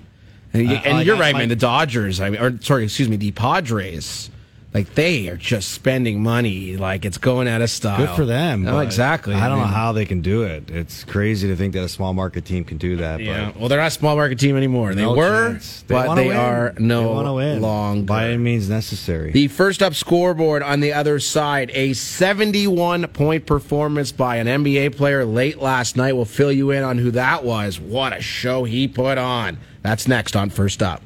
And, 0.53 0.69
Uh, 0.69 0.73
and 0.85 0.97
I 0.97 1.01
you're 1.01 1.15
right, 1.17 1.33
my- 1.33 1.39
man. 1.39 1.49
The 1.49 1.55
Dodgers, 1.55 2.19
I 2.19 2.29
mean, 2.29 2.39
or 2.41 2.59
sorry, 2.61 2.83
excuse 2.83 3.09
me, 3.09 3.15
the 3.15 3.31
Padres, 3.31 4.29
like 4.74 4.95
they 4.95 5.28
are 5.30 5.38
just 5.38 5.69
spending 5.71 6.24
money 6.24 6.78
like 6.78 7.05
it's 7.05 7.17
going 7.19 7.47
out 7.47 7.61
of 7.61 7.69
style. 7.69 7.97
Good 7.97 8.15
for 8.15 8.26
them. 8.26 8.63
No, 8.63 8.80
exactly. 8.80 9.36
I 9.36 9.47
don't 9.47 9.59
know 9.59 9.65
mean, 9.65 9.74
how 9.74 9.91
they 9.91 10.05
can 10.05 10.21
do 10.21 10.43
it. 10.43 10.71
It's 10.71 11.03
crazy 11.03 11.47
to 11.47 11.55
think 11.55 11.74
that 11.74 11.84
a 11.84 11.89
small 11.89 12.13
market 12.13 12.45
team 12.45 12.63
can 12.63 12.78
do 12.78 12.95
that. 12.97 13.19
Yeah. 13.19 13.51
But 13.51 13.59
Well, 13.59 13.69
they're 13.69 13.80
not 13.80 13.88
a 13.88 13.91
small 13.91 14.15
market 14.15 14.39
team 14.39 14.57
anymore. 14.57 14.95
They 14.95 15.01
no 15.03 15.13
were, 15.15 15.51
chance. 15.51 15.84
but 15.88 16.15
they 16.15 16.30
win. 16.30 16.38
are 16.38 16.74
no 16.80 17.36
win. 17.36 17.61
longer. 17.61 18.05
by 18.05 18.28
any 18.30 18.38
means 18.38 18.67
necessary. 18.69 19.32
The 19.32 19.47
first 19.47 19.84
up 19.84 19.93
scoreboard 19.93 20.63
on 20.63 20.80
the 20.80 20.93
other 20.93 21.19
side, 21.19 21.69
a 21.74 21.93
71 21.93 23.07
point 23.09 23.45
performance 23.45 24.11
by 24.11 24.38
an 24.38 24.47
NBA 24.47 24.95
player 24.95 25.24
late 25.24 25.59
last 25.59 25.95
night. 25.95 26.13
We'll 26.13 26.26
fill 26.26 26.51
you 26.51 26.71
in 26.71 26.84
on 26.84 26.97
who 26.97 27.11
that 27.11 27.43
was. 27.43 27.80
What 27.80 28.13
a 28.13 28.21
show 28.21 28.63
he 28.63 28.88
put 28.88 29.17
on. 29.17 29.59
That's 29.84 30.07
next 30.07 30.36
on 30.36 30.49
First 30.49 30.82
Up. 30.82 31.01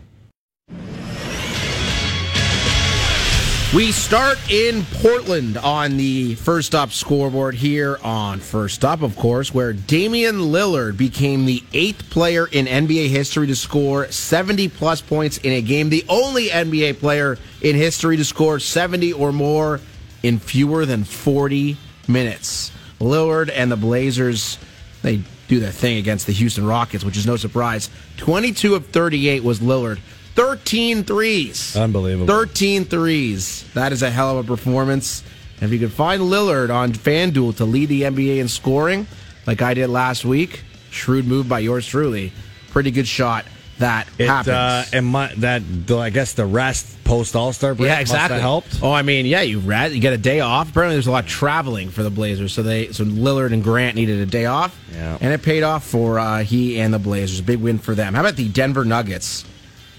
We 3.75 3.91
start 3.91 4.39
in 4.49 4.85
Portland 5.01 5.57
on 5.57 5.97
the 5.97 6.35
first 6.35 6.73
up 6.73 6.93
scoreboard 6.93 7.53
here 7.53 7.99
on 8.01 8.39
First 8.39 8.85
Up, 8.85 9.01
of 9.01 9.17
course, 9.17 9.53
where 9.53 9.73
Damian 9.73 10.37
Lillard 10.37 10.95
became 10.95 11.45
the 11.45 11.61
eighth 11.73 12.09
player 12.09 12.47
in 12.47 12.65
NBA 12.65 13.09
history 13.09 13.45
to 13.47 13.57
score 13.57 14.09
70 14.09 14.69
plus 14.69 15.01
points 15.01 15.39
in 15.39 15.51
a 15.51 15.61
game, 15.61 15.89
the 15.89 16.05
only 16.07 16.47
NBA 16.47 16.99
player 16.99 17.37
in 17.61 17.75
history 17.75 18.15
to 18.15 18.23
score 18.23 18.57
70 18.57 19.11
or 19.11 19.33
more 19.33 19.81
in 20.23 20.39
fewer 20.39 20.85
than 20.85 21.03
40 21.03 21.75
minutes. 22.07 22.71
Lillard 23.01 23.51
and 23.53 23.69
the 23.69 23.75
Blazers, 23.75 24.59
they 25.01 25.21
do 25.49 25.59
their 25.59 25.71
thing 25.71 25.97
against 25.97 26.25
the 26.25 26.33
Houston 26.33 26.65
Rockets, 26.65 27.03
which 27.03 27.17
is 27.17 27.27
no 27.27 27.35
surprise. 27.35 27.89
22 28.15 28.75
of 28.75 28.87
38 28.87 29.43
was 29.43 29.59
Lillard. 29.59 29.99
13 30.37 31.03
threes. 31.03 31.75
Unbelievable. 31.75 32.27
13 32.27 32.85
threes. 32.85 33.65
That 33.73 33.91
is 33.91 34.03
a 34.03 34.09
hell 34.11 34.37
of 34.37 34.45
a 34.45 34.47
performance. 34.47 35.23
And 35.59 35.63
if 35.63 35.73
you 35.73 35.79
could 35.85 35.95
find 35.95 36.21
Lillard 36.21 36.69
on 36.73 36.93
FanDuel 36.93 37.57
to 37.57 37.65
lead 37.65 37.89
the 37.89 38.03
NBA 38.03 38.37
in 38.37 38.47
scoring, 38.47 39.07
like 39.47 39.63
I 39.63 39.73
did 39.73 39.87
last 39.89 40.23
week, 40.23 40.63
shrewd 40.91 41.25
move 41.25 41.49
by 41.49 41.59
yours 41.59 41.87
truly. 41.87 42.31
Pretty 42.69 42.91
good 42.91 43.07
shot. 43.07 43.45
That 43.79 44.07
It, 44.17 44.27
happens. 44.27 44.49
uh, 44.53 44.85
and 44.93 45.05
my, 45.07 45.33
that 45.37 45.61
I 45.91 46.09
guess 46.11 46.33
the 46.33 46.45
rest 46.45 47.03
post 47.03 47.35
All 47.35 47.53
Star 47.53 47.73
break 47.75 47.87
yeah, 47.89 47.93
must 47.95 48.01
exactly. 48.01 48.35
have 48.35 48.41
helped. 48.41 48.79
Oh, 48.83 48.91
I 48.91 49.01
mean, 49.03 49.25
yeah, 49.27 49.41
you 49.41 49.59
rat, 49.59 49.91
you 49.91 49.99
get 50.01 50.13
a 50.13 50.17
day 50.17 50.39
off. 50.39 50.69
Apparently, 50.71 50.95
there's 50.95 51.05
a 51.07 51.11
lot 51.11 51.23
of 51.25 51.29
traveling 51.29 51.89
for 51.91 52.01
the 52.03 52.09
Blazers, 52.09 52.53
so 52.53 52.63
they 52.63 52.91
so 52.91 53.03
Lillard 53.05 53.53
and 53.53 53.63
Grant 53.63 53.95
needed 53.95 54.19
a 54.19 54.25
day 54.25 54.45
off, 54.45 54.75
Yeah. 54.93 55.17
and 55.21 55.31
it 55.31 55.43
paid 55.43 55.61
off 55.63 55.83
for 55.85 56.17
uh, 56.17 56.43
he 56.43 56.79
and 56.79 56.91
the 56.93 56.97
Blazers. 56.99 57.39
Big 57.41 57.59
win 57.59 57.77
for 57.77 57.93
them. 57.93 58.15
How 58.15 58.21
about 58.21 58.35
the 58.35 58.49
Denver 58.49 58.83
Nuggets? 58.83 59.45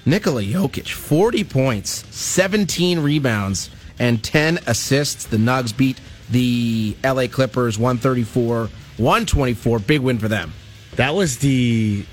Nikola 0.08 0.42
Jokic, 0.42 0.90
40 0.90 1.44
points, 1.44 2.04
17 2.16 3.00
rebounds, 3.00 3.68
and 3.98 4.24
10 4.24 4.58
assists. 4.66 5.26
The 5.26 5.36
Nugs 5.36 5.76
beat 5.76 6.00
the 6.30 6.96
LA 7.04 7.26
Clippers 7.26 7.78
134 7.78 8.68
124. 8.96 9.78
Big 9.80 10.00
win 10.00 10.18
for 10.18 10.28
them. 10.28 10.54
That 10.96 11.14
was 11.14 11.38
the 11.38 12.06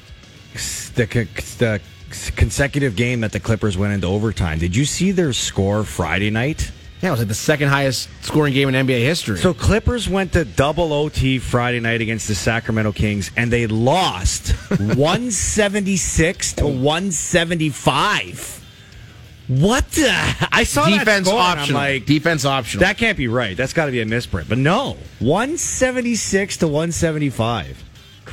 the, 0.95 1.05
the 1.57 1.81
consecutive 2.35 2.95
game 2.95 3.21
that 3.21 3.31
the 3.31 3.39
Clippers 3.39 3.77
went 3.77 3.93
into 3.93 4.07
overtime. 4.07 4.59
Did 4.59 4.75
you 4.75 4.85
see 4.85 5.11
their 5.11 5.33
score 5.33 5.83
Friday 5.83 6.29
night? 6.29 6.71
Yeah, 7.05 7.09
it 7.09 7.11
was 7.11 7.19
like 7.19 7.27
the 7.27 7.35
second 7.35 7.69
highest 7.69 8.09
scoring 8.23 8.51
game 8.51 8.67
in 8.67 8.87
NBA 8.87 9.01
history. 9.01 9.37
So 9.37 9.53
Clippers 9.53 10.09
went 10.09 10.33
to 10.33 10.43
double 10.43 10.91
OT 10.91 11.37
Friday 11.37 11.79
night 11.79 12.01
against 12.01 12.27
the 12.27 12.33
Sacramento 12.33 12.93
Kings, 12.93 13.29
and 13.37 13.53
they 13.53 13.67
lost 13.67 14.49
176 14.69 16.53
to 16.53 16.65
175. 16.65 18.65
What 19.49 19.87
the? 19.91 20.09
I 20.51 20.63
saw 20.63 20.85
that 20.85 20.97
defense 20.97 21.27
score, 21.27 21.39
and 21.39 21.47
I'm 21.47 21.59
optional. 21.59 21.79
like, 21.79 22.07
defense 22.07 22.43
optional. 22.43 22.81
that 22.81 22.97
can't 22.97 23.19
be 23.19 23.27
right. 23.27 23.55
That's 23.55 23.73
got 23.73 23.85
to 23.85 23.91
be 23.91 24.01
a 24.01 24.05
misprint. 24.07 24.49
But 24.49 24.57
no, 24.57 24.97
176 25.19 26.57
to 26.57 26.67
175. 26.67 27.83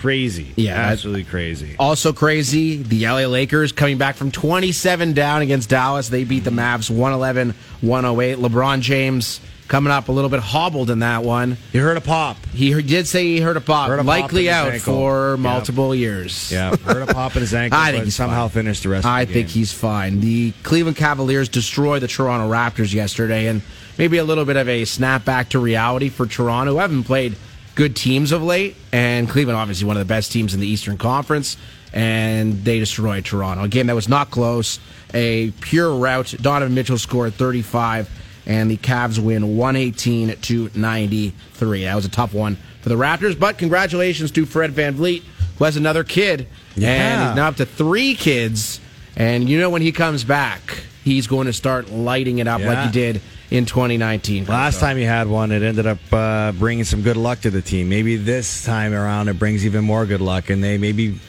Crazy. 0.03 0.53
Yeah, 0.57 0.75
absolutely 0.75 1.23
crazy. 1.23 1.77
Also 1.79 2.13
crazy, 2.13 2.77
the 2.83 3.07
LA 3.07 3.27
Lakers 3.27 3.71
coming 3.71 3.99
back 3.99 4.17
from 4.17 4.33
27 4.33 5.13
down 5.13 5.43
against 5.43 5.69
Dallas. 5.71 6.09
They 6.09 6.25
beat 6.25 6.41
the 6.43 6.51
Mavs 6.51 6.91
111 6.91 7.55
108. 7.83 8.39
LeBron 8.39 8.81
James 8.81 9.41
coming 9.69 9.93
up 9.93 10.09
a 10.09 10.13
little 10.13 10.29
bit 10.29 10.41
hobbled 10.41 10.91
in 10.91 10.99
that 10.99 11.23
one. 11.23 11.57
You 11.73 11.83
heard 11.83 11.97
a 11.97 12.01
pop. 12.01 12.37
He 12.53 12.83
did 12.83 13.07
say 13.07 13.23
he 13.25 13.41
hurt 13.41 13.57
a 13.57 13.61
pop, 13.61 13.89
Heard 13.89 14.01
a 14.01 14.03
pop 14.03 14.07
likely 14.09 14.47
his 14.47 14.53
out 14.53 14.73
ankle. 14.73 14.93
for 14.95 15.31
Yeah. 15.37 15.37
multiple 15.43 15.95
years. 15.95 16.51
Yeah, 16.51 16.75
heard 16.77 17.09
a 17.09 17.15
pop 17.15 17.37
in 17.37 17.41
his 17.43 17.55
ankle, 17.55 17.79
I 17.81 17.93
think 17.93 18.05
he's 18.05 18.17
somehow 18.17 18.49
fine. 18.49 18.65
finished 18.65 18.83
the 18.83 18.89
rest. 18.89 19.07
I 19.07 19.23
of 19.23 19.29
the 19.29 19.35
think 19.35 19.47
game. 19.49 19.55
he's 19.55 19.73
fine. 19.73 20.21
The 20.21 20.53
Cleveland 20.65 20.97
Cavaliers 20.97 21.49
destroyed 21.49 22.03
the 22.03 22.09
Toronto 22.09 22.51
Raptors 22.53 22.93
yesterday, 22.93 23.47
and 23.47 23.63
maybe 23.99 24.19
a 24.19 24.25
little 24.25 24.45
bit 24.45 24.57
of 24.57 24.69
a 24.69 24.83
snapback 24.83 25.51
to 25.51 25.61
reality 25.61 26.09
for 26.09 26.27
Toronto, 26.27 26.73
who 26.73 26.79
haven't 26.81 27.05
played 27.05 27.37
good 27.75 27.97
teams 27.97 28.33
of 28.33 28.43
late. 28.43 28.77
And 28.93 29.29
Cleveland, 29.29 29.59
obviously, 29.59 29.87
one 29.87 29.97
of 29.97 30.01
the 30.01 30.13
best 30.13 30.33
teams 30.33 30.55
in 30.55 30.61
the 30.61 30.67
Eastern 30.67 30.99
Conference, 30.99 31.57
and 31.93 32.65
they 32.65 32.79
destroyed 32.79 33.25
Toronto. 33.25 33.65
A 33.65 33.69
game 33.69 33.87
that 33.89 33.95
was 33.95 34.09
not 34.09 34.31
close, 34.31 34.79
a 35.15 35.51
pure 35.61 35.95
rout. 35.95 36.35
Donovan 36.41 36.75
Mitchell 36.75 36.99
scored 36.99 37.35
35, 37.35 38.09
and 38.47 38.71
the 38.71 38.77
Cavs 38.77 39.19
win 39.19 39.57
118 39.57 40.37
to 40.37 40.71
93. 40.75 41.85
That 41.85 41.95
was 41.95 42.05
a 42.05 42.11
tough 42.11 42.35
one 42.35 42.57
for 42.81 42.89
the 42.89 42.97
Raptors, 42.97 43.39
but 43.39 43.59
congratulations 43.59 44.31
to 44.33 44.47
Fred 44.47 44.73
VanVleet, 44.73 45.23
who 45.59 45.65
has 45.65 45.77
another 45.77 46.05
kid. 46.05 46.47
And 46.75 46.83
Yeah. 46.83 47.29
he's 47.29 47.37
now 47.37 47.49
up 47.49 47.57
to 47.57 47.67
three 47.67 48.15
kids. 48.15 48.81
And 49.15 49.49
you 49.49 49.59
know 49.61 49.69
when 49.71 49.83
he 49.83 49.93
comes 49.93 50.25
back, 50.25 50.85
he's 51.05 51.27
going 51.27 51.47
to 51.47 51.53
start 51.53 51.91
lighting 51.93 52.39
it 52.39 52.49
up 52.49 52.63
like 52.63 52.87
he 52.87 52.91
did 52.91 53.21
in 53.53 53.67
2019. 53.67 54.47
Last 54.47 54.81
time 54.81 54.97
you 54.97 55.07
had 55.07 55.29
one, 55.29 55.53
it 55.53 55.63
ended 55.63 55.87
up 55.87 55.99
uh, 56.11 56.53
bringing 56.53 56.85
some 56.85 57.03
good 57.03 57.19
luck 57.19 57.43
to 57.43 57.51
the 57.51 57.61
team. 57.61 57.91
Maybe 57.91 58.17
this 58.17 58.65
time 58.65 58.95
around, 58.95 59.29
it 59.29 59.39
brings 59.39 59.67
even 59.67 59.85
more 59.85 60.07
good 60.07 60.23
luck, 60.23 60.49
and 60.49 60.65
they 60.65 60.79
maybe 60.79 61.21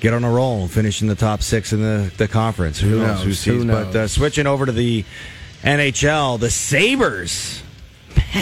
get 0.00 0.12
on 0.12 0.24
a 0.24 0.30
roll, 0.30 0.62
and 0.62 0.70
finish 0.70 1.00
in 1.00 1.06
the 1.06 1.14
top 1.14 1.42
six 1.42 1.72
in 1.72 1.80
the, 1.80 2.12
the 2.16 2.26
conference. 2.26 2.80
Who, 2.80 2.98
knows? 2.98 3.24
knows? 3.24 3.44
Who 3.44 3.52
Who 3.52 3.60
sees? 3.60 3.64
But 3.66 3.94
uh, 3.94 4.08
switching 4.08 4.48
over 4.48 4.66
to 4.66 4.72
the 4.72 5.04
NHL, 5.62 6.40
the 6.40 6.50
Sabres, 6.50 7.62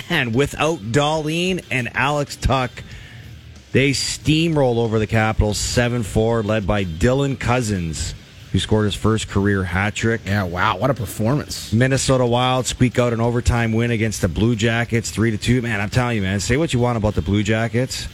man, 0.09 0.33
without 0.33 0.79
Dahlin 0.79 1.63
and 1.71 1.95
Alex 1.95 2.35
Tuch. 2.35 2.71
They 3.73 3.91
steamroll 3.91 4.79
over 4.79 4.99
the 4.99 5.07
Capitals 5.07 5.59
7 5.59 6.03
4, 6.03 6.43
led 6.43 6.67
by 6.67 6.87
Dylan 6.87 7.39
Cozens, 7.39 8.15
who 8.53 8.59
scored 8.59 8.85
his 8.87 8.95
first 8.95 9.29
career 9.29 9.63
hat 9.65 9.95
trick. 9.95 10.23
Yeah, 10.25 10.45
wow, 10.45 10.77
what 10.79 10.91
a 10.91 10.95
performance. 10.95 11.73
Minnesota 11.73 12.25
Wild 12.27 12.67
squeak 12.67 12.99
out 12.99 13.13
an 13.13 13.21
overtime 13.21 13.73
win 13.73 13.91
against 13.91 14.21
the 14.23 14.29
Blue 14.29 14.57
Jackets, 14.57 15.11
three 15.11 15.31
to 15.31 15.39
two. 15.39 15.61
Man, 15.63 15.81
I'm 15.81 15.91
telling 15.91 16.17
you, 16.17 16.23
man. 16.23 16.41
Say 16.41 16.57
what 16.57 16.73
you 16.73 16.79
want 16.81 16.97
about 16.97 17.15
the 17.15 17.23
Blue 17.23 17.43
Jackets. 17.43 18.09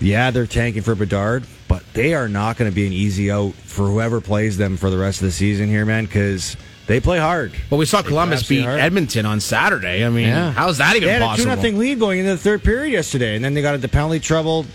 Yeah, 0.00 0.30
they're 0.30 0.46
tanking 0.46 0.82
for 0.82 0.94
Bedard, 0.94 1.44
but 1.66 1.82
they 1.92 2.14
are 2.14 2.28
not 2.28 2.56
going 2.56 2.70
to 2.70 2.74
be 2.74 2.86
an 2.86 2.92
easy 2.92 3.32
out 3.32 3.52
for 3.54 3.88
whoever 3.88 4.20
plays 4.20 4.56
them 4.56 4.76
for 4.76 4.90
the 4.90 4.98
rest 4.98 5.20
of 5.20 5.26
the 5.26 5.32
season 5.32 5.68
here, 5.68 5.84
man, 5.84 6.04
because 6.04 6.56
they 6.86 7.00
play 7.00 7.18
hard. 7.18 7.52
Well, 7.68 7.78
we 7.78 7.84
saw 7.84 8.00
They 8.02 8.08
Columbus 8.10 8.46
beat 8.46 8.62
hard. 8.64 8.78
Edmonton 8.78 9.26
on 9.26 9.40
Saturday. 9.40 10.04
I 10.04 10.08
mean, 10.08 10.28
Yeah. 10.28 10.52
how's 10.52 10.78
that 10.78 10.94
even 10.94 11.08
they 11.08 11.14
had 11.14 11.22
possible? 11.22 11.50
a 11.50 11.54
2 11.54 11.56
nothing 11.56 11.78
lead 11.78 11.98
going 11.98 12.20
into 12.20 12.30
the 12.30 12.38
third 12.38 12.62
period 12.62 12.92
yesterday, 12.92 13.34
and 13.34 13.44
then 13.44 13.54
they 13.54 13.60
got 13.62 13.74
into 13.74 13.88
penalty 13.88 14.20
trouble, 14.20 14.66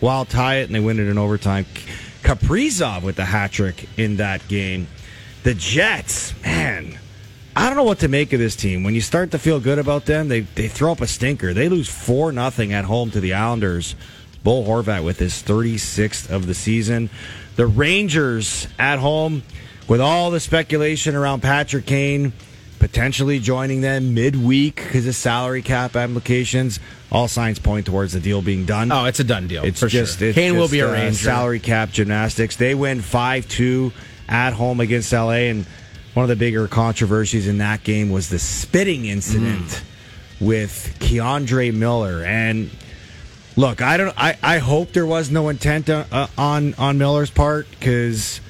wild 0.00 0.28
tie 0.28 0.56
it, 0.56 0.64
and 0.64 0.74
they 0.74 0.80
win 0.80 0.98
it 0.98 1.06
in 1.06 1.16
overtime. 1.16 1.64
Kaprizov 2.22 3.02
with 3.02 3.16
the 3.16 3.24
hat 3.24 3.52
trick 3.52 3.88
in 3.96 4.16
that 4.16 4.46
game. 4.48 4.86
The 5.42 5.54
Jets, 5.54 6.40
man, 6.42 6.98
I 7.54 7.66
don't 7.66 7.76
know 7.76 7.84
what 7.84 7.98
to 8.00 8.08
make 8.08 8.32
of 8.32 8.38
this 8.38 8.56
team. 8.56 8.82
When 8.82 8.94
you 8.94 9.00
start 9.00 9.32
to 9.32 9.38
feel 9.38 9.60
good 9.60 9.78
about 9.78 10.06
them, 10.06 10.28
they, 10.28 10.40
they 10.40 10.68
throw 10.68 10.92
up 10.92 11.00
a 11.00 11.06
stinker. 11.06 11.52
They 11.52 11.68
lose 11.68 11.88
4 11.88 12.32
nothing 12.32 12.72
at 12.72 12.84
home 12.84 13.10
to 13.10 13.20
the 13.20 13.34
Islanders. 13.34 13.94
Bo 14.42 14.64
Horvat 14.64 15.04
with 15.04 15.18
his 15.18 15.42
36th 15.42 16.30
of 16.30 16.46
the 16.46 16.54
season. 16.54 17.10
The 17.56 17.66
Rangers 17.66 18.66
at 18.78 18.98
home, 18.98 19.42
with 19.88 20.00
all 20.00 20.30
the 20.30 20.40
speculation 20.40 21.14
around 21.14 21.42
Patrick 21.42 21.86
Kane 21.86 22.32
potentially 22.82 23.38
joining 23.38 23.80
them 23.80 24.12
midweek 24.12 24.74
because 24.74 25.06
of 25.06 25.14
salary 25.14 25.62
cap 25.62 25.94
implications. 25.94 26.80
All 27.12 27.28
signs 27.28 27.60
point 27.60 27.86
towards 27.86 28.12
the 28.12 28.18
deal 28.18 28.42
being 28.42 28.64
done. 28.66 28.90
Oh, 28.90 29.04
it's 29.04 29.20
a 29.20 29.24
done 29.24 29.46
deal. 29.46 29.62
It's 29.62 29.78
for 29.78 29.86
just 29.86 30.18
sure. 30.18 30.28
it's 30.28 30.34
Kane 30.34 30.56
will 30.56 30.68
be 30.68 30.80
a 30.80 30.88
uh, 30.88 31.12
salary 31.12 31.60
cap 31.60 31.90
gymnastics. 31.90 32.56
They 32.56 32.74
win 32.74 33.00
five 33.00 33.48
two 33.48 33.92
at 34.28 34.52
home 34.52 34.80
against 34.80 35.12
LA, 35.12 35.46
and 35.52 35.64
one 36.14 36.24
of 36.24 36.28
the 36.28 36.36
bigger 36.36 36.66
controversies 36.66 37.46
in 37.46 37.58
that 37.58 37.84
game 37.84 38.10
was 38.10 38.28
the 38.28 38.38
spitting 38.40 39.04
incident 39.06 39.62
Mm. 39.68 39.82
with 40.40 40.96
K'Andre 40.98 41.72
Miller. 41.72 42.24
And 42.24 42.68
look, 43.56 43.80
I 43.80 43.96
don't. 43.96 44.14
I, 44.18 44.36
I 44.42 44.58
hope 44.58 44.92
there 44.92 45.06
was 45.06 45.30
no 45.30 45.50
intent 45.50 45.88
uh, 45.88 46.26
on 46.36 46.74
on 46.74 46.98
Miller's 46.98 47.30
part 47.30 47.68
because. 47.70 48.40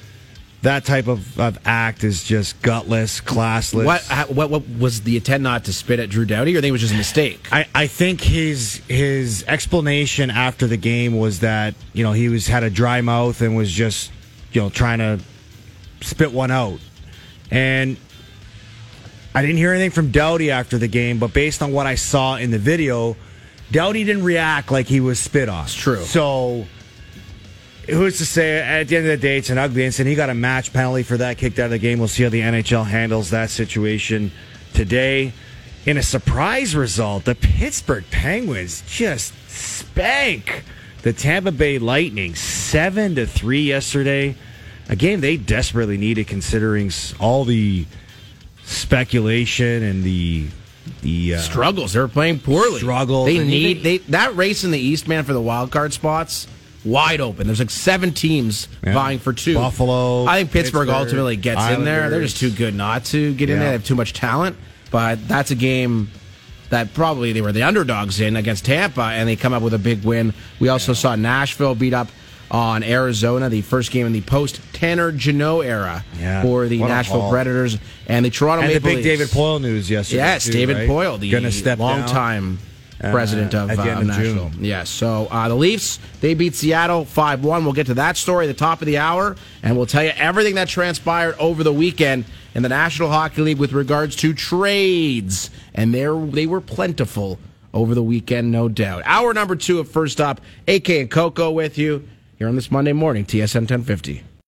That 0.63 0.85
type 0.85 1.07
of, 1.07 1.37
of 1.37 1.59
act 1.65 2.05
is 2.05 2.23
just 2.23 2.61
gutless, 2.61 3.19
classless. 3.19 3.85
What, 3.85 4.01
what 4.29 4.49
what 4.49 4.69
was 4.79 5.01
the 5.01 5.17
intent 5.17 5.43
not 5.43 5.65
to 5.65 5.73
spit 5.73 5.99
at 5.99 6.09
Drew 6.09 6.23
Doughty, 6.23 6.55
or 6.55 6.61
think 6.61 6.69
it 6.69 6.71
was 6.71 6.79
just 6.79 6.93
a 6.93 6.97
mistake? 6.97 7.49
I, 7.51 7.67
I 7.75 7.87
think 7.87 8.21
his 8.21 8.77
his 8.87 9.43
explanation 9.45 10.31
after 10.31 10.65
the 10.65 10.77
game 10.77 11.17
was 11.17 11.41
that 11.41 11.75
you 11.91 12.03
know 12.03 12.13
he 12.13 12.29
was 12.29 12.47
had 12.47 12.63
a 12.63 12.69
dry 12.69 13.01
mouth 13.01 13.41
and 13.41 13.57
was 13.57 13.69
just 13.69 14.09
you 14.53 14.61
know 14.61 14.69
trying 14.69 14.99
to 14.99 15.19
spit 15.99 16.31
one 16.31 16.49
out, 16.49 16.79
and 17.51 17.97
I 19.35 19.41
didn't 19.41 19.57
hear 19.57 19.73
anything 19.73 19.91
from 19.91 20.11
Doughty 20.11 20.49
after 20.49 20.77
the 20.77 20.87
game, 20.87 21.19
but 21.19 21.33
based 21.33 21.61
on 21.61 21.73
what 21.73 21.87
I 21.87 21.95
saw 21.95 22.37
in 22.37 22.51
the 22.51 22.59
video, 22.59 23.17
Doughty 23.69 24.05
didn't 24.05 24.23
react 24.23 24.71
like 24.71 24.87
he 24.87 25.01
was 25.01 25.19
spit 25.19 25.49
on. 25.49 25.65
It's 25.65 25.75
true. 25.75 26.03
So. 26.05 26.67
Who's 27.89 28.17
to 28.19 28.25
say 28.25 28.59
at 28.59 28.87
the 28.87 28.95
end 28.95 29.05
of 29.07 29.11
the 29.11 29.17
day 29.17 29.37
it's 29.37 29.49
an 29.49 29.57
ugly 29.57 29.83
incident? 29.83 30.09
He 30.09 30.15
got 30.15 30.29
a 30.29 30.33
match 30.33 30.71
penalty 30.71 31.03
for 31.03 31.17
that, 31.17 31.37
kicked 31.37 31.59
out 31.59 31.65
of 31.65 31.71
the 31.71 31.79
game. 31.79 31.99
We'll 31.99 32.07
see 32.07 32.23
how 32.23 32.29
the 32.29 32.39
NHL 32.39 32.85
handles 32.85 33.31
that 33.31 33.49
situation 33.49 34.31
today. 34.73 35.33
In 35.85 35.97
a 35.97 36.03
surprise 36.03 36.77
result, 36.77 37.25
the 37.25 37.35
Pittsburgh 37.35 38.05
Penguins 38.09 38.83
just 38.87 39.33
spank 39.49 40.63
the 41.01 41.11
Tampa 41.11 41.51
Bay 41.51 41.77
Lightning 41.77 42.35
seven 42.35 43.15
to 43.15 43.27
three 43.27 43.63
yesterday. 43.63 44.35
A 44.87 44.95
game 44.95 45.19
they 45.19 45.35
desperately 45.35 45.97
needed, 45.97 46.27
considering 46.27 46.89
all 47.19 47.43
the 47.43 47.85
speculation 48.63 49.83
and 49.83 50.03
the 50.03 50.47
the 51.01 51.35
uh, 51.35 51.39
Struggles. 51.39 51.93
They 51.93 51.99
were 51.99 52.07
playing 52.07 52.39
poorly. 52.39 52.79
Struggles. 52.79 53.25
They 53.25 53.43
need 53.43 53.83
they 53.83 53.97
that 54.09 54.37
race 54.37 54.63
in 54.63 54.71
the 54.71 54.79
East, 54.79 55.07
man, 55.07 55.25
for 55.25 55.33
the 55.33 55.41
wild 55.41 55.71
card 55.71 55.91
spots. 55.91 56.47
Wide 56.85 57.21
open. 57.21 57.47
There's 57.47 57.59
like 57.59 57.69
seven 57.69 58.11
teams 58.11 58.67
Yeah. 58.85 58.93
vying 58.93 59.19
for 59.19 59.31
two. 59.33 59.55
Buffalo, 59.55 60.25
I 60.25 60.37
think 60.39 60.51
Pittsburgh, 60.51 60.87
Pittsburgh, 60.87 60.89
ultimately 60.89 61.35
gets 61.37 61.69
in 61.71 61.85
there. 61.85 62.09
They're 62.09 62.21
just 62.21 62.37
too 62.37 62.49
good 62.51 62.75
not 62.75 63.05
to 63.05 63.33
get 63.35 63.49
in 63.49 63.55
Yeah. 63.55 63.59
there. 63.61 63.69
They 63.69 63.73
have 63.73 63.85
too 63.85 63.95
much 63.95 64.13
talent. 64.13 64.55
But 64.91 65.27
that's 65.27 65.49
a 65.51 65.55
game 65.55 66.09
that 66.69 66.93
probably 66.93 67.31
they 67.33 67.41
were 67.41 67.51
the 67.51 67.63
underdogs 67.63 68.19
in 68.19 68.35
against 68.35 68.65
Tampa, 68.65 69.01
and 69.01 69.27
they 69.29 69.35
come 69.35 69.53
up 69.53 69.61
with 69.61 69.73
a 69.73 69.79
big 69.79 70.03
win. 70.03 70.33
We 70.59 70.69
also 70.69 70.93
saw 70.93 71.15
Nashville 71.15 71.73
beat 71.75 71.93
up 71.93 72.09
on 72.51 72.83
Arizona, 72.83 73.49
the 73.49 73.61
first 73.61 73.89
game 73.89 74.05
in 74.05 74.13
the 74.13 74.21
post 74.21 74.59
Tanner 74.73 75.11
Jeannot 75.11 75.61
era 75.61 76.03
Yeah. 76.19 76.41
for 76.43 76.67
the 76.67 76.79
Nashville. 76.79 77.29
Predators 77.31 77.77
and 78.07 78.23
the 78.25 78.29
Toronto 78.29 78.63
and 78.65 78.75
the 78.75 78.79
big 78.79 78.97
Leafs. 78.97 79.07
David 79.07 79.27
Poile 79.29 79.59
news 79.61 79.89
yesterday. 79.89 80.17
Yes, 80.21 80.45
too, 80.45 80.51
David 80.51 80.77
right? 80.77 80.89
Poile, 80.89 81.19
the 81.19 81.31
Gonna 81.31 81.51
step 81.51 81.79
longtime 81.79 82.59
president 83.11 83.53
of, 83.53 83.69
at 83.69 83.77
the 83.77 83.83
uh, 83.83 83.87
end 83.87 84.01
of 84.01 84.07
Nashville. 84.07 84.49
June. 84.49 84.63
Yes, 84.63 84.89
so 84.89 85.27
uh, 85.29 85.47
the 85.47 85.55
Leafs, 85.55 85.99
they 86.21 86.33
beat 86.33 86.55
Seattle 86.55 87.05
5 87.05 87.43
1. 87.43 87.63
We'll 87.63 87.73
get 87.73 87.87
to 87.87 87.93
that 87.95 88.17
story 88.17 88.45
at 88.45 88.47
the 88.47 88.53
top 88.53 88.81
of 88.81 88.85
the 88.85 88.97
hour, 88.97 89.35
and 89.61 89.75
we'll 89.75 89.85
tell 89.85 90.03
you 90.03 90.11
everything 90.15 90.55
that 90.55 90.67
transpired 90.67 91.35
over 91.39 91.63
the 91.63 91.73
weekend 91.73 92.25
in 92.55 92.63
the 92.63 92.69
National 92.69 93.09
Hockey 93.09 93.41
League 93.41 93.57
with 93.57 93.73
regards 93.73 94.15
to 94.17 94.33
trades. 94.33 95.49
And 95.73 95.93
there 95.93 96.15
they 96.15 96.45
were 96.45 96.61
plentiful 96.61 97.39
over 97.73 97.95
the 97.95 98.03
weekend, 98.03 98.51
no 98.51 98.69
doubt. 98.69 99.03
Hour 99.05 99.33
number 99.33 99.55
two 99.55 99.79
of 99.79 99.89
First 99.89 100.21
Up, 100.21 100.39
AK 100.67 100.89
and 100.89 101.11
Coco 101.11 101.51
with 101.51 101.77
you 101.77 102.07
here 102.37 102.47
on 102.47 102.55
this 102.55 102.71
Monday 102.71 102.93
morning, 102.93 103.25
TSN 103.25 103.61
1050. 103.61 104.23